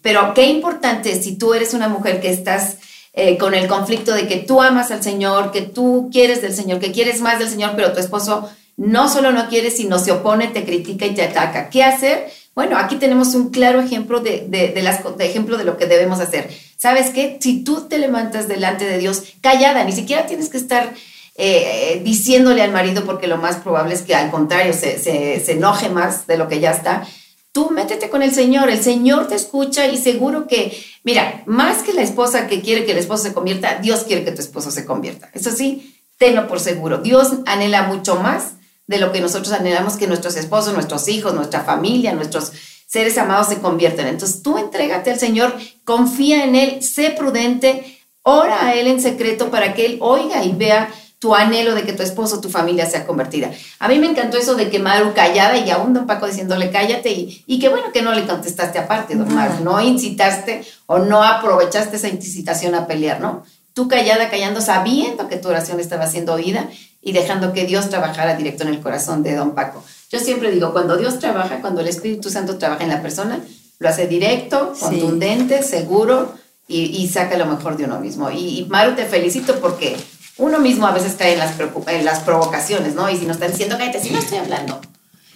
Pero 0.01 0.33
qué 0.33 0.45
importante 0.45 1.21
si 1.21 1.35
tú 1.35 1.53
eres 1.53 1.73
una 1.73 1.89
mujer 1.89 2.21
que 2.21 2.31
estás 2.31 2.77
eh, 3.11 3.37
con 3.37 3.53
el 3.53 3.67
conflicto 3.67 4.13
de 4.13 4.29
que 4.29 4.37
tú 4.37 4.61
amas 4.61 4.91
al 4.91 5.03
Señor, 5.03 5.51
que 5.51 5.61
tú 5.61 6.09
quieres 6.09 6.41
del 6.41 6.55
Señor, 6.55 6.79
que 6.79 6.93
quieres 6.93 7.19
más 7.19 7.39
del 7.39 7.49
Señor, 7.49 7.73
pero 7.75 7.91
tu 7.91 7.99
esposo 7.99 8.49
no 8.77 9.09
solo 9.09 9.33
no 9.33 9.49
quiere, 9.49 9.71
sino 9.71 9.99
se 9.99 10.13
opone, 10.13 10.47
te 10.47 10.63
critica 10.63 11.05
y 11.05 11.13
te 11.13 11.23
ataca. 11.23 11.69
¿Qué 11.69 11.83
hacer? 11.83 12.31
Bueno, 12.53 12.77
aquí 12.77 12.97
tenemos 12.97 13.33
un 13.33 13.49
claro 13.49 13.79
ejemplo 13.79 14.19
de, 14.19 14.45
de, 14.49 14.81
las, 14.81 15.17
de 15.17 15.25
ejemplo 15.25 15.57
de 15.57 15.63
lo 15.63 15.77
que 15.77 15.85
debemos 15.85 16.19
hacer. 16.19 16.49
¿Sabes 16.77 17.11
qué? 17.11 17.37
Si 17.39 17.63
tú 17.63 17.87
te 17.87 17.97
levantas 17.97 18.47
delante 18.47 18.85
de 18.85 18.97
Dios 18.97 19.23
callada, 19.39 19.83
ni 19.83 19.93
siquiera 19.93 20.25
tienes 20.25 20.49
que 20.49 20.57
estar 20.57 20.93
eh, 21.35 22.01
diciéndole 22.03 22.61
al 22.61 22.71
marido 22.71 23.05
porque 23.05 23.27
lo 23.27 23.37
más 23.37 23.57
probable 23.57 23.95
es 23.95 24.01
que 24.01 24.15
al 24.15 24.31
contrario 24.31 24.73
se, 24.73 24.99
se, 24.99 25.51
enoje 25.51 25.89
más 25.89 26.27
de 26.27 26.37
lo 26.37 26.49
que 26.49 26.59
ya 26.59 26.71
está. 26.71 27.07
Tú 27.53 27.69
métete 27.69 28.09
con 28.09 28.21
el 28.21 28.33
Señor, 28.33 28.69
el 28.69 28.83
Señor 28.83 29.27
te 29.27 29.35
escucha 29.35 29.87
y 29.87 29.97
seguro 29.97 30.47
que, 30.47 30.77
mira, 31.03 31.43
más 31.45 31.83
que 31.83 31.93
la 31.93 32.01
esposa 32.01 32.47
que 32.47 32.61
quiere 32.61 32.85
que 32.85 32.91
el 32.91 32.97
esposo 32.97 33.23
se 33.23 33.33
convierta, 33.33 33.79
Dios 33.79 34.03
quiere 34.03 34.25
que 34.25 34.31
tu 34.31 34.41
esposo 34.41 34.71
se 34.71 34.85
convierta. 34.85 35.29
Eso 35.33 35.51
sí, 35.51 35.97
tenlo 36.17 36.47
por 36.47 36.59
seguro. 36.59 36.97
Dios 36.97 37.29
anhela 37.45 37.83
mucho 37.83 38.17
más 38.17 38.53
de 38.87 38.99
lo 38.99 39.11
que 39.11 39.21
nosotros 39.21 39.53
anhelamos 39.53 39.95
que 39.95 40.07
nuestros 40.07 40.35
esposos, 40.35 40.73
nuestros 40.73 41.07
hijos, 41.07 41.33
nuestra 41.33 41.61
familia, 41.61 42.13
nuestros 42.13 42.51
seres 42.87 43.17
amados 43.17 43.47
se 43.47 43.59
convierten. 43.59 44.07
Entonces 44.07 44.41
tú 44.41 44.57
entrégate 44.57 45.11
al 45.11 45.19
Señor, 45.19 45.55
confía 45.85 46.43
en 46.43 46.55
Él, 46.55 46.83
sé 46.83 47.11
prudente, 47.11 47.99
ora 48.23 48.65
a 48.65 48.73
Él 48.73 48.87
en 48.87 49.01
secreto 49.01 49.49
para 49.49 49.73
que 49.73 49.85
Él 49.85 49.97
oiga 50.01 50.43
y 50.43 50.51
vea 50.51 50.89
tu 51.21 51.35
anhelo 51.35 51.75
de 51.75 51.83
que 51.83 51.93
tu 51.93 52.01
esposo, 52.01 52.41
tu 52.41 52.49
familia 52.49 52.87
sea 52.87 53.05
convertida. 53.05 53.51
A 53.77 53.87
mí 53.87 53.99
me 53.99 54.07
encantó 54.07 54.37
eso 54.37 54.55
de 54.55 54.71
que 54.71 54.79
Maru 54.79 55.13
callada 55.13 55.55
y 55.55 55.69
aún 55.69 55.93
don 55.93 56.07
Paco 56.07 56.25
diciéndole 56.25 56.71
cállate 56.71 57.11
y, 57.11 57.43
y 57.45 57.59
qué 57.59 57.69
bueno 57.69 57.91
que 57.93 58.01
no 58.01 58.11
le 58.11 58.25
contestaste 58.25 58.79
aparte, 58.79 59.15
don 59.15 59.33
Maru, 59.33 59.63
no 59.63 59.79
incitaste 59.79 60.65
o 60.87 60.97
no 60.97 61.23
aprovechaste 61.23 61.95
esa 61.95 62.09
incitación 62.09 62.73
a 62.73 62.87
pelear, 62.87 63.21
¿no? 63.21 63.43
Tú 63.73 63.87
callada, 63.87 64.29
callando, 64.29 64.59
sabiendo 64.61 65.29
que 65.29 65.37
tu 65.37 65.47
oración 65.47 65.79
estaba 65.79 66.07
siendo 66.07 66.33
oída 66.33 66.67
y 67.01 67.13
dejando 67.13 67.51
que 67.51 67.65
Dios 67.65 67.89
trabajara 67.89 68.35
directo 68.35 68.63
en 68.63 68.69
el 68.69 68.79
corazón 68.79 69.23
de 69.23 69.35
don 69.35 69.55
Paco. 69.55 69.83
Yo 70.11 70.19
siempre 70.19 70.51
digo, 70.51 70.71
cuando 70.71 70.97
Dios 70.97 71.19
trabaja, 71.19 71.59
cuando 71.61 71.81
el 71.81 71.87
Espíritu 71.87 72.29
Santo 72.29 72.57
trabaja 72.57 72.83
en 72.83 72.89
la 72.89 73.01
persona, 73.01 73.39
lo 73.79 73.89
hace 73.89 74.07
directo, 74.07 74.73
contundente, 74.79 75.63
seguro 75.63 76.35
y, 76.67 77.07
saca 77.09 77.37
lo 77.37 77.47
mejor 77.47 77.75
de 77.75 77.85
uno 77.85 77.99
mismo. 77.99 78.29
Y, 78.29 78.67
Maru, 78.69 78.95
te 78.95 79.05
felicito 79.05 79.59
porque 79.59 79.97
uno 80.37 80.59
mismo 80.59 80.85
a 80.85 80.91
veces 80.91 81.15
cae 81.17 81.33
en 81.33 81.39
las, 81.39 81.53
en 81.87 82.05
las 82.05 82.19
provocaciones, 82.19 82.93
¿no? 82.93 83.09
Y 83.09 83.17
si 83.17 83.25
nos 83.25 83.37
están 83.37 83.51
diciendo, 83.51 83.77
cállate, 83.77 83.99
si 83.99 84.11
no 84.11 84.19
estoy 84.19 84.37
hablando. 84.37 84.79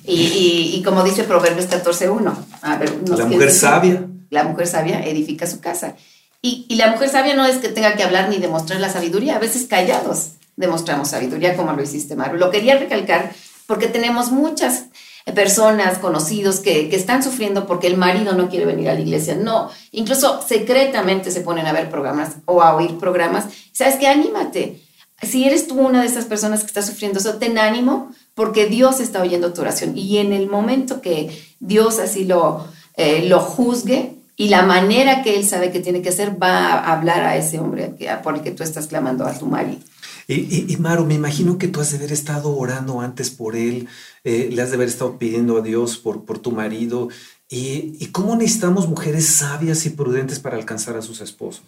Y, 0.07 0.81
como 0.85 1.03
dice 1.03 1.23
Proverbios 1.23 1.67
14.1, 1.67 2.33
a 2.61 2.77
ver, 2.77 2.95
la 3.09 3.25
mujer 3.25 3.51
sabia. 3.51 4.05
La 4.29 4.43
mujer 4.43 4.67
sabia 4.67 5.03
edifica 5.03 5.47
su 5.47 5.59
casa. 5.59 5.95
Y, 6.41 6.67
y, 6.69 6.75
la 6.75 6.91
mujer 6.91 7.09
sabia 7.09 7.35
no 7.35 7.45
es 7.45 7.57
que 7.57 7.69
tenga 7.69 7.95
que 7.95 8.03
hablar 8.03 8.29
ni 8.29 8.37
demostrar 8.37 8.79
la 8.79 8.89
sabiduría, 8.89 9.37
a 9.37 9.39
veces 9.39 9.65
callados 9.65 10.33
demostramos 10.55 11.09
sabiduría 11.09 11.55
como 11.55 11.73
lo 11.73 11.81
hiciste, 11.81 12.15
Maru. 12.15 12.37
Lo 12.37 12.51
quería 12.51 12.77
recalcar 12.77 13.33
porque 13.67 13.87
tenemos 13.87 14.31
muchas 14.31 14.85
personas, 15.33 15.97
conocidos 15.97 16.59
que, 16.59 16.87
que, 16.87 16.95
están 16.95 17.23
sufriendo 17.23 17.65
porque 17.65 17.87
el 17.87 17.97
marido 17.97 18.33
no 18.33 18.47
quiere 18.47 18.65
venir 18.65 18.89
a 18.89 18.93
la 18.93 18.99
iglesia. 18.99 19.35
No, 19.35 19.71
incluso 19.91 20.41
secretamente 20.47 21.31
se 21.31 21.41
ponen 21.41 21.65
a 21.65 21.73
ver 21.73 21.89
programas 21.89 22.35
o 22.45 22.61
a 22.61 22.75
oír 22.75 22.97
programas. 22.97 23.45
¿Sabes 23.71 23.95
qué? 23.95 24.07
Anímate. 24.07 24.81
Si 25.21 25.45
eres 25.45 25.67
tú 25.67 25.79
una 25.79 26.01
de 26.01 26.07
esas 26.07 26.25
personas 26.25 26.59
que 26.59 26.67
está 26.67 26.83
sufriendo 26.83 27.19
eso, 27.19 27.35
ten 27.35 27.57
ánimo 27.57 28.11
porque 28.35 28.67
Dios 28.67 28.99
está 28.99 29.21
oyendo 29.21 29.53
tu 29.53 29.61
oración. 29.61 29.97
Y 29.97 30.17
en 30.17 30.33
el 30.33 30.47
momento 30.47 31.01
que 31.01 31.41
Dios 31.59 31.99
así 31.99 32.25
lo, 32.25 32.67
eh, 32.95 33.25
lo 33.27 33.39
juzgue, 33.39 34.15
y 34.37 34.49
la 34.49 34.63
manera 34.63 35.23
que 35.23 35.35
él 35.35 35.47
sabe 35.47 35.71
que 35.71 35.79
tiene 35.79 36.01
que 36.01 36.09
hacer 36.09 36.41
va 36.41 36.73
a 36.73 36.93
hablar 36.93 37.23
a 37.23 37.37
ese 37.37 37.59
hombre 37.59 37.95
por 38.21 38.35
el 38.35 38.41
que 38.41 38.51
tú 38.51 38.63
estás 38.63 38.87
clamando 38.87 39.25
a 39.25 39.37
tu 39.37 39.45
marido. 39.45 39.79
Y, 40.27 40.71
y, 40.73 40.77
Maru, 40.77 41.05
me 41.05 41.13
imagino 41.13 41.57
que 41.57 41.67
tú 41.67 41.81
has 41.81 41.91
de 41.91 41.97
haber 41.97 42.11
estado 42.11 42.55
orando 42.55 43.01
antes 43.01 43.29
por 43.29 43.55
él, 43.55 43.87
eh, 44.23 44.49
le 44.51 44.61
has 44.61 44.69
de 44.69 44.75
haber 44.75 44.87
estado 44.87 45.17
pidiendo 45.19 45.57
a 45.57 45.61
Dios 45.61 45.97
por, 45.97 46.25
por 46.25 46.39
tu 46.39 46.51
marido. 46.51 47.09
Y, 47.49 47.95
¿Y 47.99 48.07
cómo 48.07 48.35
necesitamos 48.35 48.87
mujeres 48.87 49.27
sabias 49.27 49.85
y 49.85 49.91
prudentes 49.91 50.39
para 50.39 50.57
alcanzar 50.57 50.97
a 50.97 51.03
sus 51.03 51.21
esposos? 51.21 51.63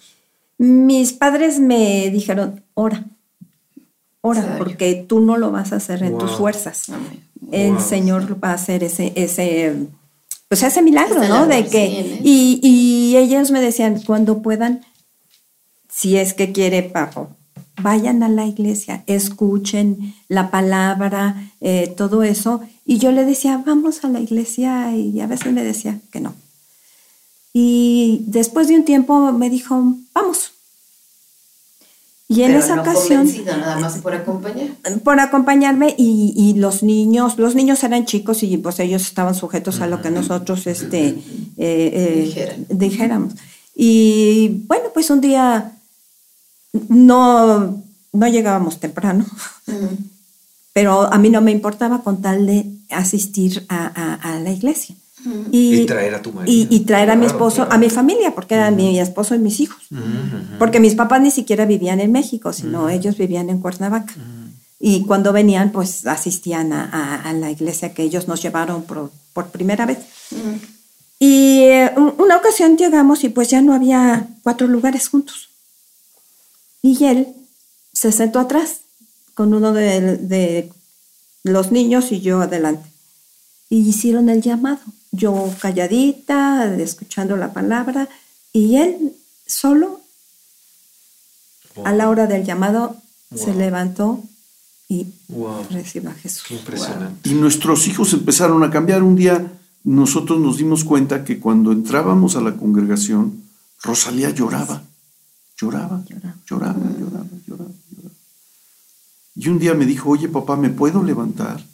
Mis 0.58 1.14
padres 1.14 1.60
me 1.60 2.10
dijeron, 2.10 2.64
ora, 2.74 3.06
ora, 4.22 4.56
porque 4.58 5.06
tú 5.08 5.20
no 5.20 5.38
lo 5.38 5.52
vas 5.52 5.72
a 5.72 5.76
hacer 5.76 6.02
en 6.02 6.18
tus 6.18 6.32
fuerzas. 6.32 6.86
El 7.52 7.80
Señor 7.80 8.44
va 8.44 8.52
a 8.52 8.56
hacer 8.56 8.84
ese, 8.84 9.14
ese, 9.16 9.76
pues 10.48 10.64
ese 10.64 10.82
milagro, 10.82 11.28
¿no? 11.28 11.46
De 11.46 11.68
que, 11.68 12.20
y, 12.24 12.60
y, 12.64 13.18
ellos 13.18 13.52
me 13.52 13.62
decían, 13.62 14.02
cuando 14.02 14.42
puedan, 14.42 14.84
si 15.90 16.18
es 16.18 16.34
que 16.34 16.52
quiere, 16.52 16.82
papo, 16.82 17.30
vayan 17.82 18.24
a 18.24 18.30
la 18.30 18.46
iglesia, 18.46 19.04
escuchen 19.08 20.16
la 20.28 20.50
palabra, 20.52 21.52
eh, 21.62 21.94
todo 21.96 22.24
eso. 22.24 22.62
Y 22.86 22.98
yo 22.98 23.12
le 23.12 23.26
decía, 23.26 23.62
vamos 23.66 24.04
a 24.04 24.10
la 24.10 24.20
iglesia, 24.20 24.96
y 24.96 25.20
a 25.22 25.28
veces 25.28 25.54
me 25.54 25.64
decía 25.64 26.00
que 26.12 26.20
no. 26.20 26.34
Y 27.54 28.24
después 28.28 28.68
de 28.68 28.76
un 28.76 28.86
tiempo 28.86 29.32
me 29.32 29.50
dijo, 29.50 29.96
vamos. 30.14 30.52
Y 32.30 32.44
en 32.44 32.56
esa 32.56 32.82
ocasión... 32.82 33.28
nada 33.46 33.80
más 33.80 34.00
por 34.00 34.14
acompañar. 34.14 34.68
Por 35.04 35.20
acompañarme 35.20 35.96
y, 35.98 36.56
los 36.58 36.84
niños, 36.84 37.38
los 37.38 37.56
niños 37.56 37.84
eran 37.84 38.06
chicos 38.06 38.44
y 38.44 38.58
pues 38.58 38.80
ellos 38.80 39.04
estaban 39.04 39.34
sujetos 39.34 39.80
a 39.80 39.88
lo 39.88 40.02
que 40.02 40.12
nosotros 40.12 40.68
este, 40.68 41.08
eh, 41.08 41.16
eh, 41.58 42.66
dijéramos. 42.70 43.34
Y 43.74 44.64
bueno, 44.68 44.86
pues 44.94 45.10
un 45.10 45.22
día 45.22 45.77
no, 46.74 47.84
no 48.14 48.28
llegábamos 48.28 48.80
temprano, 48.80 49.26
pero 50.74 51.12
a 51.12 51.18
mí 51.18 51.30
no 51.30 51.42
me 51.42 51.52
importaba 51.52 52.02
con 52.04 52.22
tal 52.22 52.46
de 52.46 52.66
asistir 52.90 53.66
a, 53.70 54.40
la 54.44 54.52
iglesia. 54.52 54.96
Y, 55.52 55.86
traer 55.86 56.16
a 56.16 56.22
tu 56.22 56.32
marido. 56.32 56.68
Y, 56.70 56.80
traer 56.82 57.10
a 57.12 57.16
mi 57.16 57.26
esposo, 57.26 57.68
a 57.70 57.78
mi 57.78 57.90
familia, 57.90 58.34
porque 58.34 58.56
eran 58.56 58.76
mi 58.76 59.00
esposo 59.00 59.36
y 59.36 59.40
mis 59.40 59.60
hijos. 59.60 59.82
Porque 60.60 60.80
mis 60.80 60.96
papás 60.96 61.22
ni 61.22 61.32
siquiera 61.32 61.66
vivían 61.66 62.00
en 62.00 62.12
México, 62.12 62.54
sino 62.54 62.90
ellos 62.90 63.18
vivían 63.18 63.50
en 63.50 63.60
Cuernavaca. 63.60 64.14
Y 64.80 65.06
cuando 65.06 65.34
venían, 65.34 65.72
pues 65.72 66.06
asistían 66.06 66.72
a, 66.72 67.34
la 67.34 67.52
iglesia 67.52 67.94
que 67.94 68.04
ellos 68.04 68.28
nos 68.28 68.42
llevaron 68.42 68.84
por, 68.84 69.12
por 69.34 69.48
primera 69.48 69.86
vez. 69.86 70.00
Y 71.20 71.62
eh, 71.62 71.92
una 72.18 72.38
ocasión 72.38 72.78
llegamos 72.78 73.24
y 73.24 73.30
pues 73.30 73.50
ya 73.50 73.62
no 73.62 73.74
había 73.74 74.28
cuatro 74.44 74.68
lugares 74.68 75.08
juntos. 75.08 75.47
Y 76.82 77.04
él 77.06 77.28
se 77.94 78.12
sentó 78.12 78.40
atrás 78.40 78.82
con 79.34 79.54
uno 79.54 79.74
de, 79.74 80.72
los 81.44 81.72
niños 81.72 82.12
y 82.12 82.22
yo 82.22 82.42
adelante. 82.42 82.90
Y 83.70 83.88
hicieron 83.88 84.30
el 84.30 84.42
llamado. 84.42 84.80
Yo 85.12 85.52
calladita, 85.60 86.76
escuchando 86.76 87.38
la 87.38 87.54
palabra, 87.54 88.08
y 88.54 88.76
él 88.76 89.14
solo, 89.46 90.02
a 91.84 91.94
la 91.94 92.10
hora 92.10 92.28
del 92.28 92.44
llamado, 92.46 92.98
se 93.36 93.54
levantó 93.54 94.24
y 94.90 95.08
recibió 95.70 96.10
a 96.10 96.14
Jesús. 96.14 96.46
Y 97.24 97.34
nuestros 97.34 97.88
hijos 97.88 98.14
empezaron 98.14 98.64
a 98.64 98.72
cambiar. 98.72 99.04
Un 99.04 99.16
día 99.16 99.52
nosotros 99.84 100.40
nos 100.40 100.58
dimos 100.58 100.84
cuenta 100.84 101.24
que 101.24 101.40
cuando 101.40 101.72
entrábamos 101.72 102.36
a 102.36 102.42
la 102.42 102.56
congregación, 102.56 103.44
Rosalía 103.82 104.32
lloraba. 104.32 104.84
Lloraba, 105.60 106.04
lloraba, 106.08 106.36
lloraba, 106.48 106.80
lloraba, 107.00 107.26
lloraba, 107.48 107.72
Y 109.36 109.48
un 109.50 109.58
día 109.58 109.74
me 109.74 109.88
dijo, 109.88 110.12
oye 110.12 110.30
papá, 110.30 110.56
¿me 110.56 110.70
puedo 110.70 111.04
levantar? 111.04 111.66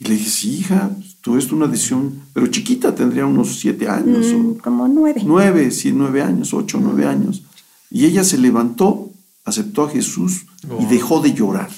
Y 0.00 0.04
le 0.04 0.14
dije, 0.14 0.30
sí, 0.30 0.58
hija, 0.58 0.90
tú 1.20 1.36
es 1.36 1.52
una 1.52 1.68
decisión, 1.68 2.22
pero 2.32 2.48
chiquita, 2.48 2.94
tendría 2.94 3.24
unos 3.24 3.58
siete 3.58 3.88
años. 3.88 4.26
Mm, 4.32 4.52
como 4.54 4.88
nueve. 4.88 5.22
Nueve, 5.24 5.70
sí, 5.70 5.92
nueve 5.92 6.22
años, 6.22 6.52
ocho, 6.54 6.78
nueve 6.80 7.06
años. 7.06 7.42
Y 7.90 8.04
ella 8.04 8.24
se 8.24 8.38
levantó, 8.38 9.10
aceptó 9.44 9.84
a 9.84 9.90
Jesús 9.90 10.46
y 10.80 10.86
dejó 10.86 11.20
de 11.20 11.34
llorar. 11.34 11.70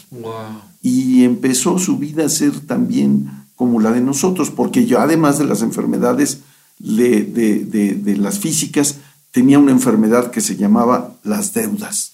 Y 0.82 1.24
empezó 1.24 1.78
su 1.78 1.98
vida 1.98 2.24
a 2.24 2.30
ser 2.30 2.60
también 2.60 3.30
como 3.56 3.80
la 3.80 3.92
de 3.92 4.00
nosotros, 4.00 4.50
porque 4.50 4.86
yo, 4.86 5.00
además 5.00 5.38
de 5.38 5.44
las 5.44 5.60
enfermedades 5.60 6.40
de, 6.78 7.24
de 7.24 8.16
las 8.16 8.38
físicas, 8.38 8.96
tenía 9.31 9.59
una 9.59 9.72
enfermedad 9.72 10.31
que 10.31 10.41
se 10.41 10.57
llamaba 10.57 11.14
las 11.22 11.53
deudas. 11.55 12.12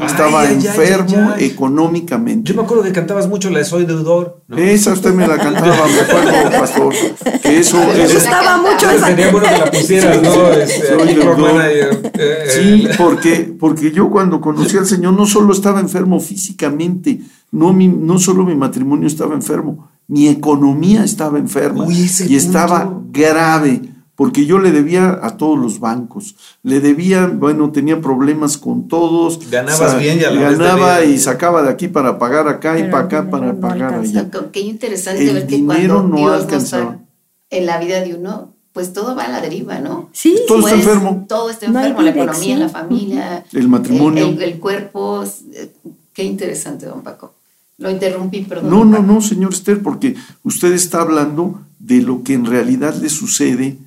Estaba 0.00 0.48
enfermo 0.48 1.34
económicamente. 1.38 2.48
Yo 2.48 2.56
me 2.56 2.62
acuerdo 2.62 2.84
que 2.84 2.92
cantabas 2.92 3.28
mucho 3.28 3.50
la 3.50 3.58
de 3.58 3.64
Soy 3.64 3.84
deudor. 3.84 4.40
Esa 4.56 4.92
usted 4.92 5.12
me 5.12 5.26
la 5.26 5.36
cantaba, 5.36 5.88
me 5.88 6.00
acuerdo, 6.00 6.50
pastor. 6.60 6.94
Que 7.42 7.58
eso, 7.58 7.78
gustaba 8.12 8.58
mucho 8.58 8.88
esa. 8.88 9.08
Sería 9.08 9.32
bueno 9.32 9.48
que 9.48 9.58
la 9.58 9.70
pusieras, 9.72 10.22
¿no? 10.22 10.52
Este, 10.52 10.86
Soy 10.86 11.14
deudor. 11.14 11.62
Eh, 11.64 12.46
sí, 12.48 12.88
porque, 12.96 13.54
porque 13.58 13.90
yo 13.90 14.08
cuando 14.08 14.40
conocí 14.40 14.76
al 14.76 14.86
Señor 14.86 15.14
no 15.14 15.26
solo 15.26 15.52
estaba 15.52 15.80
enfermo 15.80 16.20
físicamente, 16.20 17.20
no, 17.50 17.72
mi, 17.72 17.88
no 17.88 18.20
solo 18.20 18.44
mi 18.44 18.54
matrimonio 18.54 19.08
estaba 19.08 19.34
enfermo, 19.34 19.90
mi 20.06 20.28
economía 20.28 21.02
estaba 21.02 21.38
enferma 21.38 21.86
y 21.90 22.36
estaba 22.36 23.00
grave 23.10 23.91
porque 24.22 24.46
yo 24.46 24.60
le 24.60 24.70
debía 24.70 25.18
a 25.20 25.36
todos 25.36 25.58
los 25.58 25.80
bancos, 25.80 26.36
le 26.62 26.78
debía, 26.78 27.26
bueno, 27.26 27.72
tenía 27.72 28.00
problemas 28.00 28.56
con 28.56 28.86
todos. 28.86 29.50
Ganabas 29.50 29.98
bien 29.98 30.20
y 30.20 30.22
Ganaba 30.22 31.04
y 31.04 31.18
sacaba 31.18 31.60
de 31.64 31.70
aquí 31.70 31.88
para 31.88 32.20
pagar 32.20 32.46
acá 32.46 32.78
y 32.78 32.84
para 32.84 33.06
acá 33.06 33.28
para 33.28 33.58
pagar 33.58 33.94
allá. 33.94 34.30
Qué 34.52 34.60
interesante 34.60 35.32
ver 35.32 35.48
que 35.48 35.64
cuando 35.64 36.04
no 36.04 36.18
Dios 36.18 36.42
alcanzaba. 36.42 37.00
en 37.50 37.66
la 37.66 37.80
vida 37.80 38.00
de 38.00 38.14
uno, 38.14 38.54
pues 38.72 38.92
todo 38.92 39.16
va 39.16 39.24
a 39.24 39.28
la 39.28 39.40
deriva, 39.40 39.80
¿no? 39.80 40.08
Sí. 40.12 40.36
Todo 40.46 40.68
está 40.68 40.76
enfermo. 40.76 41.24
Todo 41.28 41.50
está 41.50 41.66
enfermo, 41.66 42.02
la 42.02 42.10
economía, 42.10 42.56
la 42.58 42.68
familia. 42.68 43.44
El 43.52 43.68
matrimonio. 43.68 44.36
El, 44.38 44.60
cuerpo. 44.60 45.24
Eh, 45.52 45.72
qué 46.12 46.22
interesante, 46.22 46.86
don 46.86 47.02
Paco. 47.02 47.34
Lo 47.78 47.90
interrumpí, 47.90 48.42
perdón. 48.42 48.70
No, 48.70 48.84
no, 48.84 49.02
no, 49.02 49.20
señor 49.20 49.52
Esther, 49.52 49.82
porque 49.82 50.14
usted 50.44 50.72
está 50.74 51.00
hablando 51.00 51.60
de 51.80 52.02
lo 52.02 52.22
que 52.22 52.34
en 52.34 52.46
realidad 52.46 52.94
le 52.94 53.08
sucede 53.08 53.78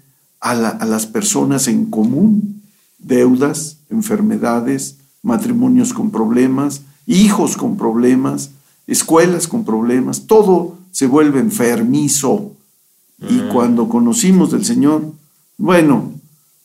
a, 0.46 0.86
las 0.86 1.08
personas 1.08 1.68
en 1.68 1.86
común, 1.86 2.62
deudas, 3.00 3.80
enfermedades, 3.90 4.98
matrimonios 5.24 5.92
con 5.92 6.12
problemas, 6.12 6.84
hijos 7.08 7.58
con 7.58 7.78
problemas, 7.78 8.52
escuelas 8.86 9.48
con 9.48 9.66
problemas, 9.66 10.28
todo 10.28 10.78
se 10.92 11.08
vuelve 11.08 11.40
enfermizo. 11.40 12.52
Y 13.28 13.34
mm. 13.34 13.50
cuando 13.52 13.90
conocimos 13.90 14.52
del 14.52 14.66
Señor, 14.66 15.14
bueno, 15.58 16.12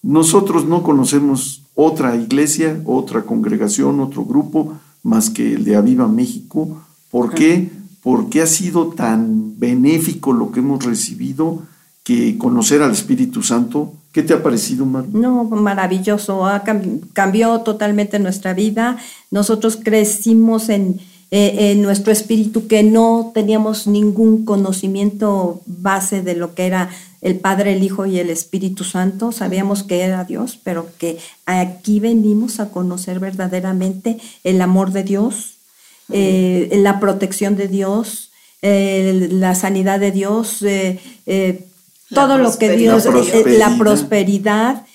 nosotros 0.03 0.66
no 0.66 0.83
conocemos 0.83 1.62
otra 1.74 2.16
iglesia, 2.16 2.83
otra 2.85 3.22
congregación, 3.22 4.01
otro 4.01 4.26
grupo, 4.26 4.74
más 5.03 5.31
que 5.31 5.55
el 5.55 5.64
de 5.64 5.76
Aviva 5.76 6.07
México. 6.07 6.83
¿Por 7.11 7.33
qué? 7.33 7.70
Porque 8.03 8.43
ha 8.43 8.47
sido 8.47 8.89
tan 8.89 9.59
benéfico 9.59 10.35
lo 10.35 10.53
que 10.53 10.61
hemos 10.61 10.85
recibido 10.85 11.62
conocer 12.39 12.83
al 12.83 12.93
Espíritu 12.93 13.43
Santo. 13.43 13.93
¿Qué 14.13 14.23
te 14.23 14.35
ha 14.35 14.43
parecido, 14.43 14.85
Mar? 14.87 15.05
No, 15.13 15.45
maravilloso. 15.45 16.45
cambió 17.13 17.61
totalmente 17.61 18.19
nuestra 18.19 18.55
vida. 18.55 18.97
Nosotros 19.31 19.79
crecimos 19.83 20.69
en, 20.69 21.01
eh, 21.31 21.71
en, 21.71 21.83
nuestro 21.83 22.13
espíritu 22.13 22.67
que 22.67 22.83
no 22.83 23.31
teníamos 23.33 23.87
ningún 23.87 24.45
conocimiento 24.45 25.61
base 25.65 26.23
de 26.23 26.35
lo 26.35 26.57
que 26.57 26.67
era 26.67 26.91
el 27.21 27.37
Padre, 27.37 27.75
el 27.75 27.85
Hijo 27.85 28.05
y 28.05 28.19
el 28.19 28.31
Espíritu 28.31 28.83
Santo. 28.83 29.31
Sabíamos 29.31 29.85
que 29.85 30.01
era 30.01 30.25
Dios, 30.25 30.59
pero 30.65 30.89
que 30.99 31.19
aquí 31.47 32.01
venimos 32.01 32.59
a 32.59 32.71
conocer 32.71 33.21
verdaderamente 33.21 34.19
el 34.43 34.61
amor 34.61 34.91
de 34.91 35.05
Dios, 35.05 35.55
eh, 36.09 36.69
la 36.83 36.99
protección 36.99 37.55
de 37.55 37.69
Dios, 37.69 38.33
eh, 38.63 39.29
la 39.31 39.55
sanidad 39.55 40.01
de 40.01 40.11
Dios 40.11 40.65
todo 42.15 42.39
lo 42.39 42.57
que 42.59 42.77
Dios, 42.77 43.05
la 43.05 43.11
prosperidad. 43.13 43.59
la 43.59 43.79
prosperidad, 43.79 44.87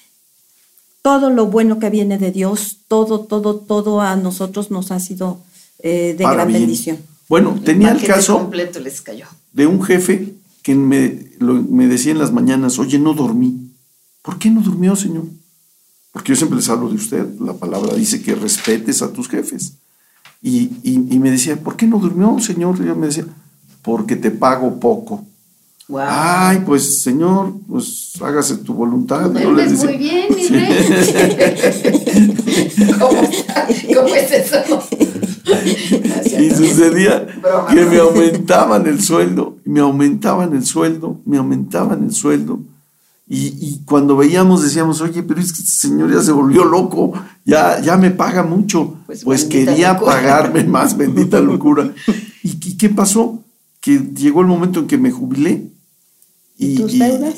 todo 1.02 1.30
lo 1.30 1.48
bueno 1.48 1.80
que 1.80 1.90
viene 1.90 2.18
de 2.18 2.32
Dios, 2.32 2.80
todo, 2.88 3.22
todo, 3.22 3.56
todo 3.56 4.02
a 4.02 4.16
nosotros 4.16 4.72
nos 4.72 4.92
ha 4.92 5.00
sido 5.00 5.40
eh, 5.80 6.16
de 6.18 6.24
gran 6.24 6.52
bendición. 6.52 6.98
Bueno, 7.30 7.60
tenía 7.64 7.92
el, 7.92 8.04
caso 8.04 8.38
completo 8.38 8.80
les 8.80 9.02
cayó. 9.02 9.26
de 9.54 9.66
un 9.66 9.82
jefe 9.82 10.36
que 10.62 10.76
me, 10.76 11.30
me 11.40 11.88
decía 11.88 12.12
en 12.12 12.20
las 12.20 12.32
mañanas, 12.32 12.80
oye, 12.80 13.00
no 13.00 13.14
dormí. 13.14 13.72
¿Por 14.22 14.40
qué 14.40 14.50
no 14.50 14.62
durmió, 14.62 14.96
señor? 14.96 15.26
Porque 16.12 16.30
yo 16.30 16.36
siempre 16.36 16.58
les 16.58 16.70
hablo 16.70 16.90
de 16.90 16.96
usted. 16.96 17.28
La 17.40 17.54
palabra 17.54 17.94
dice 17.94 18.22
que 18.22 18.34
respetes 18.34 19.02
a 19.02 19.14
tus 19.14 19.30
jefes. 19.30 19.74
Y, 20.42 20.72
y 20.84 21.20
me 21.20 21.32
decía, 21.32 21.56
¿por 21.56 21.76
qué 21.76 21.88
no 21.88 22.00
durmió, 22.00 22.40
señor? 22.40 22.78
Y 22.82 22.86
yo 22.86 22.96
me 22.96 23.08
decía, 23.08 23.26
porque 23.82 24.16
te 24.16 24.32
pago 24.32 24.80
poco. 24.80 25.24
Ay, 25.94 26.64
pues 26.66 27.04
Señor, 27.04 27.54
pues 27.68 28.14
hágase 28.20 28.58
tu 28.58 28.74
voluntad. 28.74 29.30
No 29.30 29.52
muy 29.52 29.98
bien, 29.98 30.28
mi 30.36 30.48
rey. 30.48 31.56
¿Cómo, 33.00 33.22
¿Cómo, 33.94 34.16
es 34.16 34.32
eso? 34.32 34.84
y 36.40 36.50
sucedía 36.50 37.28
que 37.70 37.86
me 37.86 38.00
aumentaban 38.00 38.88
el 38.88 39.02
sueldo, 39.02 39.58
me 39.64 39.80
aumentaban 39.82 40.56
el 40.56 40.66
sueldo, 40.66 41.22
me 41.26 41.38
aumentaban 41.38 42.04
el 42.04 42.14
sueldo. 42.14 42.62
Y, 43.28 43.48
y, 43.60 43.84
cuando 43.86 44.18
veíamos 44.18 44.64
decíamos, 44.64 45.02
oye, 45.02 45.24
pero 45.24 45.40
es 45.40 45.52
que 45.52 45.62
este 45.62 45.88
señor 45.88 46.14
ya 46.14 46.22
se 46.22 46.32
volvió 46.32 46.64
loco, 46.64 47.14
ya, 47.44 47.80
ya 47.80 47.98
me 47.98 48.12
paga 48.12 48.44
mucho. 48.44 48.98
Pues, 49.06 49.24
pues 49.24 49.46
quería 49.46 50.00
pagarme 50.00 50.64
más, 50.64 50.96
bendita 50.98 51.40
locura. 51.40 51.92
¿Y, 52.44 52.50
¿Y 52.50 52.78
qué 52.78 52.90
pasó? 52.90 53.44
Que 53.82 54.00
llegó 54.00 54.42
el 54.42 54.48
momento 54.48 54.80
en 54.80 54.88
que 54.88 54.98
me 54.98 55.12
jubilé 55.12 55.75
y, 56.58 56.82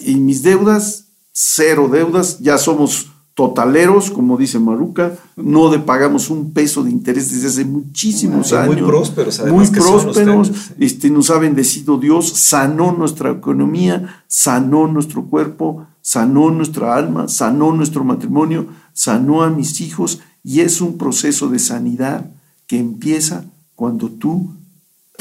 y, 0.05 0.15
mis 0.15 0.43
deudas, 0.43 1.05
cero 1.31 1.89
deudas, 1.91 2.39
ya 2.39 2.57
somos 2.57 3.07
totaleros, 3.37 4.09
como 4.09 4.35
dice 4.35 4.57
Maruca, 4.57 5.15
no 5.35 5.69
de 5.69 5.77
pagamos 5.77 6.31
un 6.31 6.53
peso 6.53 6.83
de 6.83 6.89
interés 6.89 7.31
desde 7.31 7.47
hace 7.47 7.65
muchísimos 7.65 8.51
años. 8.51 8.77
Muy 8.77 8.87
prósperos, 8.87 9.39
Muy 9.45 9.67
prósperos, 9.67 10.51
este, 10.79 11.11
nos 11.11 11.29
ha 11.29 11.37
bendecido 11.37 11.99
Dios, 11.99 12.29
sanó 12.29 12.91
nuestra 12.93 13.29
economía, 13.29 14.23
sanó 14.27 14.87
nuestro 14.87 15.25
cuerpo, 15.25 15.85
sanó 16.01 16.49
nuestra 16.49 16.95
alma, 16.95 17.27
sanó 17.27 17.71
nuestro 17.73 18.03
matrimonio, 18.03 18.69
sanó 18.93 19.43
a 19.43 19.51
mis 19.51 19.81
hijos 19.81 20.19
y 20.43 20.61
es 20.61 20.81
un 20.81 20.97
proceso 20.97 21.47
de 21.47 21.59
sanidad 21.59 22.31
que 22.65 22.79
empieza 22.79 23.45
cuando 23.75 24.09
tú 24.09 24.49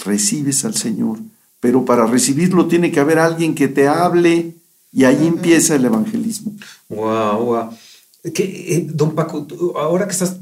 recibes 0.05 0.65
al 0.65 0.75
Señor 0.75 1.19
pero 1.67 1.85
para 1.85 2.07
recibirlo 2.07 2.69
tiene 2.69 2.93
que 2.93 3.01
haber 3.01 3.19
alguien 3.19 3.53
que 3.53 3.67
te 3.67 3.89
hable 3.89 4.55
y 4.93 5.03
ahí 5.03 5.27
empieza 5.27 5.75
el 5.75 5.85
evangelismo. 5.85 6.53
Wow, 6.89 7.45
wow. 7.45 7.71
Eh, 8.23 8.87
don 8.89 9.17
Paco, 9.17 9.49
ahora 9.75 10.07
que 10.07 10.13
estás 10.13 10.37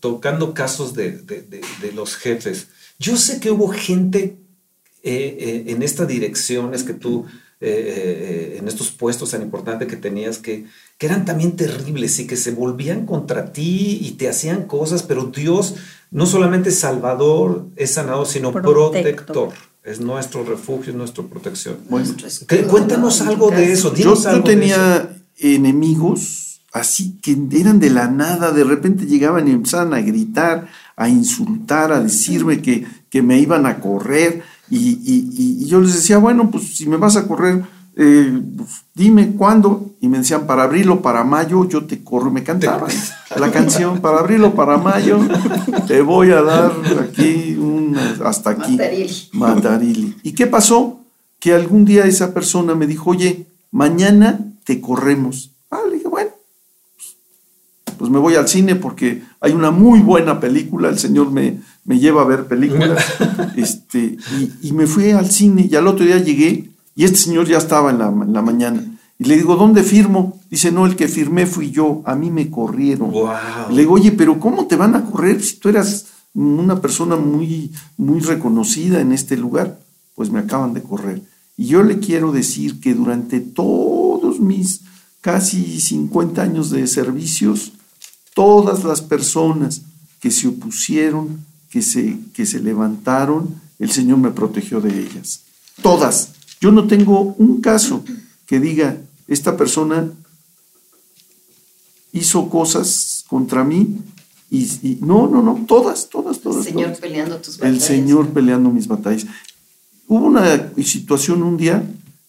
tocando 0.00 0.54
casos 0.54 0.94
de, 0.94 1.20
los 1.94 2.16
jefes, 2.16 2.68
yo 2.98 3.18
sé 3.18 3.38
que 3.38 3.50
hubo 3.50 3.68
gente 3.68 4.38
eh, 5.02 5.36
eh, 5.38 5.64
en 5.66 5.82
esta 5.82 6.06
dirección, 6.06 6.72
es 6.72 6.84
que 6.84 6.94
tú, 6.94 7.26
en 7.60 8.66
estos 8.66 8.92
puestos 8.92 9.32
tan 9.32 9.42
importantes 9.42 9.88
que 9.88 9.96
tenías, 9.96 10.38
que, 10.38 10.64
que 10.96 11.04
eran 11.04 11.26
también 11.26 11.54
terribles 11.54 12.18
y 12.18 12.26
que 12.26 12.38
se 12.38 12.52
volvían 12.52 13.04
contra 13.04 13.52
ti 13.52 13.98
y 14.00 14.12
te 14.12 14.26
hacían 14.26 14.62
cosas, 14.62 15.02
pero 15.02 15.26
Dios 15.26 15.74
no 16.10 16.24
solamente 16.24 16.70
Salvador 16.70 17.66
es 17.76 17.90
sanador, 17.90 18.26
sino 18.26 18.52
protector 18.52 19.52
es 19.84 20.00
nuestro 20.00 20.44
refugio, 20.44 20.92
es 20.92 20.96
nuestra 20.96 21.24
protección. 21.24 21.76
cuéntanos 22.68 23.20
algo 23.20 23.50
de 23.50 23.72
eso. 23.72 23.94
Yo, 23.94 24.14
tenía 24.42 25.16
enemigos 25.38 26.60
así 26.72 27.18
que 27.20 27.36
eran 27.52 27.80
de 27.80 27.90
la 27.90 28.08
nada, 28.08 28.50
de 28.50 28.64
repente 28.64 29.04
llegaban 29.06 29.46
y 29.46 29.50
empezaban 29.50 29.92
a 29.92 30.00
gritar, 30.00 30.68
a 30.96 31.08
insultar, 31.08 31.92
a 31.92 32.02
decirme 32.02 32.62
que, 32.62 32.86
que 33.10 33.22
me 33.22 33.38
iban 33.38 33.66
a 33.66 33.78
correr. 33.80 34.42
y, 34.70 35.66
yo 35.66 35.80
les 35.80 35.94
decía, 35.94 36.18
bueno, 36.18 36.50
pues 36.50 36.76
si 36.76 36.88
me 36.88 36.96
vas 36.96 37.16
a 37.16 37.26
correr, 37.26 37.62
eh, 37.94 38.40
dime 38.94 39.34
cuándo, 39.36 39.90
y 40.00 40.08
me 40.08 40.18
decían, 40.18 40.46
para 40.46 40.64
abril 40.64 40.90
o 40.90 41.02
para 41.02 41.24
mayo, 41.24 41.68
yo 41.68 41.84
te 41.84 42.02
corro, 42.02 42.30
me 42.30 42.42
cantaban 42.42 42.90
la 43.36 43.50
canción, 43.50 44.00
para 44.00 44.20
abril 44.20 44.44
o 44.44 44.54
para 44.54 44.78
mayo, 44.78 45.18
te 45.86 46.00
voy 46.00 46.30
a 46.30 46.42
dar 46.42 46.72
aquí, 47.00 47.56
un, 47.58 47.96
hasta 48.24 48.50
aquí, 48.50 48.78
Matarili. 49.32 50.16
¿Y 50.22 50.32
qué 50.32 50.46
pasó? 50.46 51.00
Que 51.38 51.52
algún 51.52 51.84
día 51.84 52.06
esa 52.06 52.32
persona 52.32 52.74
me 52.74 52.86
dijo, 52.86 53.10
oye, 53.10 53.46
mañana 53.70 54.40
te 54.64 54.80
corremos. 54.80 55.50
Ah, 55.70 55.80
le 55.86 55.96
dije, 55.96 56.08
bueno, 56.08 56.30
pues 57.98 58.10
me 58.10 58.18
voy 58.18 58.36
al 58.36 58.48
cine 58.48 58.74
porque 58.74 59.22
hay 59.40 59.52
una 59.52 59.70
muy 59.70 60.00
buena 60.00 60.40
película, 60.40 60.88
el 60.88 60.98
Señor 60.98 61.30
me, 61.30 61.60
me 61.84 61.98
lleva 61.98 62.22
a 62.22 62.26
ver 62.26 62.46
películas, 62.46 63.04
este, 63.56 64.16
y, 64.38 64.68
y 64.68 64.72
me 64.72 64.86
fui 64.86 65.10
al 65.10 65.30
cine 65.30 65.68
y 65.70 65.76
al 65.76 65.86
otro 65.86 66.06
día 66.06 66.18
llegué 66.18 66.71
y 66.94 67.04
este 67.04 67.16
señor 67.18 67.46
ya 67.48 67.58
estaba 67.58 67.90
en 67.90 67.98
la, 67.98 68.10
mañana. 68.42 68.84
Y 69.18 69.24
le 69.24 69.36
digo, 69.36 69.56
¿dónde 69.56 69.82
firmo? 69.82 70.40
Dice, 70.50 70.72
no, 70.72 70.84
el 70.86 70.96
que 70.96 71.08
firmé 71.08 71.46
fui 71.46 71.70
yo, 71.70 72.02
a 72.04 72.14
mí 72.14 72.30
me 72.30 72.50
corrieron. 72.50 73.12
Le 73.70 73.80
digo, 73.80 73.94
oye, 73.94 74.12
pero 74.12 74.38
¿cómo 74.38 74.66
te 74.66 74.76
van 74.76 74.94
a 74.94 75.04
correr 75.04 75.42
si 75.42 75.56
tú 75.56 75.68
eras 75.68 76.06
una 76.34 76.80
persona 76.80 77.16
muy, 77.16 77.72
muy 77.96 78.20
reconocida 78.20 79.00
en 79.00 79.12
este 79.12 79.36
lugar? 79.36 79.78
Pues 80.14 80.30
me 80.30 80.40
acaban 80.40 80.74
de 80.74 80.82
correr. 80.82 81.22
Y 81.56 81.66
yo 81.66 81.82
le 81.82 81.98
quiero 81.98 82.32
decir 82.32 82.80
que 82.80 82.94
durante 82.94 83.40
todos 83.40 84.40
mis 84.40 84.82
casi 85.20 85.80
50 85.80 86.42
años 86.42 86.70
de 86.70 86.86
servicios, 86.86 87.72
todas 88.34 88.84
las 88.84 89.00
personas 89.00 89.82
que 90.20 90.30
se 90.30 90.48
opusieron, 90.48 91.44
que 91.70 91.80
se, 91.80 92.18
que 92.34 92.44
se 92.44 92.60
levantaron, 92.60 93.54
el 93.78 93.90
Señor 93.90 94.18
me 94.18 94.30
protegió 94.30 94.80
de 94.80 95.00
ellas. 95.00 95.42
Todas. 95.80 96.32
Yo 96.62 96.70
no 96.70 96.86
tengo 96.86 97.34
un 97.38 97.60
caso 97.60 98.04
que 98.46 98.60
diga, 98.60 98.96
esta 99.26 99.56
persona 99.56 100.12
hizo 102.12 102.48
cosas 102.48 103.24
contra 103.26 103.64
mí 103.64 103.98
y, 104.48 104.98
no, 105.00 105.26
no, 105.26 105.42
no, 105.42 105.64
todas, 105.66 106.08
todas, 106.08 106.38
todas. 106.38 106.64
El 106.64 106.72
Señor 106.72 106.96
peleando 106.98 107.38
tus 107.38 107.58
batallas. 107.58 107.74
El 107.74 107.80
Señor 107.82 108.28
peleando 108.28 108.70
mis 108.70 108.86
batallas. 108.86 109.26
Hubo 110.06 110.24
una 110.24 110.72
situación 110.84 111.42
un 111.42 111.56
día 111.56 111.82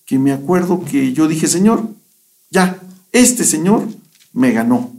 que 0.03 0.17
me 0.17 0.31
acuerdo 0.31 0.83
que 0.83 1.13
yo 1.13 1.27
dije, 1.27 1.45
Señor, 1.45 1.87
ya, 2.49 2.81
este 3.11 3.43
Señor 3.43 3.87
me 4.33 4.51
ganó. 4.51 4.91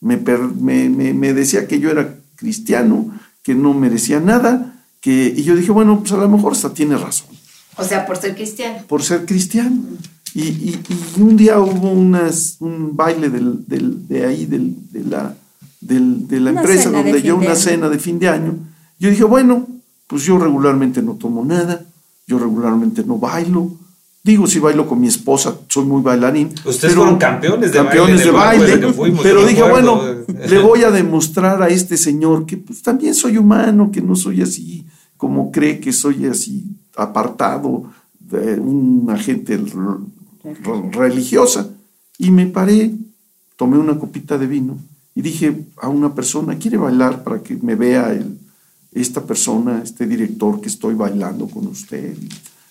Me, 0.00 0.16
me, 0.16 0.88
me 0.88 1.34
decía 1.34 1.68
que 1.68 1.78
yo 1.78 1.90
era 1.90 2.18
cristiano, 2.36 3.14
que 3.42 3.54
no 3.54 3.74
merecía 3.74 4.18
nada, 4.18 4.82
que, 5.02 5.34
y 5.36 5.42
yo 5.42 5.56
dije, 5.56 5.72
bueno, 5.72 6.00
pues 6.00 6.12
a 6.12 6.16
lo 6.16 6.28
mejor 6.30 6.52
hasta 6.52 6.72
tiene 6.72 6.96
razón. 6.96 7.37
O 7.78 7.84
sea, 7.84 8.04
por 8.06 8.16
ser 8.16 8.34
cristiano. 8.34 8.84
Por 8.88 9.02
ser 9.02 9.24
cristiano. 9.24 9.76
Y, 10.34 10.42
y, 10.42 10.80
un 11.18 11.36
día 11.36 11.58
hubo 11.58 11.90
unas, 11.90 12.56
un 12.60 12.96
baile 12.96 13.30
del, 13.30 13.66
del, 13.66 14.06
de 14.06 14.26
ahí, 14.26 14.46
del, 14.46 14.74
de 14.90 15.04
la, 15.04 15.34
de 15.80 16.40
la 16.40 16.50
empresa, 16.50 16.90
donde 16.90 17.22
yo 17.22 17.36
una 17.36 17.54
cena 17.54 17.88
de 17.88 17.98
fin 17.98 18.18
de 18.18 18.28
año. 18.28 18.54
Yo 18.98 19.10
dije, 19.10 19.24
bueno, 19.24 19.66
pues 20.06 20.24
yo 20.24 20.38
regularmente 20.38 21.02
no 21.02 21.14
tomo 21.14 21.44
nada, 21.44 21.84
yo 22.26 22.38
regularmente 22.38 23.04
no 23.04 23.18
bailo. 23.18 23.72
Digo, 24.22 24.46
si 24.46 24.58
bailo 24.58 24.86
con 24.86 25.00
mi 25.00 25.06
esposa, 25.06 25.56
soy 25.68 25.84
muy 25.84 26.02
bailarín. 26.02 26.52
Ustedes 26.64 26.94
fueron 26.94 27.16
campeones 27.16 27.72
de 27.72 27.78
campeones 27.78 28.30
baile. 28.30 28.76
De 28.76 28.86
baile 28.86 29.18
pero 29.22 29.46
dije, 29.46 29.62
bueno, 29.62 30.02
le 30.26 30.58
voy 30.58 30.82
a 30.82 30.90
demostrar 30.90 31.62
a 31.62 31.68
este 31.68 31.96
señor 31.96 32.44
que 32.44 32.58
pues, 32.58 32.82
también 32.82 33.14
soy 33.14 33.38
humano, 33.38 33.90
que 33.90 34.02
no 34.02 34.16
soy 34.16 34.42
así 34.42 34.84
como 35.18 35.50
cree 35.50 35.80
que 35.80 35.92
soy 35.92 36.26
así 36.26 36.64
apartado 36.98 37.84
de 38.18 38.60
una 38.60 39.16
gente 39.18 39.58
religiosa. 40.92 41.70
Y 42.18 42.30
me 42.30 42.46
paré, 42.46 42.92
tomé 43.56 43.78
una 43.78 43.98
copita 43.98 44.36
de 44.36 44.46
vino 44.46 44.76
y 45.14 45.22
dije 45.22 45.66
a 45.80 45.88
una 45.88 46.14
persona, 46.14 46.58
¿quiere 46.58 46.76
bailar 46.76 47.24
para 47.24 47.42
que 47.42 47.56
me 47.56 47.74
vea 47.74 48.12
el, 48.12 48.38
esta 48.92 49.24
persona, 49.24 49.82
este 49.82 50.06
director 50.06 50.60
que 50.60 50.68
estoy 50.68 50.94
bailando 50.94 51.48
con 51.48 51.66
usted? 51.68 52.16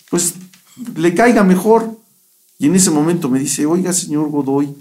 Pues 0.10 0.36
le 0.96 1.14
caiga 1.14 1.44
mejor. 1.44 1.98
Y 2.60 2.68
en 2.68 2.76
ese 2.76 2.92
momento 2.92 3.30
me 3.30 3.40
dice, 3.40 3.66
oiga, 3.66 3.94
señor 3.94 4.30
Godoy, 4.30 4.76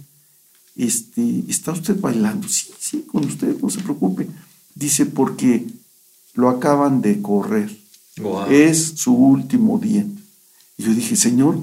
este, 0.76 1.44
¿está 1.48 1.72
usted 1.72 1.98
bailando? 2.00 2.48
Sí, 2.48 2.72
sí, 2.78 3.04
con 3.10 3.24
usted, 3.24 3.56
no 3.60 3.70
se 3.70 3.80
preocupe. 3.80 4.28
Dice, 4.74 5.06
porque 5.06 5.66
lo 6.34 6.48
acaban 6.48 7.00
de 7.00 7.20
correr. 7.20 7.76
Es 8.50 8.94
su 8.96 9.14
último 9.14 9.78
día. 9.78 10.06
Y 10.78 10.82
yo 10.82 10.92
dije, 10.92 11.16
Señor, 11.16 11.58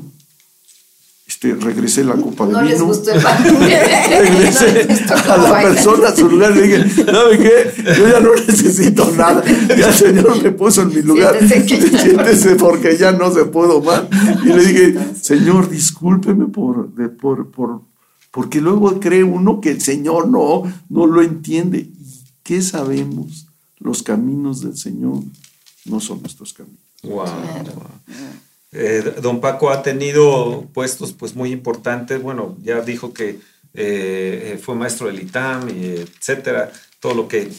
este, 1.26 1.56
regresé 1.56 2.04
la 2.04 2.14
copa 2.14 2.46
de 2.46 2.74
vino. 2.74 2.92
regresé 2.92 4.88
a 5.10 5.38
la 5.38 5.62
persona 5.62 6.10
a 6.10 6.16
su 6.16 6.30
lugar 6.30 6.52
y 6.52 6.60
le 6.60 6.68
dije, 6.68 7.06
¿sabe 7.06 7.40
qué? 7.40 7.84
Yo 7.98 8.08
ya 8.08 8.20
no 8.20 8.36
necesito 8.36 9.12
nada. 9.12 9.44
Ya 9.70 9.88
el 9.88 9.94
Señor 9.94 10.44
me 10.44 10.52
puso 10.52 10.84
en 10.84 10.90
mi 10.90 11.02
lugar. 11.02 11.36
Siéntese, 11.48 12.56
porque 12.56 12.98
ya 12.98 13.14
no 13.14 13.34
se 13.34 13.46
puedo 13.46 13.82
más. 13.82 14.04
Y 14.44 14.50
le 14.50 14.66
dije, 14.66 14.96
Señor, 15.20 15.70
discúlpeme 15.70 16.46
por, 16.46 16.90
por, 17.18 17.50
por, 17.50 17.82
porque 18.30 18.62
luego 18.62 19.00
cree 19.00 19.24
uno 19.24 19.60
que 19.60 19.72
el 19.72 19.82
Señor 19.82 20.28
no, 20.30 20.64
no 20.90 21.08
lo 21.08 21.24
entiende. 21.24 21.80
¿Y 21.80 22.24
qué 22.44 22.62
sabemos? 22.62 23.48
Los 23.80 24.04
caminos 24.04 24.62
del 24.62 24.78
Señor 24.78 25.24
no 25.86 26.00
son 26.00 26.22
nuestros 26.22 26.54
caminos. 26.54 26.80
Wow. 27.04 27.28
Eh, 28.72 29.16
don 29.22 29.40
Paco 29.40 29.70
ha 29.70 29.84
tenido 29.84 30.68
puestos 30.74 31.14
pues 31.14 31.36
muy 31.36 31.52
importantes. 31.52 32.22
Bueno, 32.22 32.58
ya 32.62 32.82
dijo 32.82 33.14
que 33.14 33.40
eh, 33.74 34.60
fue 34.62 34.76
maestro 34.76 35.08
del 35.08 35.22
ITAM, 35.22 35.70
y 35.70 35.86
etcétera. 35.86 36.72
Todo 37.00 37.14
lo 37.14 37.28
que 37.28 37.52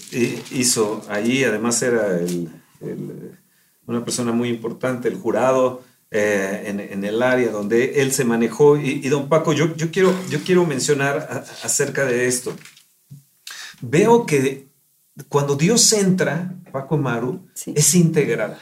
hizo 0.53 1.05
ahí, 1.09 1.45
además 1.45 1.83
era 1.83 2.19
una 3.87 4.05
persona 4.05 4.33
muy 4.33 4.49
importante, 4.49 5.09
el 5.09 5.17
jurado. 5.17 5.83
eh, 6.17 6.89
en, 6.93 7.05
el 7.05 7.23
área 7.23 7.51
donde 7.51 8.01
él 8.01 8.13
se 8.13 8.25
manejó. 8.25 8.79
Y, 8.79 9.09
don 9.09 9.29
Paco, 9.29 9.53
yo, 9.53 9.75
yo, 9.75 9.91
quiero, 9.91 10.15
yo 10.31 10.39
quiero 10.45 10.65
mencionar 10.65 11.45
acerca 11.65 12.05
de 12.05 12.27
esto. 12.27 12.55
Veo 13.81 14.25
que 14.25 14.69
cuando 15.29 15.57
Dios 15.57 15.93
entra, 15.93 16.55
Paco 16.73 16.97
Maru, 16.97 17.47
es 17.67 17.95
integral. 17.95 18.59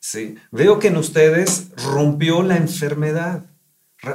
Sí. 0.00 0.36
Veo 0.50 0.78
que 0.78 0.88
en 0.88 0.96
ustedes 0.96 1.68
rompió 1.76 2.42
la 2.42 2.56
enfermedad. 2.56 3.44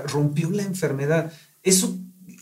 Rompió 0.07 0.49
la 0.51 0.63
enfermedad. 0.63 1.31
Eso, 1.63 1.97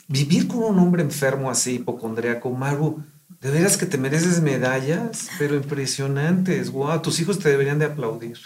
vivir 0.07 0.47
con 0.47 0.63
un 0.63 0.79
hombre 0.79 1.01
enfermo 1.01 1.49
así, 1.49 1.75
hipocondriaco, 1.75 2.49
Maru, 2.51 3.03
de 3.41 3.51
veras 3.51 3.77
que 3.77 3.85
te 3.85 3.97
mereces 3.97 4.41
medallas, 4.41 5.27
pero 5.37 5.55
impresionantes. 5.55 6.71
Wow, 6.71 7.01
tus 7.01 7.19
hijos 7.19 7.39
te 7.39 7.49
deberían 7.49 7.79
de 7.79 7.85
aplaudir. 7.85 8.37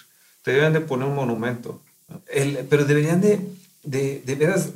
Te 0.44 0.52
deberían 0.52 0.74
de 0.74 0.82
poner 0.82 1.08
un 1.08 1.16
monumento. 1.16 1.82
pero 2.70 2.86
deberían 2.86 3.22
de, 3.22 3.40
de, 3.84 4.22
de 4.26 4.36
veras, 4.36 4.70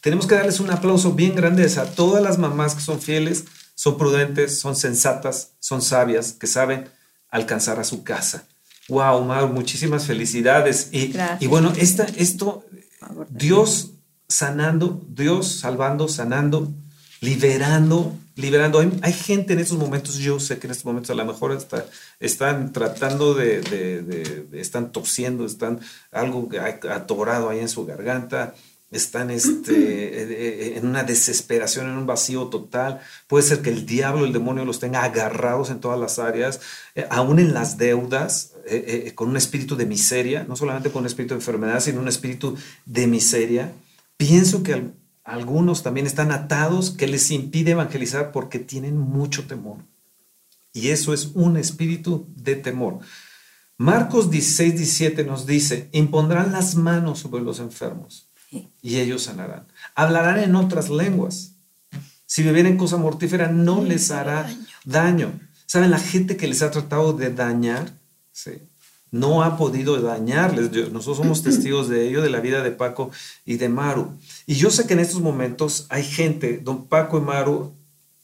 tenemos 0.00 0.26
que 0.26 0.34
darles 0.34 0.60
un 0.60 0.70
aplauso 0.70 1.12
bien 1.12 1.34
grande 1.34 1.64
a 1.64 1.84
todas 1.94 2.22
las 2.22 2.38
mamás 2.38 2.74
que 2.74 2.80
son 2.80 3.00
fieles, 3.00 3.44
son 3.78 3.96
prudentes, 3.96 4.58
son 4.58 4.74
sensatas, 4.74 5.52
son 5.60 5.82
sabias, 5.82 6.32
que 6.32 6.48
saben 6.48 6.88
alcanzar 7.30 7.78
a 7.78 7.84
su 7.84 8.02
casa. 8.02 8.42
Wow, 8.88 9.24
Mau, 9.24 9.46
muchísimas 9.52 10.04
felicidades. 10.04 10.88
Y, 10.90 11.14
y 11.38 11.46
bueno, 11.46 11.72
esta, 11.76 12.02
esto, 12.16 12.64
Dios 13.28 13.92
sanando, 14.28 15.00
Dios 15.08 15.60
salvando, 15.60 16.08
sanando, 16.08 16.72
liberando, 17.20 18.16
liberando. 18.34 18.80
Hay, 18.80 19.12
gente 19.12 19.52
en 19.52 19.60
estos 19.60 19.78
momentos, 19.78 20.16
yo 20.16 20.40
sé 20.40 20.58
que 20.58 20.66
en 20.66 20.72
estos 20.72 20.84
momentos 20.84 21.10
a 21.10 21.14
lo 21.14 21.24
mejor 21.24 21.52
está, 21.52 21.86
están 22.18 22.72
tratando 22.72 23.34
de, 23.34 23.60
de, 23.60 24.60
están 24.60 24.90
tosiendo, 24.90 25.46
están 25.46 25.78
algo 26.10 26.48
atorado 26.90 27.48
ahí 27.48 27.60
en 27.60 27.68
su 27.68 27.86
garganta, 27.86 28.56
están 28.90 29.30
este, 29.30 29.72
eh, 29.72 30.26
eh, 30.30 30.72
en 30.76 30.86
una 30.86 31.02
desesperación, 31.02 31.86
en 31.86 31.98
un 31.98 32.06
vacío 32.06 32.46
total. 32.46 33.00
Puede 33.26 33.44
ser 33.44 33.62
que 33.62 33.70
el 33.70 33.86
diablo, 33.86 34.24
el 34.24 34.32
demonio 34.32 34.64
los 34.64 34.80
tenga 34.80 35.04
agarrados 35.04 35.70
en 35.70 35.80
todas 35.80 35.98
las 35.98 36.18
áreas, 36.18 36.60
eh, 36.94 37.06
aún 37.10 37.38
en 37.38 37.54
las 37.54 37.78
deudas, 37.78 38.52
con 39.14 39.30
un 39.30 39.38
espíritu 39.38 39.76
de 39.76 39.86
miseria, 39.86 40.44
no 40.46 40.54
solamente 40.54 40.90
con 40.90 41.00
un 41.00 41.06
espíritu 41.06 41.32
de 41.32 41.40
enfermedad, 41.40 41.80
sino 41.80 42.02
un 42.02 42.08
espíritu 42.08 42.54
de 42.84 43.06
miseria. 43.06 43.72
Pienso 44.18 44.62
que 44.62 44.90
algunos 45.24 45.82
también 45.82 46.06
están 46.06 46.32
atados 46.32 46.90
que 46.90 47.06
les 47.06 47.30
impide 47.30 47.70
evangelizar 47.70 48.30
porque 48.30 48.58
tienen 48.58 48.98
mucho 48.98 49.46
temor. 49.46 49.78
Y 50.74 50.88
eso 50.88 51.14
es 51.14 51.30
un 51.32 51.56
espíritu 51.56 52.26
de 52.36 52.56
temor. 52.56 52.98
Marcos 53.78 54.30
16, 54.30 54.76
17 54.76 55.24
nos 55.24 55.46
dice, 55.46 55.88
impondrán 55.92 56.52
las 56.52 56.74
manos 56.74 57.20
sobre 57.20 57.42
los 57.42 57.60
enfermos 57.60 58.27
y 58.50 58.98
ellos 58.98 59.24
sanarán. 59.24 59.66
Hablarán 59.94 60.38
en 60.38 60.54
otras 60.56 60.90
lenguas. 60.90 61.52
Si 62.26 62.42
bebieren 62.42 62.76
cosa 62.76 62.96
mortífera, 62.96 63.48
no 63.48 63.82
les 63.82 64.10
hará 64.10 64.48
daño. 64.84 65.38
¿Saben? 65.66 65.90
La 65.90 65.98
gente 65.98 66.36
que 66.36 66.48
les 66.48 66.62
ha 66.62 66.70
tratado 66.70 67.12
de 67.12 67.30
dañar, 67.30 67.92
no 69.10 69.42
ha 69.42 69.56
podido 69.56 70.00
dañarles. 70.00 70.70
Nosotros 70.92 71.18
somos 71.18 71.42
testigos 71.44 71.88
de 71.88 72.08
ello, 72.08 72.22
de 72.22 72.30
la 72.30 72.40
vida 72.40 72.62
de 72.62 72.70
Paco 72.70 73.10
y 73.44 73.56
de 73.56 73.68
Maru. 73.68 74.16
Y 74.46 74.54
yo 74.54 74.70
sé 74.70 74.86
que 74.86 74.94
en 74.94 75.00
estos 75.00 75.20
momentos 75.20 75.86
hay 75.88 76.04
gente, 76.04 76.58
don 76.58 76.86
Paco 76.86 77.18
y 77.18 77.22
Maru, 77.22 77.74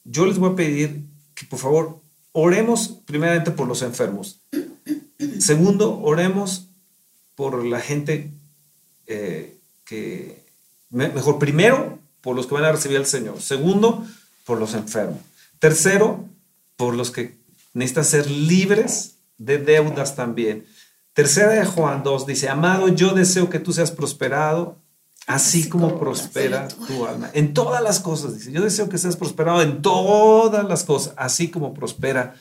yo 0.04 0.26
les 0.26 0.38
voy 0.38 0.52
a 0.52 0.56
pedir 0.56 1.04
que 1.34 1.46
por 1.46 1.58
favor 1.58 2.00
oremos 2.32 3.00
primeramente 3.06 3.50
por 3.50 3.66
los 3.66 3.82
enfermos. 3.82 4.40
Segundo, 5.38 6.00
oremos 6.00 6.68
por 7.34 7.64
la 7.64 7.80
gente 7.80 8.30
eh, 9.06 9.56
que, 9.84 10.42
mejor, 10.90 11.38
primero, 11.38 11.98
por 12.20 12.34
los 12.36 12.46
que 12.46 12.54
van 12.54 12.64
a 12.64 12.72
recibir 12.72 12.96
al 12.96 13.06
Señor. 13.06 13.40
Segundo, 13.40 14.06
por 14.44 14.58
los 14.58 14.74
enfermos. 14.74 15.20
Tercero, 15.58 16.24
por 16.76 16.94
los 16.94 17.10
que 17.10 17.36
necesitan 17.74 18.04
ser 18.04 18.30
libres 18.30 19.16
de 19.38 19.58
deudas 19.58 20.16
también. 20.16 20.66
Tercera 21.12 21.50
de 21.50 21.64
Juan 21.64 22.02
2 22.02 22.26
dice, 22.26 22.48
amado, 22.48 22.88
yo 22.88 23.14
deseo 23.14 23.48
que 23.48 23.60
tú 23.60 23.72
seas 23.72 23.90
prosperado, 23.90 24.76
así 25.26 25.68
como 25.68 25.98
prospera 25.98 26.68
tu 26.68 27.06
alma. 27.06 27.30
En 27.34 27.54
todas 27.54 27.82
las 27.82 28.00
cosas, 28.00 28.34
dice, 28.34 28.52
yo 28.52 28.62
deseo 28.62 28.88
que 28.88 28.98
seas 28.98 29.16
prosperado 29.16 29.62
en 29.62 29.80
todas 29.80 30.66
las 30.66 30.84
cosas, 30.84 31.14
así 31.16 31.50
como 31.50 31.72
prospera 31.72 32.34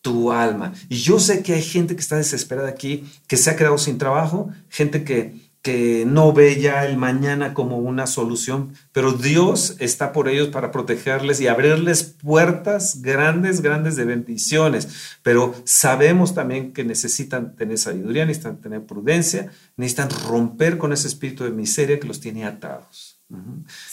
tu 0.00 0.32
alma. 0.32 0.72
Y 0.88 0.96
yo 0.96 1.18
sé 1.18 1.42
que 1.42 1.54
hay 1.54 1.62
gente 1.62 1.94
que 1.94 2.00
está 2.00 2.16
desesperada 2.16 2.68
aquí, 2.68 3.04
que 3.26 3.36
se 3.36 3.50
ha 3.50 3.56
quedado 3.56 3.76
sin 3.76 3.98
trabajo, 3.98 4.50
gente 4.70 5.04
que 5.04 5.45
que 5.66 6.04
no 6.06 6.32
ve 6.32 6.60
ya 6.60 6.86
el 6.86 6.96
mañana 6.96 7.52
como 7.52 7.78
una 7.78 8.06
solución, 8.06 8.74
pero 8.92 9.10
Dios 9.10 9.74
está 9.80 10.12
por 10.12 10.28
ellos 10.28 10.46
para 10.46 10.70
protegerles 10.70 11.40
y 11.40 11.48
abrirles 11.48 12.04
puertas 12.04 13.02
grandes, 13.02 13.62
grandes 13.62 13.96
de 13.96 14.04
bendiciones. 14.04 15.18
Pero 15.24 15.56
sabemos 15.64 16.34
también 16.36 16.72
que 16.72 16.84
necesitan 16.84 17.56
tener 17.56 17.78
sabiduría, 17.78 18.24
necesitan 18.24 18.60
tener 18.60 18.82
prudencia, 18.82 19.50
necesitan 19.76 20.08
romper 20.28 20.78
con 20.78 20.92
ese 20.92 21.08
espíritu 21.08 21.42
de 21.42 21.50
miseria 21.50 21.98
que 21.98 22.06
los 22.06 22.20
tiene 22.20 22.44
atados. 22.44 23.18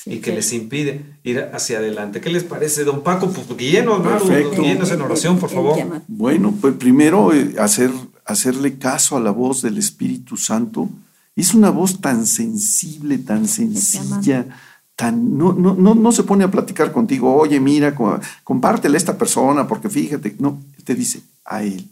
y 0.05 0.17
que, 0.17 0.31
les 0.31 0.53
impide 0.53 1.01
ir 1.23 1.49
hacia 1.53 1.79
adelante. 1.79 2.21
¿Qué 2.21 2.29
les 2.29 2.43
parece, 2.43 2.83
don 2.83 3.01
Paco? 3.01 3.31
Pues 3.31 3.47
guíenos, 3.57 3.99
guíenos 4.59 4.91
en 4.91 5.01
oración, 5.01 5.39
por 5.39 5.49
favor. 5.49 5.75
Bueno, 6.07 6.53
pues 6.61 6.75
primero 6.75 7.33
eh, 7.33 7.55
hacer, 7.57 7.89
hacerle 8.25 8.77
caso 8.77 9.17
a 9.17 9.19
la 9.19 9.31
voz 9.31 9.63
del 9.63 9.79
Espíritu 9.79 10.37
Santo 10.37 10.87
es 11.35 11.53
una 11.53 11.69
voz 11.69 11.99
tan 11.99 12.25
sensible, 12.25 13.17
tan 13.17 13.47
sencilla, 13.47 14.45
tan, 14.95 15.37
no, 15.37 15.53
no, 15.53 15.73
no, 15.75 16.11
se 16.11 16.23
pone 16.23 16.43
a 16.43 16.51
platicar 16.51 16.91
contigo, 16.91 17.33
oye, 17.35 17.59
mira, 17.59 17.95
compártele 18.43 18.95
a 18.95 18.97
esta 18.97 19.17
persona, 19.17 19.67
porque 19.67 19.89
fíjate, 19.89 20.35
no, 20.39 20.61
te 20.83 20.95
dice 20.95 21.23
a 21.45 21.63
él. 21.63 21.89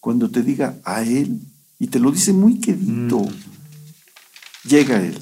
Cuando 0.00 0.30
te 0.30 0.42
diga 0.42 0.76
a 0.84 1.02
él, 1.02 1.40
y 1.78 1.88
te 1.88 1.98
lo 1.98 2.10
dice 2.10 2.32
muy 2.32 2.60
quedito, 2.60 3.20
mm. 3.20 4.68
llega 4.68 5.02
él. 5.02 5.18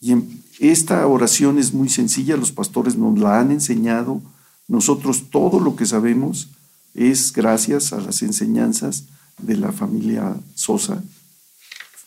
Y 0.00 0.14
esta 0.58 1.06
oración 1.06 1.58
es 1.58 1.72
muy 1.72 1.88
sencilla, 1.88 2.36
los 2.36 2.52
pastores 2.52 2.96
nos 2.96 3.18
la 3.18 3.38
han 3.38 3.50
enseñado, 3.52 4.20
nosotros 4.66 5.30
todo 5.30 5.60
lo 5.60 5.76
que 5.76 5.86
sabemos 5.86 6.48
es 6.94 7.32
gracias 7.32 7.92
a 7.92 8.00
las 8.00 8.22
enseñanzas 8.22 9.04
de 9.38 9.56
la 9.56 9.72
familia 9.72 10.36
Sosa, 10.54 11.02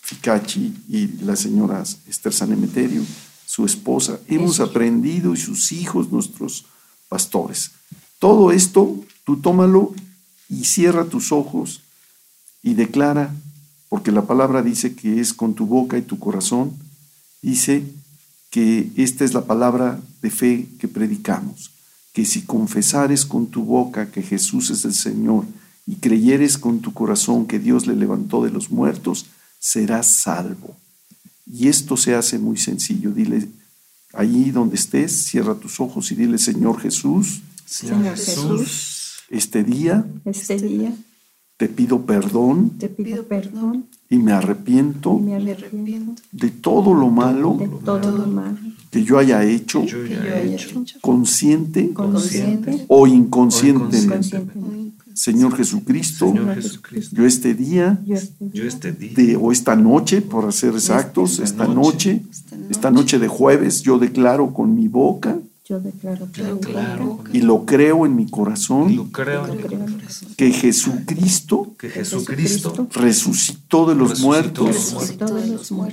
Ficachi 0.04 0.74
y 0.90 1.08
la 1.24 1.38
señora 1.38 1.82
Esther 2.08 2.34
Sanemeterio, 2.34 3.02
su 3.46 3.66
esposa. 3.66 4.20
Hemos 4.28 4.60
aprendido 4.60 5.34
y 5.34 5.38
sus 5.38 5.72
hijos, 5.72 6.12
nuestros 6.12 6.66
pastores. 7.08 7.72
Todo 8.20 8.52
esto, 8.52 9.00
tú 9.24 9.38
tómalo 9.38 9.94
y 10.50 10.66
cierra 10.66 11.06
tus 11.06 11.32
ojos 11.32 11.82
y 12.62 12.74
declara, 12.74 13.34
porque 13.88 14.12
la 14.12 14.24
palabra 14.24 14.62
dice 14.62 14.94
que 14.94 15.22
es 15.22 15.34
con 15.34 15.54
tu 15.54 15.68
boca 15.68 15.98
y 15.98 16.02
tu 16.02 16.20
corazón, 16.20 16.74
dice 17.42 17.86
que 18.50 18.92
esta 18.98 19.24
es 19.24 19.34
la 19.34 19.46
palabra 19.46 20.02
de 20.22 20.32
fe 20.32 20.68
que 20.80 20.90
predicamos, 20.90 21.72
que 22.12 22.26
si 22.26 22.42
confesares 22.42 23.26
con 23.26 23.48
tu 23.48 23.64
boca 23.64 24.12
que 24.12 24.22
Jesús 24.22 24.70
es 24.70 24.84
el 24.84 24.94
Señor 24.94 25.46
y 25.88 25.96
creyeres 25.96 26.58
con 26.58 26.80
tu 26.82 26.94
corazón 26.94 27.46
que 27.46 27.60
Dios 27.60 27.88
le 27.88 27.96
levantó 27.96 28.44
de 28.44 28.52
los 28.52 28.70
muertos, 28.70 29.28
serás 29.64 30.08
salvo. 30.08 30.76
Y 31.46 31.70
esto 31.70 31.96
se 31.96 32.14
hace 32.14 32.38
muy 32.38 32.58
sencillo. 32.58 33.12
Dile, 33.12 33.48
allí 34.12 34.52
donde 34.52 34.76
estés, 34.76 35.14
cierra 35.14 35.56
tus 35.56 35.80
ojos 35.80 36.12
y 36.12 36.16
dile, 36.16 36.38
Señor 36.38 36.82
Jesús, 36.82 37.42
Señor 37.66 38.18
Jesús, 38.18 39.24
este 39.30 39.64
día, 39.64 40.06
este 40.26 40.58
día, 40.58 40.94
te 41.56 41.70
pido 41.70 42.06
perdón, 42.06 42.72
te 42.78 42.90
pido 42.90 43.24
perdón 43.26 43.86
y 44.10 44.18
me 44.18 44.34
arrepiento, 44.34 45.22
de 46.32 46.50
todo 46.50 46.94
lo 46.94 47.10
malo, 47.10 47.58
que 48.92 49.04
yo 49.06 49.18
haya 49.18 49.46
hecho, 49.46 49.86
consciente, 51.00 51.94
o 52.90 53.08
inconscientemente. 53.08 54.44
Señor 55.14 55.56
Jesucristo, 55.56 56.34
yo 57.12 57.26
este 57.26 57.54
día, 57.54 58.00
este 58.54 58.92
de, 58.92 59.36
o 59.36 59.52
esta 59.52 59.76
noche, 59.76 60.22
por 60.22 60.46
hacer 60.46 60.74
exactos, 60.74 61.40
esta, 61.40 61.68
noche, 61.68 62.24
esta 62.70 62.92
noche. 62.92 63.20
de 63.20 63.28
jueves, 63.28 63.82
yo 63.82 64.00
declaro 64.00 64.54
con 64.54 64.76
mi 64.76 64.88
boca 64.88 65.38
y 67.32 67.42
lo 67.42 67.66
creo 67.66 68.06
en 68.06 68.16
mi 68.16 68.30
corazón, 68.30 69.12
que 70.36 70.52
Jesucristo, 70.52 71.74
que 71.78 71.90
Jesucristo 71.90 72.88
resucitó 72.94 73.86
de 73.86 73.96
los 73.96 74.20
muertos. 74.20 74.96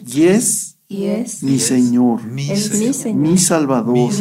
y 0.07 0.23
es 0.25 0.77
y 0.91 1.05
es 1.05 1.45
mi 1.45 1.61
Señor, 1.61 2.24
Mi 2.24 2.51
el 2.51 2.57
mi 2.57 2.57
Señor. 2.59 2.95
Señor, 2.95 3.16
mi 3.20 3.38
Salvador, 3.38 4.12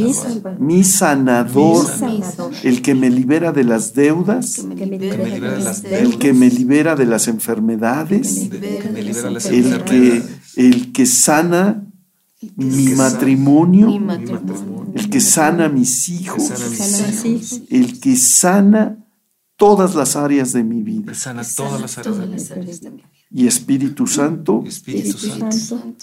Mi 0.60 0.84
sanador, 0.84 1.88
el 2.62 2.84
que 2.84 2.94
me 2.94 3.10
libera 3.10 3.52
de 3.52 3.64
las 3.64 3.96
deudas, 3.96 4.60
el 4.60 6.20
que 6.20 6.32
me 6.32 6.48
libera 6.48 6.96
de 6.96 7.08
las 7.08 7.28
enfermedades, 7.28 8.38
el 8.38 8.50
que, 8.52 9.08
enfermedades. 9.08 10.30
el 10.58 10.92
que 10.92 11.06
sana 11.08 11.88
mi 12.56 12.90
matrimonio, 12.90 13.90
el 14.94 15.10
que 15.10 15.22
sana 15.22 15.66
a 15.66 15.70
mis 15.70 16.08
hijos, 16.10 16.54
el 17.72 18.00
que 18.00 18.16
sana 18.16 19.08
todas 19.56 19.96
las 19.96 20.16
áreas 20.16 20.54
de 20.54 20.64
mi 20.64 20.84
vida. 20.84 21.16
Sana 21.16 21.42
todas 21.44 21.82
las 21.82 21.98
áreas 21.98 22.16
de 22.16 22.24
Todas 22.24 22.30
mi 22.30 22.36
las 22.36 22.52
áreas 22.52 22.82
de 22.82 22.92
mi 22.92 22.98
vida. 22.98 23.19
Y 23.32 23.46
Espíritu 23.46 24.08
Santo, 24.08 24.64
Espíritu 24.66 25.16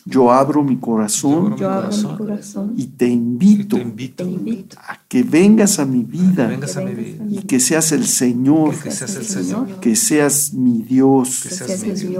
yo 0.04 0.30
abro 0.30 0.62
mi 0.62 0.76
corazón 0.76 1.56
yo 1.56 1.68
abro 1.68 1.88
mi 1.88 2.02
corazón. 2.02 2.16
corazón 2.18 2.74
y 2.76 2.84
te 2.86 3.08
Y 3.08 3.12
invito 3.14 3.76
te 3.76 3.82
invito 3.82 4.24
te 4.24 4.30
invito 4.30 4.76
a 4.78 5.00
que 5.08 5.24
vengas 5.24 5.80
a 5.80 5.86
mi 5.86 6.04
vida 6.04 6.46
vengas 6.46 6.76
a 6.76 6.82
mi 6.82 6.94
vida. 6.94 7.24
y 7.28 7.38
que 7.42 7.58
seas 7.58 7.90
el 7.90 8.06
Señor, 8.06 8.76
Que 8.80 8.92
seas 8.92 9.16
el 9.16 9.24
Señor. 9.26 9.80
que 9.80 9.96
seas 9.96 10.52
mi 10.52 10.82
Dios 10.82 11.40
Que 11.42 11.50
seas 11.50 11.82
mi 11.82 12.16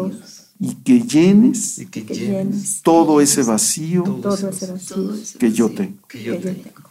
y 0.58 0.74
que 0.76 1.02
llenes 1.02 1.78
Y 1.78 1.86
que 1.86 2.04
que 2.04 2.14
llenes 2.14 2.28
llenes 2.54 2.80
todo 2.82 3.20
ese 3.20 3.42
vacío 3.44 4.02
todo 4.02 4.34
ese 4.34 4.66
Todo 4.66 4.72
vacío 4.72 5.14
eso 5.14 5.38
que 5.38 5.52
yo 5.52 5.68
tengo. 5.70 5.98
que 6.08 6.22
yo. 6.24 6.34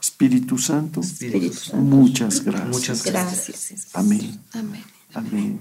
Espíritu 0.01 0.57
Santo, 0.57 1.01
Espíritu 1.01 1.75
muchas 1.77 2.45
gracias. 2.45 2.69
Muchas 2.69 3.03
gracias. 3.03 3.87
Amén, 3.93 4.39
Amén. 4.53 4.83
amén, 5.13 5.29
amén. 5.33 5.59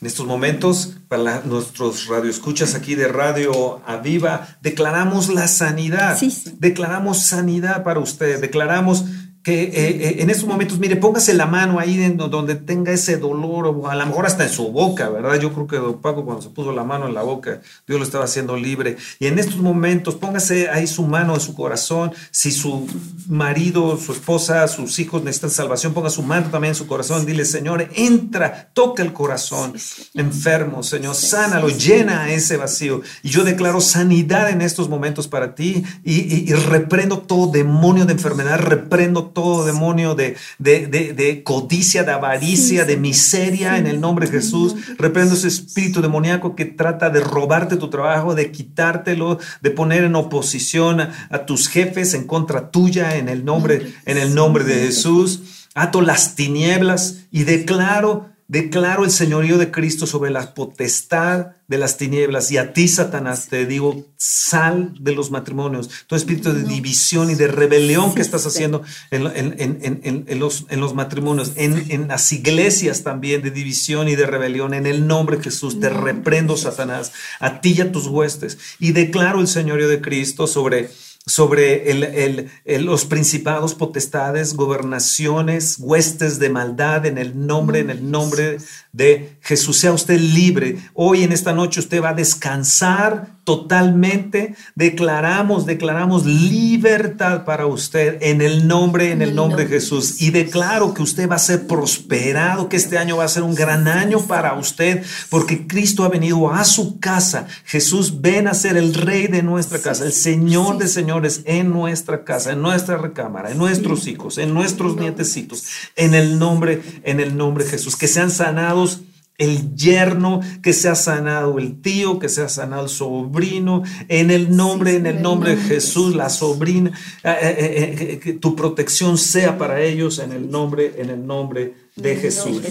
En 0.00 0.06
estos 0.06 0.26
momentos, 0.26 0.94
para 1.08 1.22
la- 1.22 1.40
nuestros 1.44 2.06
radioescuchas 2.06 2.74
aquí 2.74 2.94
de 2.94 3.08
Radio 3.08 3.82
Aviva, 3.86 4.48
declaramos 4.62 5.28
la 5.28 5.46
sanidad. 5.46 6.16
Sí, 6.18 6.30
sí. 6.30 6.54
Declaramos 6.58 7.22
sanidad 7.26 7.82
para 7.84 8.00
usted. 8.00 8.40
Declaramos 8.40 9.04
que 9.42 9.62
eh, 9.62 9.70
eh, 9.74 10.16
en 10.20 10.28
estos 10.28 10.46
momentos, 10.46 10.78
mire, 10.78 10.96
póngase 10.96 11.32
la 11.32 11.46
mano 11.46 11.78
ahí 11.78 11.96
donde 12.16 12.56
tenga 12.56 12.92
ese 12.92 13.16
dolor, 13.16 13.66
o 13.66 13.88
a 13.88 13.94
lo 13.94 14.06
mejor 14.06 14.26
hasta 14.26 14.44
en 14.44 14.50
su 14.50 14.70
boca, 14.70 15.08
¿verdad? 15.08 15.40
Yo 15.40 15.52
creo 15.54 15.66
que 15.66 15.76
don 15.76 16.00
Paco 16.00 16.24
cuando 16.26 16.42
se 16.42 16.50
puso 16.50 16.72
la 16.72 16.84
mano 16.84 17.06
en 17.08 17.14
la 17.14 17.22
boca, 17.22 17.62
Dios 17.86 17.98
lo 17.98 18.04
estaba 18.04 18.24
haciendo 18.26 18.56
libre. 18.56 18.96
Y 19.18 19.26
en 19.28 19.38
estos 19.38 19.56
momentos, 19.56 20.16
póngase 20.16 20.68
ahí 20.68 20.86
su 20.86 21.04
mano 21.04 21.34
en 21.34 21.40
su 21.40 21.54
corazón. 21.54 22.12
Si 22.30 22.50
su 22.52 22.86
marido, 23.28 23.96
su 23.96 24.12
esposa, 24.12 24.66
sus 24.68 24.98
hijos 24.98 25.22
necesitan 25.22 25.50
salvación, 25.50 25.94
ponga 25.94 26.10
su 26.10 26.22
mano 26.22 26.48
también 26.50 26.72
en 26.72 26.76
su 26.76 26.86
corazón. 26.86 27.24
Dile, 27.24 27.44
Señor, 27.44 27.88
entra, 27.94 28.70
toca 28.74 29.02
el 29.02 29.12
corazón 29.12 29.72
enfermo, 30.14 30.82
Señor, 30.82 31.14
sánalo, 31.14 31.68
llena 31.68 32.30
ese 32.32 32.56
vacío. 32.56 33.00
Y 33.22 33.30
yo 33.30 33.44
declaro 33.44 33.80
sanidad 33.80 34.50
en 34.50 34.60
estos 34.62 34.88
momentos 34.88 35.28
para 35.28 35.54
ti 35.54 35.82
y, 36.04 36.14
y- 36.20 36.44
y 36.48 36.52
reprendo 36.52 37.20
todo 37.20 37.50
demonio 37.50 38.04
de 38.04 38.12
enfermedad, 38.12 38.58
reprendo 38.58 39.29
todo 39.32 39.64
demonio 39.64 40.14
de, 40.14 40.36
de- 40.58 40.86
de- 40.86 41.12
de 41.12 41.42
codicia, 41.42 42.04
de 42.04 42.12
avaricia, 42.12 42.84
de 42.84 42.96
miseria 42.96 43.78
en 43.78 43.86
el 43.86 44.00
nombre 44.00 44.26
de 44.26 44.32
Jesús. 44.32 44.74
Reprendo 44.98 45.34
ese 45.34 45.48
espíritu 45.48 46.00
demoníaco 46.02 46.54
que 46.54 46.64
trata 46.66 47.10
de 47.10 47.20
robarte 47.20 47.76
tu 47.76 47.90
trabajo, 47.90 48.34
de 48.34 48.50
quitártelo, 48.52 49.38
de 49.60 49.70
poner 49.70 50.04
en 50.04 50.14
oposición 50.14 51.00
a, 51.00 51.28
a 51.30 51.46
tus 51.46 51.68
jefes 51.68 52.14
en 52.14 52.26
contra 52.26 52.70
tuya 52.70 53.16
en 53.16 53.28
el 53.28 53.44
nombre, 53.44 53.92
en 54.06 54.18
el 54.18 54.34
nombre 54.34 54.64
de 54.64 54.74
Jesús. 54.86 55.66
Ato 55.74 56.00
las 56.00 56.34
tinieblas 56.34 57.26
y 57.30 57.44
declaro 57.44 58.28
Declaro 58.50 59.04
el 59.04 59.12
señorío 59.12 59.58
de 59.58 59.70
Cristo 59.70 60.08
sobre 60.08 60.32
la 60.32 60.54
potestad 60.54 61.52
de 61.68 61.78
las 61.78 61.98
tinieblas 61.98 62.50
y 62.50 62.56
a 62.58 62.72
ti, 62.72 62.88
Satanás, 62.88 63.46
te 63.48 63.64
digo, 63.64 64.06
sal 64.16 64.92
de 64.98 65.14
los 65.14 65.30
matrimonios. 65.30 65.88
Todo 66.08 66.16
espíritu 66.16 66.52
de 66.52 66.64
división 66.64 67.30
y 67.30 67.36
de 67.36 67.46
rebelión 67.46 68.12
que 68.12 68.22
estás 68.22 68.44
haciendo 68.48 68.82
en, 69.12 69.28
en- 69.36 69.54
en- 69.60 70.00
en- 70.02 70.24
en 70.26 70.38
los, 70.40 70.66
los 70.68 70.94
matrimonios, 70.94 71.52
en, 71.54 71.92
en 71.92 72.08
las 72.08 72.32
iglesias 72.32 73.04
también 73.04 73.40
de 73.42 73.52
división 73.52 74.08
y 74.08 74.16
de 74.16 74.26
rebelión, 74.26 74.74
en 74.74 74.86
el 74.86 75.06
nombre 75.06 75.36
de 75.36 75.44
Jesús, 75.44 75.78
te 75.78 75.88
reprendo, 75.88 76.56
Satanás, 76.56 77.12
a 77.38 77.60
ti 77.60 77.74
y 77.78 77.82
a 77.82 77.92
tus 77.92 78.08
huestes. 78.08 78.58
Y 78.80 78.90
declaro 78.90 79.40
el 79.40 79.46
señorío 79.46 79.86
de 79.86 80.00
Cristo 80.00 80.48
sobre 80.48 80.90
sobre 81.26 81.90
el- 81.90 82.02
el- 82.04 82.50
el- 82.64 82.84
los 82.84 83.04
principados, 83.04 83.74
potestades, 83.74 84.54
gobernaciones, 84.54 85.76
huestes 85.78 86.38
de 86.38 86.50
maldad 86.50 87.06
en 87.06 87.18
el 87.18 87.46
nombre, 87.46 87.80
en 87.80 87.90
el 87.90 88.10
nombre 88.10 88.58
de 88.92 89.36
Jesús. 89.42 89.78
Sea 89.78 89.92
usted 89.92 90.18
libre. 90.18 90.78
Hoy 90.94 91.22
en 91.22 91.32
esta 91.32 91.52
noche 91.52 91.80
usted 91.80 92.02
va 92.02 92.10
a 92.10 92.14
descansar 92.14 93.38
totalmente. 93.44 94.54
Declaramos, 94.74 95.66
declaramos 95.66 96.24
libertad 96.26 97.44
para 97.44 97.66
usted 97.66 98.18
en 98.20 98.42
el 98.42 98.66
nombre, 98.66 99.12
en 99.12 99.22
el 99.22 99.34
nombre 99.34 99.64
de 99.64 99.70
Jesús. 99.70 100.20
Y 100.20 100.30
declaro 100.30 100.94
que 100.94 101.02
usted 101.02 101.28
va 101.28 101.36
a 101.36 101.38
ser 101.40 101.66
prosperado, 101.66 102.68
que 102.68 102.76
este 102.76 102.98
año 102.98 103.16
va 103.18 103.24
a 103.24 103.28
ser 103.28 103.42
un 103.42 103.54
gran 103.54 103.88
año 103.88 104.20
para 104.26 104.54
usted, 104.54 105.04
porque 105.28 105.66
Cristo 105.66 106.04
ha 106.04 106.08
venido 106.08 106.52
a 106.52 106.64
su 106.64 106.98
casa. 106.98 107.46
Jesús 107.64 108.20
ven 108.20 108.48
a 108.48 108.54
ser 108.54 108.76
el 108.76 108.94
rey 108.94 109.26
de 109.26 109.42
nuestra 109.42 109.78
casa, 109.80 110.04
el 110.04 110.12
Señor 110.12 110.78
de 110.78 110.88
señores 111.10 111.42
en 111.44 111.70
nuestra 111.70 112.24
casa, 112.24 112.52
en 112.52 112.62
nuestra 112.62 112.96
recámara, 112.96 113.50
en 113.50 113.58
nuestros 113.58 114.06
hijos, 114.06 114.38
en 114.38 114.54
nuestros 114.54 114.96
nietecitos, 114.96 115.64
en 115.96 116.14
el 116.14 116.38
nombre, 116.38 116.82
en 117.02 117.18
el 117.18 117.36
nombre 117.36 117.64
de 117.64 117.70
Jesús. 117.70 117.96
Que 117.96 118.06
sean 118.06 118.30
sanados 118.30 119.00
el 119.36 119.74
yerno, 119.74 120.40
que 120.62 120.72
sea 120.72 120.94
sanado 120.94 121.58
el 121.58 121.82
tío, 121.82 122.20
que 122.20 122.28
sea 122.28 122.48
sanado 122.48 122.84
el 122.84 122.88
sobrino, 122.90 123.82
en 124.06 124.30
el 124.30 124.54
nombre, 124.56 124.94
en 124.94 125.06
el 125.06 125.20
nombre 125.20 125.56
de 125.56 125.62
Jesús, 125.62 126.14
la 126.14 126.28
sobrina, 126.28 126.96
eh, 127.24 127.38
eh, 127.42 127.96
eh, 127.98 128.18
que 128.20 128.34
tu 128.34 128.54
protección 128.54 129.18
sea 129.18 129.58
para 129.58 129.80
ellos 129.80 130.20
en 130.20 130.30
el 130.30 130.48
nombre, 130.48 130.94
en 130.98 131.10
el 131.10 131.26
nombre 131.26 131.74
de 131.96 132.14
Jesús. 132.16 132.62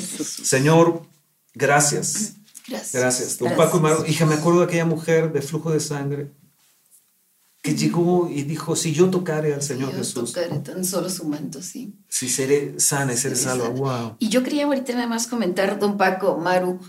Señor, 0.44 1.02
gracias. 1.54 2.36
Gracias. 2.70 2.94
Gracias. 2.94 3.38
Don 3.40 3.56
Paco 3.58 3.82
y 4.08 4.12
hija, 4.12 4.26
me 4.26 4.36
acuerdo 4.36 4.60
de 4.60 4.66
aquella 4.68 4.86
mujer 4.86 5.34
de 5.34 5.42
flujo 5.42 5.72
de 5.72 5.82
sangre 5.82 6.39
que 7.62 7.76
llegó 7.76 8.30
y 8.30 8.44
dijo, 8.44 8.76
si 8.76 8.94
yo 8.94 9.10
tocare 9.10 9.54
al 9.54 9.62
Señor 9.62 9.92
Yo 9.92 9.98
Jesús, 9.98 10.32
tocaré 10.32 10.60
tan 10.60 10.86
solo 10.86 11.10
su 11.10 11.26
manto, 11.26 11.62
sí. 11.62 11.94
si 12.08 12.30
seré 12.30 12.80
sana 12.80 13.14
y 13.14 13.18
seré 13.18 13.36
salva. 13.36 13.70
Wow. 13.70 14.16
Y 14.20 14.30
yo 14.30 14.44
quería 14.44 14.66
ahorita 14.66 14.94
nada 14.94 15.08
más 15.08 15.28
comentar, 15.28 15.78
don 15.78 15.98
Paco, 15.98 16.38
Maru, 16.38 16.80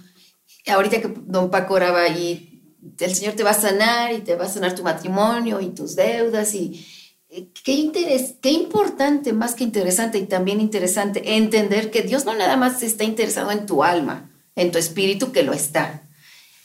ahorita 0.66 1.00
que 1.00 1.12
don 1.26 1.50
Paco 1.50 1.74
oraba 1.74 2.02
ahí, 2.02 2.78
el 2.98 3.14
Señor 3.14 3.34
te 3.34 3.42
va 3.42 3.50
a 3.50 3.54
sanar 3.54 4.12
y 4.12 4.20
te 4.20 4.36
va 4.36 4.44
a 4.44 4.48
sanar 4.48 4.74
tu 4.74 4.82
matrimonio 4.82 5.60
y 5.60 5.70
tus 5.70 5.96
deudas 5.96 6.54
y 6.54 6.86
eh, 7.28 7.50
qué 7.64 7.72
interés, 7.72 8.34
qué 8.40 8.52
importante, 8.52 9.32
más 9.32 9.54
que 9.54 9.64
interesante 9.64 10.18
y 10.18 10.26
también 10.26 10.60
interesante 10.60 11.36
entender 11.36 11.90
que 11.90 12.02
Dios 12.02 12.24
no 12.24 12.34
nada 12.34 12.56
más 12.56 12.82
está 12.82 13.04
interesado 13.04 13.50
en 13.50 13.66
tu 13.66 13.82
alma, 13.82 14.30
en 14.54 14.70
tu 14.70 14.78
espíritu 14.78 15.32
que 15.32 15.42
lo 15.42 15.52
está. 15.52 16.08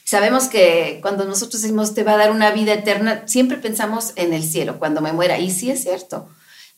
Sabemos 0.06 0.44
que 0.44 1.00
cuando 1.02 1.24
nosotros 1.24 1.60
decimos 1.62 1.92
te 1.92 2.04
va 2.04 2.12
a 2.12 2.16
dar 2.16 2.30
una 2.30 2.52
vida 2.52 2.72
eterna, 2.74 3.24
siempre 3.26 3.58
pensamos 3.58 4.12
en 4.14 4.32
el 4.32 4.44
cielo, 4.44 4.78
cuando 4.78 5.00
me 5.00 5.12
muera, 5.12 5.40
y 5.40 5.50
sí 5.50 5.68
es 5.68 5.82
cierto. 5.82 6.28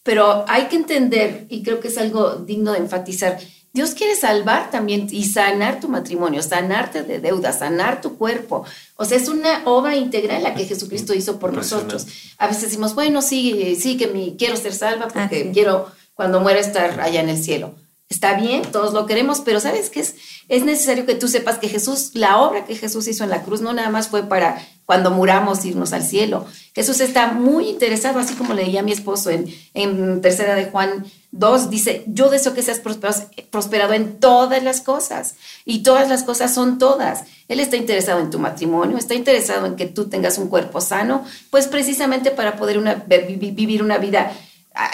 Pero 0.02 0.46
hay 0.48 0.68
que 0.68 0.76
entender, 0.76 1.44
y 1.50 1.62
creo 1.62 1.78
que 1.78 1.88
es 1.88 1.98
algo 1.98 2.36
digno 2.36 2.72
de 2.72 2.78
enfatizar, 2.78 3.38
Dios 3.74 3.90
quiere 3.90 4.16
salvar 4.16 4.70
también 4.70 5.08
y 5.10 5.26
sanar 5.26 5.78
tu 5.78 5.88
matrimonio, 5.88 6.42
sanarte 6.42 7.02
de 7.02 7.20
deudas, 7.20 7.58
sanar 7.58 8.00
tu 8.00 8.16
cuerpo. 8.16 8.64
O 8.96 9.04
sea, 9.04 9.18
es 9.18 9.28
una 9.28 9.60
obra 9.66 9.94
integral 9.94 10.42
la 10.42 10.54
que 10.54 10.64
Jesucristo 10.64 11.12
hizo 11.12 11.38
por 11.38 11.52
nosotros. 11.52 12.06
A 12.38 12.46
veces 12.46 12.62
decimos, 12.62 12.94
bueno, 12.94 13.20
sí, 13.20 13.76
sí, 13.78 13.98
que 13.98 14.06
mi, 14.06 14.36
quiero 14.38 14.56
ser 14.56 14.72
salva 14.74 15.08
porque 15.08 15.20
Ah, 15.20 15.28
sí. 15.30 15.50
quiero 15.52 15.86
cuando 16.14 16.40
muera 16.40 16.60
estar 16.60 16.98
allá 16.98 17.20
en 17.20 17.28
el 17.28 17.36
cielo. 17.40 17.74
Está 18.10 18.34
bien, 18.34 18.62
todos 18.62 18.94
lo 18.94 19.04
queremos, 19.04 19.40
pero 19.40 19.60
¿sabes 19.60 19.90
qué 19.90 20.00
es? 20.00 20.14
Es 20.48 20.64
necesario 20.64 21.04
que 21.04 21.14
tú 21.14 21.28
sepas 21.28 21.58
que 21.58 21.68
Jesús, 21.68 22.12
la 22.14 22.38
obra 22.38 22.64
que 22.64 22.74
Jesús 22.74 23.06
hizo 23.06 23.22
en 23.22 23.28
la 23.28 23.42
cruz, 23.42 23.60
no 23.60 23.74
nada 23.74 23.90
más 23.90 24.08
fue 24.08 24.22
para 24.22 24.66
cuando 24.86 25.10
muramos 25.10 25.62
irnos 25.66 25.92
al 25.92 26.02
cielo. 26.02 26.46
Jesús 26.74 27.00
está 27.00 27.32
muy 27.32 27.68
interesado, 27.68 28.18
así 28.18 28.32
como 28.34 28.54
leía 28.54 28.82
mi 28.82 28.92
esposo 28.92 29.28
en, 29.28 29.54
en 29.74 30.22
tercera 30.22 30.54
de 30.54 30.70
Juan 30.70 31.04
2, 31.32 31.68
dice, 31.68 32.04
yo 32.06 32.30
deseo 32.30 32.54
que 32.54 32.62
seas 32.62 32.80
prosperado, 32.80 33.92
en 33.92 34.18
todas 34.18 34.62
las 34.62 34.80
cosas. 34.80 35.34
Y 35.66 35.82
todas 35.82 36.08
las 36.08 36.22
cosas 36.22 36.54
son 36.54 36.78
todas. 36.78 37.24
Él 37.48 37.60
está 37.60 37.76
interesado 37.76 38.20
en 38.20 38.30
tu 38.30 38.38
matrimonio, 38.38 38.96
está 38.96 39.14
interesado 39.14 39.66
en 39.66 39.76
que 39.76 39.84
tú 39.84 40.08
tengas 40.08 40.38
un 40.38 40.48
cuerpo 40.48 40.80
sano, 40.80 41.26
pues 41.50 41.68
precisamente 41.68 42.30
para 42.30 42.56
poder 42.56 42.80
vivir 43.06 43.82
una 43.82 43.98
vida, 43.98 44.32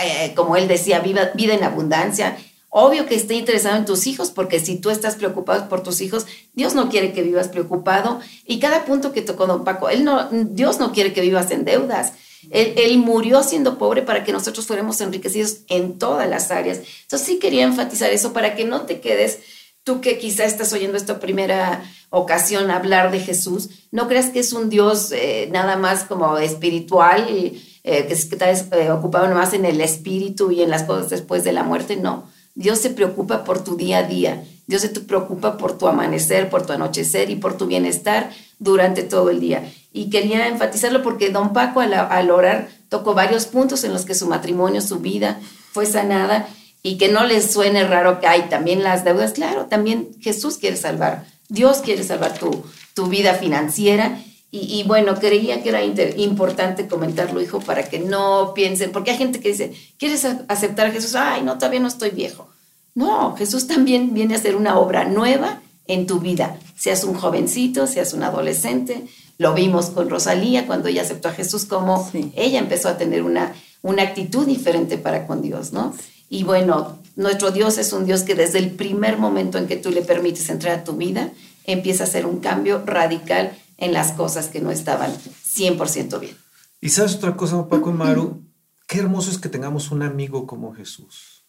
eh, 0.03 0.33
como 0.35 0.57
él 0.57 0.67
decía, 0.67 0.99
vida 0.99 1.31
en 1.37 1.63
abundancia. 1.63 2.37
Obvio 2.77 3.07
que 3.07 3.15
esté 3.15 3.35
interesado 3.35 3.77
en 3.77 3.85
tus 3.85 4.09
hijos, 4.09 4.33
porque 4.33 4.59
si 4.59 4.79
tú 4.79 4.91
estás 4.91 5.15
preocupado 5.15 5.69
por 5.69 5.85
tus 5.85 6.01
hijos, 6.01 6.27
Dios 6.55 6.75
no 6.75 6.89
quiere 6.89 7.13
que 7.13 7.23
vivas 7.23 7.47
preocupado. 7.47 8.19
Y 8.49 8.59
cada 8.59 8.85
punto 8.85 9.13
que 9.13 9.23
tocó 9.23 9.47
don 9.47 9.63
Paco, 9.63 9.91
él 9.91 10.03
no, 10.03 10.29
Dios 10.33 10.81
no 10.81 10.91
quiere 10.91 11.13
que 11.13 11.21
vivas 11.21 11.53
en 11.53 11.65
deudas. 11.65 12.15
Él, 12.51 12.99
murió 12.99 13.45
siendo 13.45 13.79
pobre 13.79 14.03
para 14.03 14.25
que 14.25 14.33
nosotros 14.33 14.67
fuéramos 14.67 15.01
enriquecidos 15.01 15.59
en 15.69 16.01
todas 16.01 16.29
las 16.29 16.51
áreas. 16.51 16.81
Entonces 17.03 17.29
sí 17.29 17.39
quería 17.39 17.63
enfatizar 17.63 18.11
eso 18.11 18.33
para 18.33 18.57
que 18.57 18.65
no 18.65 18.81
te 18.87 18.99
quedes 18.99 19.39
tú 19.85 20.01
que 20.01 20.19
quizá 20.19 20.45
estás 20.45 20.73
oyendo 20.73 20.97
esta 20.97 21.21
primera 21.21 21.85
ocasión 22.11 22.73
hablar 22.73 23.13
de 23.13 23.21
Jesús, 23.21 23.71
no 23.93 24.09
creas 24.09 24.31
que 24.31 24.41
es 24.41 24.53
un 24.53 24.69
Dios 24.69 25.13
eh, 25.13 25.49
nada 25.53 25.77
más 25.77 26.03
como 26.03 26.39
espiritual, 26.39 27.29
eh, 27.29 27.63
que 27.83 28.15
está 28.15 28.51
eh, 28.51 28.91
ocupado 28.91 29.33
más 29.33 29.53
en 29.53 29.65
el 29.65 29.81
espíritu 29.81 30.51
y 30.51 30.63
en 30.63 30.71
las 30.71 30.83
cosas 30.83 31.11
después 31.11 31.45
de 31.45 31.53
la 31.53 31.63
muerte, 31.63 31.95
no. 31.95 32.34
Dios 32.55 32.79
se 32.79 32.91
preocupa 32.91 33.45
por 33.45 33.65
tu 33.65 33.77
día 33.77 33.99
a 33.99 34.03
día, 34.05 34.45
Dios 34.67 34.83
se 34.83 34.89
preocupa 34.89 35.57
por 35.57 35.77
tu 35.77 35.89
amanecer, 35.89 36.49
por 36.49 36.65
tu 36.65 36.73
anochecer 36.73 37.31
y 37.31 37.37
por 37.37 37.59
tu 37.59 37.67
bienestar 37.67 38.31
durante 38.59 39.03
todo 39.03 39.31
el 39.31 39.41
día. 39.41 39.73
Y 39.93 40.11
quería 40.11 40.49
enfatizarlo 40.49 41.03
porque 41.03 41.31
don 41.31 41.53
Paco 41.53 41.81
al, 41.81 41.93
al 41.93 42.31
orar 42.31 42.69
tocó 42.89 43.15
varios 43.15 43.47
puntos 43.47 43.85
en 43.85 43.93
los 43.93 44.05
que 44.05 44.15
su 44.15 44.27
matrimonio, 44.27 44.81
su 44.81 45.01
vida 45.01 45.41
fue 45.73 45.87
sanada 45.87 46.49
y 46.83 46.99
que 46.99 47.09
no 47.09 47.25
les 47.25 47.51
suene 47.51 47.85
raro 47.85 48.21
que 48.21 48.27
hay 48.27 48.43
también 48.43 48.83
las 48.83 49.05
deudas. 49.05 49.33
Claro, 49.33 49.67
también 49.67 50.11
Jesús 50.21 50.59
quiere 50.59 50.77
salvar, 50.77 51.27
Dios 51.49 51.79
quiere 51.79 52.05
salvar 52.05 52.39
tu, 52.39 52.65
tu 52.95 53.07
vida 53.07 53.35
financiera. 53.35 54.19
Y, 54.57 54.85
bueno, 54.85 55.17
creía 55.17 55.65
que 55.65 55.71
era 55.71 55.83
importante 55.83 56.87
comentarlo, 56.87 57.43
hijo, 57.43 57.59
para 57.59 57.83
que 57.89 57.99
no 57.99 58.53
piensen, 58.55 58.93
porque 58.93 59.11
hay 59.11 59.17
gente 59.17 59.41
que 59.41 59.49
dice, 59.49 59.73
¿quieres 59.99 60.25
aceptar 60.47 60.87
a 60.87 60.91
Jesús? 60.93 61.17
Ay, 61.17 61.43
no, 61.43 61.55
todavía 61.55 61.81
no 61.81 61.89
estoy 61.89 62.11
viejo. 62.11 62.47
No, 62.95 63.35
Jesús 63.37 63.67
también 63.67 64.15
viene 64.15 64.35
a 64.35 64.39
hacer 64.39 64.55
una 64.55 64.79
obra 64.79 65.07
nueva 65.07 65.61
en 65.89 66.07
tu 66.07 66.21
vida, 66.21 66.57
seas 66.77 67.03
un 67.03 67.15
jovencito, 67.15 67.89
seas 67.89 68.15
un 68.15 68.23
adolescente. 68.23 69.03
Lo 69.39 69.55
vimos 69.55 69.87
con 69.87 70.09
Rosalía 70.09 70.69
cuando 70.69 70.87
ella 70.87 71.03
aceptó 71.03 71.31
a 71.31 71.33
Jesús, 71.33 71.65
como 71.65 72.09
ella 72.37 72.61
empezó 72.61 72.89
a 72.89 72.97
tener 72.97 73.25
una, 73.25 73.53
una 73.83 74.05
actitud 74.05 74.47
diferente 74.47 74.99
para 74.99 75.27
con 75.27 75.43
Dios, 75.43 75.73
¿no? 75.73 75.97
Y 76.31 76.45
bueno, 76.45 77.01
nuestro 77.17 77.51
Dios 77.51 77.77
es 77.79 77.93
un 77.93 78.07
Dios 78.07 78.23
que 78.23 78.37
desde 78.37 78.61
el 78.61 78.71
primer 78.71 79.19
momento 79.19 79.59
en 79.59 79.67
que 79.67 79.75
tú 79.75 79.91
le 79.91 80.03
permites 80.03 80.49
entrar 80.49 80.79
a 80.79 80.85
tu 80.85 80.93
vida, 80.93 81.33
empieza 81.65 82.05
a 82.05 82.07
hacer 82.07 82.25
un 82.25 82.39
cambio 82.39 82.85
radical 82.87 83.53
en 83.79 83.93
las 83.93 84.13
cosas 84.13 84.49
que 84.49 84.61
no 84.61 84.71
estaban 84.71 85.13
100% 85.13 86.21
bien. 86.21 86.37
Y 86.81 86.91
sabes 86.91 87.15
otra 87.15 87.37
cosa, 87.37 87.69
Paco 87.69 87.91
y 87.91 87.95
Maru, 87.95 88.43
qué 88.87 88.99
hermoso 88.99 89.31
es 89.31 89.39
que 89.39 89.49
tengamos 89.49 89.91
un 89.91 90.03
amigo 90.03 90.47
como 90.47 90.75
Jesús. 90.75 91.45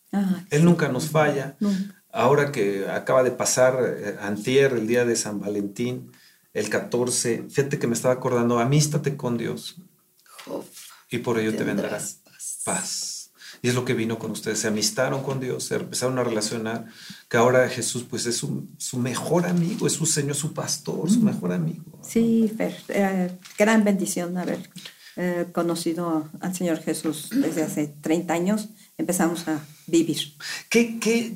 Él 0.49 0.63
nunca 0.63 0.87
nos 0.87 1.09
falla. 1.09 1.57
Ahora 2.11 2.51
que 2.51 2.87
acaba 2.89 3.23
de 3.23 3.31
pasar 3.31 3.77
eh, 3.83 4.17
antier, 4.21 4.71
el 4.73 4.87
día 4.87 5.03
de 5.03 5.17
San 5.17 5.41
Valentín, 5.41 6.11
el 6.53 6.69
14, 6.69 7.47
fíjate 7.49 7.77
que 7.79 7.87
me 7.87 7.93
estaba 7.93 8.13
acordando, 8.13 8.59
amístate 8.59 9.17
con 9.17 9.37
Dios. 9.37 9.75
y 11.11 11.17
por 11.17 11.37
ello 11.37 11.55
te 11.55 11.65
vendrás 11.65 12.21
paz. 12.63 13.14
Y 13.65 13.69
es 13.69 13.73
lo 13.73 13.83
que 13.83 13.95
vino 13.95 14.19
con 14.19 14.29
ustedes. 14.29 14.59
Se 14.59 14.67
amistaron 14.67 15.23
con 15.23 15.39
Dios, 15.39 15.63
se 15.63 15.75
empezaron 15.77 16.19
a 16.19 16.23
relacionar. 16.23 16.85
Que 17.27 17.37
ahora 17.37 17.67
Jesús, 17.67 18.05
pues 18.07 18.27
es 18.27 18.37
su, 18.37 18.67
su 18.77 18.99
mejor 18.99 19.47
amigo, 19.47 19.87
es 19.87 19.93
su 19.93 20.05
Señor, 20.05 20.35
su 20.35 20.53
pastor, 20.53 21.09
su 21.09 21.21
mejor 21.21 21.51
amigo. 21.51 21.99
Sí, 22.07 22.53
eh, 22.59 23.31
gran 23.57 23.83
bendición 23.83 24.37
haber 24.37 24.69
eh, 25.15 25.47
conocido 25.51 26.29
al 26.41 26.53
Señor 26.53 26.77
Jesús 26.77 27.31
desde 27.31 27.63
hace 27.63 27.87
30 27.87 28.35
años. 28.35 28.69
Empezamos 28.99 29.47
a 29.47 29.59
vivir. 29.87 30.19
¿Qué, 30.69 30.99
qué, 30.99 31.35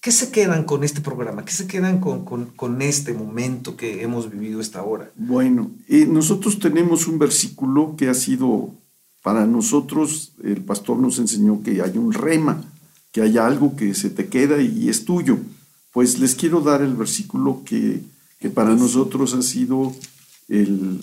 qué 0.00 0.12
se 0.12 0.30
quedan 0.30 0.62
con 0.62 0.84
este 0.84 1.00
programa? 1.00 1.44
¿Qué 1.44 1.52
se 1.52 1.66
quedan 1.66 1.98
con, 1.98 2.24
con, 2.24 2.46
con 2.52 2.80
este 2.80 3.12
momento 3.12 3.76
que 3.76 4.04
hemos 4.04 4.30
vivido 4.30 4.60
esta 4.60 4.84
hora? 4.84 5.10
Bueno, 5.16 5.72
eh, 5.88 6.06
nosotros 6.06 6.60
tenemos 6.60 7.08
un 7.08 7.18
versículo 7.18 7.96
que 7.96 8.08
ha 8.08 8.14
sido 8.14 8.85
para 9.26 9.44
nosotros, 9.44 10.34
el 10.44 10.62
pastor 10.62 11.00
nos 11.00 11.18
enseñó 11.18 11.60
que 11.64 11.82
hay 11.82 11.98
un 11.98 12.12
rema, 12.12 12.62
que 13.10 13.22
hay 13.22 13.38
algo 13.38 13.74
que 13.74 13.92
se 13.92 14.08
te 14.08 14.28
queda 14.28 14.62
y 14.62 14.88
es 14.88 15.04
tuyo. 15.04 15.36
Pues 15.92 16.20
les 16.20 16.36
quiero 16.36 16.60
dar 16.60 16.80
el 16.80 16.94
versículo 16.94 17.62
que, 17.64 18.04
para 18.54 18.76
nosotros 18.76 19.34
ha 19.34 19.42
sido 19.42 19.92
el, 20.48 21.00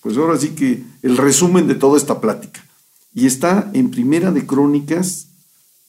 pues 0.00 0.16
ahora 0.16 0.38
sí 0.38 0.50
que 0.50 0.84
el 1.02 1.16
resumen 1.16 1.66
de 1.66 1.74
toda 1.74 1.98
esta 1.98 2.20
plática. 2.20 2.64
Y 3.12 3.26
está 3.26 3.68
en 3.74 3.90
Primera 3.90 4.30
de 4.30 4.46
Crónicas, 4.46 5.26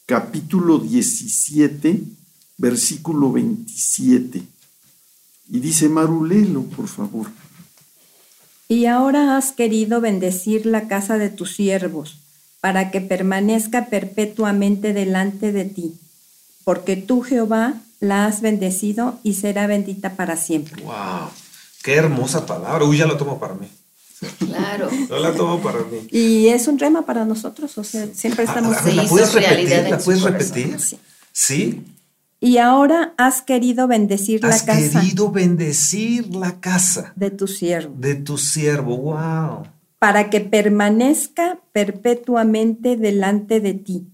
capítulo 0.08 0.80
17, 0.80 2.02
versículo 2.58 3.32
27. 3.32 4.42
Y 5.48 5.60
dice, 5.60 5.90
Marulelo, 5.90 6.64
por 6.64 6.88
favor. 6.88 7.28
Y 8.72 8.86
ahora 8.86 9.36
has 9.36 9.52
querido 9.52 10.00
bendecir 10.00 10.66
la 10.66 10.88
casa 10.88 11.18
de 11.18 11.30
tus 11.30 11.58
siervos, 11.58 12.20
para 12.62 12.90
que 12.90 13.02
permanezca 13.02 13.88
perpetuamente 13.88 14.94
delante 14.94 15.52
de 15.52 15.66
ti, 15.66 16.00
porque 16.64 16.96
tú, 16.96 17.20
Jehová, 17.20 17.74
la 18.00 18.26
has 18.26 18.40
bendecido 18.40 19.20
y 19.24 19.34
será 19.34 19.68
bendita 19.68 20.16
para 20.16 20.38
siempre. 20.38 20.82
¡Wow! 20.84 21.32
¡Qué 21.84 21.96
hermosa 21.96 22.46
palabra! 22.46 22.86
Uy, 22.86 22.98
ya 22.98 23.08
lo 23.08 23.18
tomo 23.18 23.42
para 23.42 23.56
mí. 23.56 23.68
Claro. 24.38 24.90
Yo 25.10 25.20
la 25.20 25.34
tomo 25.34 25.62
para 25.62 25.80
mí. 25.80 26.08
Y 26.10 26.48
es 26.48 26.70
un 26.70 26.80
rema 26.80 27.06
para 27.06 27.26
nosotros, 27.26 27.78
o 27.78 27.84
sea, 27.84 28.08
siempre 28.14 28.46
ah, 28.48 28.48
estamos... 28.48 28.96
¿La 28.96 29.04
puedes 29.04 29.34
repetir? 29.34 29.90
¿La 29.90 29.98
puedes 29.98 30.22
repetir? 30.22 30.80
Sí. 30.80 30.98
¿Sí? 31.34 31.84
Y 32.44 32.58
ahora 32.58 33.14
has 33.18 33.44
querido 33.44 33.88
bendecir 33.88 34.42
la 34.42 34.50
casa. 34.50 34.74
Has 34.74 34.90
querido 34.90 35.32
bendecir 35.32 36.36
la 36.36 36.60
casa. 36.60 37.14
De 37.16 37.30
tu 37.30 37.46
siervo. 37.48 37.94
De 37.96 38.16
tu 38.16 38.40
siervo, 38.40 38.98
wow. 38.98 39.68
Para 40.00 40.32
que 40.32 40.42
permanezca 40.42 41.60
perpetuamente 41.72 42.98
delante 42.98 43.60
de 43.60 43.76
ti. 43.76 44.08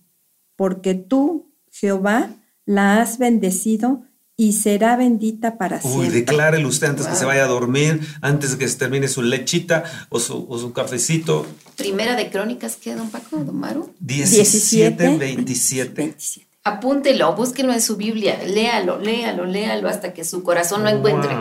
Porque 0.57 0.93
tú, 0.93 1.53
Jehová, 1.71 2.31
la 2.65 3.01
has 3.01 3.17
bendecido 3.17 4.03
y 4.35 4.51
será 4.51 4.97
bendita 4.97 5.57
para 5.57 5.79
siempre. 5.79 6.09
Uy, 6.09 6.13
declárelo 6.13 6.67
usted 6.67 6.87
antes 6.87 7.07
que 7.07 7.15
se 7.15 7.23
vaya 7.23 7.45
a 7.45 7.47
dormir, 7.47 8.01
antes 8.19 8.51
de 8.51 8.57
que 8.57 8.67
se 8.67 8.77
termine 8.77 9.07
su 9.07 9.21
lechita 9.21 9.85
o 10.09 10.19
su, 10.19 10.73
cafecito. 10.73 11.47
Primera 11.77 12.17
de 12.17 12.29
Crónicas, 12.29 12.75
¿qué, 12.75 12.93
don 12.93 13.09
Paco, 13.09 13.37
don 13.37 13.57
Maru? 13.57 13.93
17, 14.01 15.17
27 15.17 16.13
apúntelo, 16.67 17.35
búsquelo 17.35 17.73
en 17.73 17.81
su 17.81 17.97
Biblia, 17.97 18.39
léalo, 18.45 18.99
léalo, 18.99 19.45
léalo 19.45 19.89
hasta 19.89 20.13
que 20.13 20.23
su 20.23 20.43
corazón 20.43 20.83
lo 20.83 20.89
encuentre. 20.89 21.35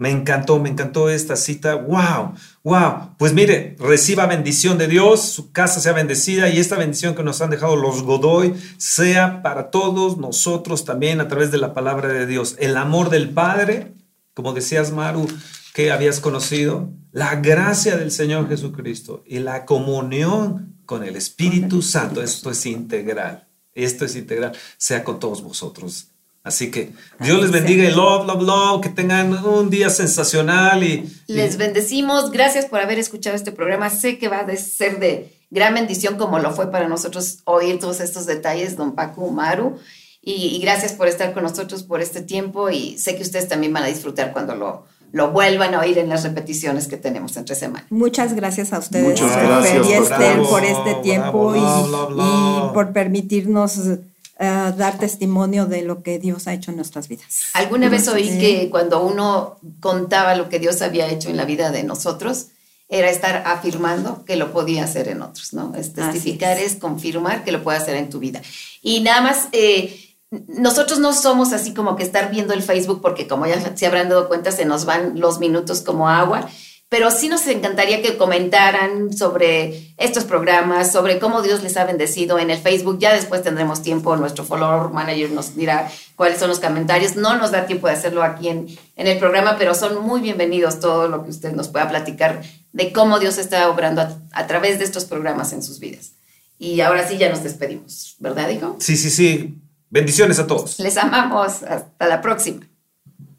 Me 0.00 0.10
encantó, 0.10 0.60
me 0.60 0.68
encantó 0.68 1.10
esta 1.10 1.34
cita. 1.34 1.74
Wow, 1.74 2.34
wow. 2.62 3.16
Pues 3.18 3.32
mire, 3.32 3.74
reciba 3.80 4.26
bendición 4.26 4.78
de 4.78 4.86
Dios, 4.86 5.22
su 5.22 5.50
casa 5.50 5.80
sea 5.80 5.92
bendecida 5.92 6.48
y 6.48 6.58
esta 6.58 6.76
bendición 6.76 7.16
que 7.16 7.24
nos 7.24 7.42
han 7.42 7.50
dejado 7.50 7.74
los 7.74 8.04
Godoy 8.04 8.54
sea 8.76 9.42
para 9.42 9.70
todos 9.70 10.16
nosotros 10.16 10.84
también 10.84 11.20
a 11.20 11.26
través 11.26 11.50
de 11.50 11.58
la 11.58 11.74
palabra 11.74 12.08
de 12.08 12.26
Dios. 12.26 12.54
El 12.60 12.76
amor 12.76 13.10
del 13.10 13.30
Padre, 13.30 13.92
como 14.34 14.52
decías 14.52 14.92
Maru, 14.92 15.26
que 15.74 15.90
habías 15.90 16.20
conocido, 16.20 16.90
la 17.10 17.34
gracia 17.34 17.96
del 17.96 18.12
Señor 18.12 18.48
Jesucristo 18.48 19.24
y 19.26 19.40
la 19.40 19.64
comunión 19.64 20.76
con 20.86 21.02
el 21.02 21.16
Espíritu 21.16 21.82
Santo. 21.82 22.22
Esto 22.22 22.52
es 22.52 22.64
integral 22.66 23.47
esto 23.84 24.04
es 24.04 24.16
integral, 24.16 24.52
sea 24.76 25.04
con 25.04 25.18
todos 25.18 25.42
vosotros. 25.42 26.08
Así 26.42 26.70
que 26.70 26.92
Dios 27.20 27.42
les 27.42 27.50
bendiga 27.50 27.84
y 27.84 27.90
love, 27.90 28.26
love, 28.26 28.42
love, 28.42 28.80
que 28.80 28.88
tengan 28.88 29.44
un 29.44 29.68
día 29.68 29.90
sensacional 29.90 30.82
y, 30.82 31.06
Les 31.26 31.58
bendecimos, 31.58 32.30
gracias 32.30 32.66
por 32.66 32.80
haber 32.80 32.98
escuchado 32.98 33.36
este 33.36 33.52
programa, 33.52 33.90
sé 33.90 34.18
que 34.18 34.28
va 34.28 34.38
a 34.38 34.56
ser 34.56 34.98
de 34.98 35.36
gran 35.50 35.74
bendición 35.74 36.16
como 36.16 36.38
lo 36.38 36.52
fue 36.52 36.70
para 36.70 36.88
nosotros 36.88 37.38
oír 37.44 37.78
todos 37.78 38.00
estos 38.00 38.24
detalles, 38.24 38.76
don 38.76 38.94
Paco 38.94 39.30
Maru, 39.30 39.78
y, 40.22 40.56
y 40.56 40.58
gracias 40.60 40.92
por 40.92 41.08
estar 41.08 41.34
con 41.34 41.42
nosotros 41.42 41.82
por 41.82 42.00
este 42.00 42.22
tiempo 42.22 42.70
y 42.70 42.96
sé 42.98 43.16
que 43.16 43.22
ustedes 43.22 43.48
también 43.48 43.72
van 43.72 43.82
a 43.82 43.88
disfrutar 43.88 44.32
cuando 44.32 44.54
lo, 44.54 44.86
lo 45.12 45.30
vuelvan 45.30 45.74
a 45.74 45.80
oír 45.80 45.98
en 45.98 46.08
las 46.08 46.22
repeticiones 46.22 46.86
que 46.86 46.96
tenemos 46.96 47.36
entre 47.36 47.54
semanas. 47.54 47.86
Muchas 47.90 48.34
gracias 48.34 48.72
a 48.72 48.78
ustedes, 48.78 49.08
Muchas 49.08 49.36
gracias, 49.36 49.86
y 49.86 49.92
Esther, 49.92 50.42
por 50.42 50.64
este 50.64 50.94
tiempo 50.96 51.54
y, 51.56 52.74
por 52.74 52.92
permitirnos 52.92 53.78
eh, 53.78 53.98
dar 54.38 54.98
testimonio 54.98 55.66
de 55.66 55.82
lo 55.82 56.02
que 56.02 56.18
Dios 56.18 56.46
ha 56.46 56.52
hecho 56.52 56.70
en 56.70 56.76
nuestras 56.76 57.08
vidas. 57.08 57.44
Alguna 57.54 57.88
vez 57.88 58.06
oí 58.08 58.38
que 58.38 58.68
cuando 58.70 59.02
uno 59.02 59.58
contaba 59.80 60.34
lo 60.34 60.48
que 60.48 60.58
Dios 60.58 60.82
había 60.82 61.08
hecho 61.08 61.30
en 61.30 61.36
la 61.36 61.44
vida 61.44 61.70
de 61.70 61.82
nosotros, 61.82 62.48
era 62.90 63.10
estar 63.10 63.42
afirmando 63.46 64.24
que 64.24 64.36
lo 64.36 64.52
podía 64.52 64.84
hacer 64.84 65.08
en 65.08 65.20
otros, 65.20 65.52
¿no? 65.52 65.74
Es 65.74 65.92
testificar 65.92 66.58
es. 66.58 66.76
confirmar 66.76 67.44
que 67.44 67.52
lo 67.52 67.62
puede 67.62 67.76
hacer 67.76 67.96
en 67.96 68.10
tu 68.10 68.18
vida. 68.18 68.42
Y 68.82 69.00
nada 69.00 69.22
más... 69.22 69.48
Eh, 69.52 70.04
nosotros 70.30 70.98
no 70.98 71.12
somos 71.12 71.52
así 71.52 71.72
como 71.72 71.96
que 71.96 72.02
estar 72.02 72.30
viendo 72.30 72.52
el 72.52 72.62
Facebook 72.62 73.00
porque 73.00 73.26
como 73.26 73.46
ya 73.46 73.76
se 73.76 73.86
habrán 73.86 74.08
dado 74.08 74.28
cuenta 74.28 74.52
se 74.52 74.66
nos 74.66 74.84
van 74.84 75.18
los 75.18 75.38
minutos 75.38 75.80
como 75.80 76.08
agua, 76.08 76.48
pero 76.90 77.10
sí 77.10 77.28
nos 77.28 77.46
encantaría 77.46 78.00
que 78.00 78.16
comentaran 78.16 79.12
sobre 79.12 79.92
estos 79.98 80.24
programas, 80.24 80.90
sobre 80.90 81.18
cómo 81.18 81.42
Dios 81.42 81.62
les 81.62 81.76
ha 81.76 81.84
bendecido 81.84 82.38
en 82.38 82.50
el 82.50 82.58
Facebook. 82.58 82.98
Ya 82.98 83.12
después 83.12 83.42
tendremos 83.42 83.82
tiempo, 83.82 84.16
nuestro 84.16 84.42
follower 84.44 84.90
manager 84.90 85.30
nos 85.30 85.54
dirá 85.54 85.90
cuáles 86.16 86.38
son 86.38 86.48
los 86.48 86.60
comentarios. 86.60 87.16
No 87.16 87.36
nos 87.36 87.50
da 87.50 87.66
tiempo 87.66 87.88
de 87.88 87.92
hacerlo 87.92 88.22
aquí 88.22 88.48
en, 88.48 88.68
en 88.96 89.06
el 89.06 89.18
programa, 89.18 89.56
pero 89.58 89.74
son 89.74 90.02
muy 90.02 90.22
bienvenidos 90.22 90.80
todo 90.80 91.08
lo 91.08 91.24
que 91.24 91.30
usted 91.30 91.52
nos 91.52 91.68
pueda 91.68 91.90
platicar 91.90 92.42
de 92.72 92.92
cómo 92.92 93.18
Dios 93.18 93.36
está 93.36 93.68
obrando 93.68 94.00
a, 94.00 94.16
a 94.32 94.46
través 94.46 94.78
de 94.78 94.86
estos 94.86 95.04
programas 95.04 95.52
en 95.52 95.62
sus 95.62 95.80
vidas. 95.80 96.12
Y 96.58 96.80
ahora 96.80 97.06
sí 97.06 97.18
ya 97.18 97.28
nos 97.28 97.42
despedimos, 97.42 98.16
¿verdad, 98.18 98.48
hijo? 98.48 98.76
Sí, 98.80 98.96
sí, 98.96 99.10
sí 99.10 99.58
Bendiciones 99.90 100.38
a 100.38 100.46
todos. 100.46 100.78
Les 100.78 100.96
amamos. 100.96 101.62
Hasta 101.62 102.06
la 102.06 102.20
próxima. 102.20 102.66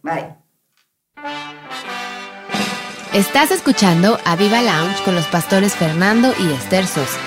Bye. 0.01 0.35
Estás 3.13 3.51
escuchando 3.51 4.19
a 4.23 4.35
Viva 4.35 4.61
Lounge 4.61 5.03
con 5.03 5.15
los 5.15 5.25
pastores 5.27 5.75
Fernando 5.75 6.33
y 6.39 6.51
Esther 6.53 6.85
Sosa. 6.85 7.19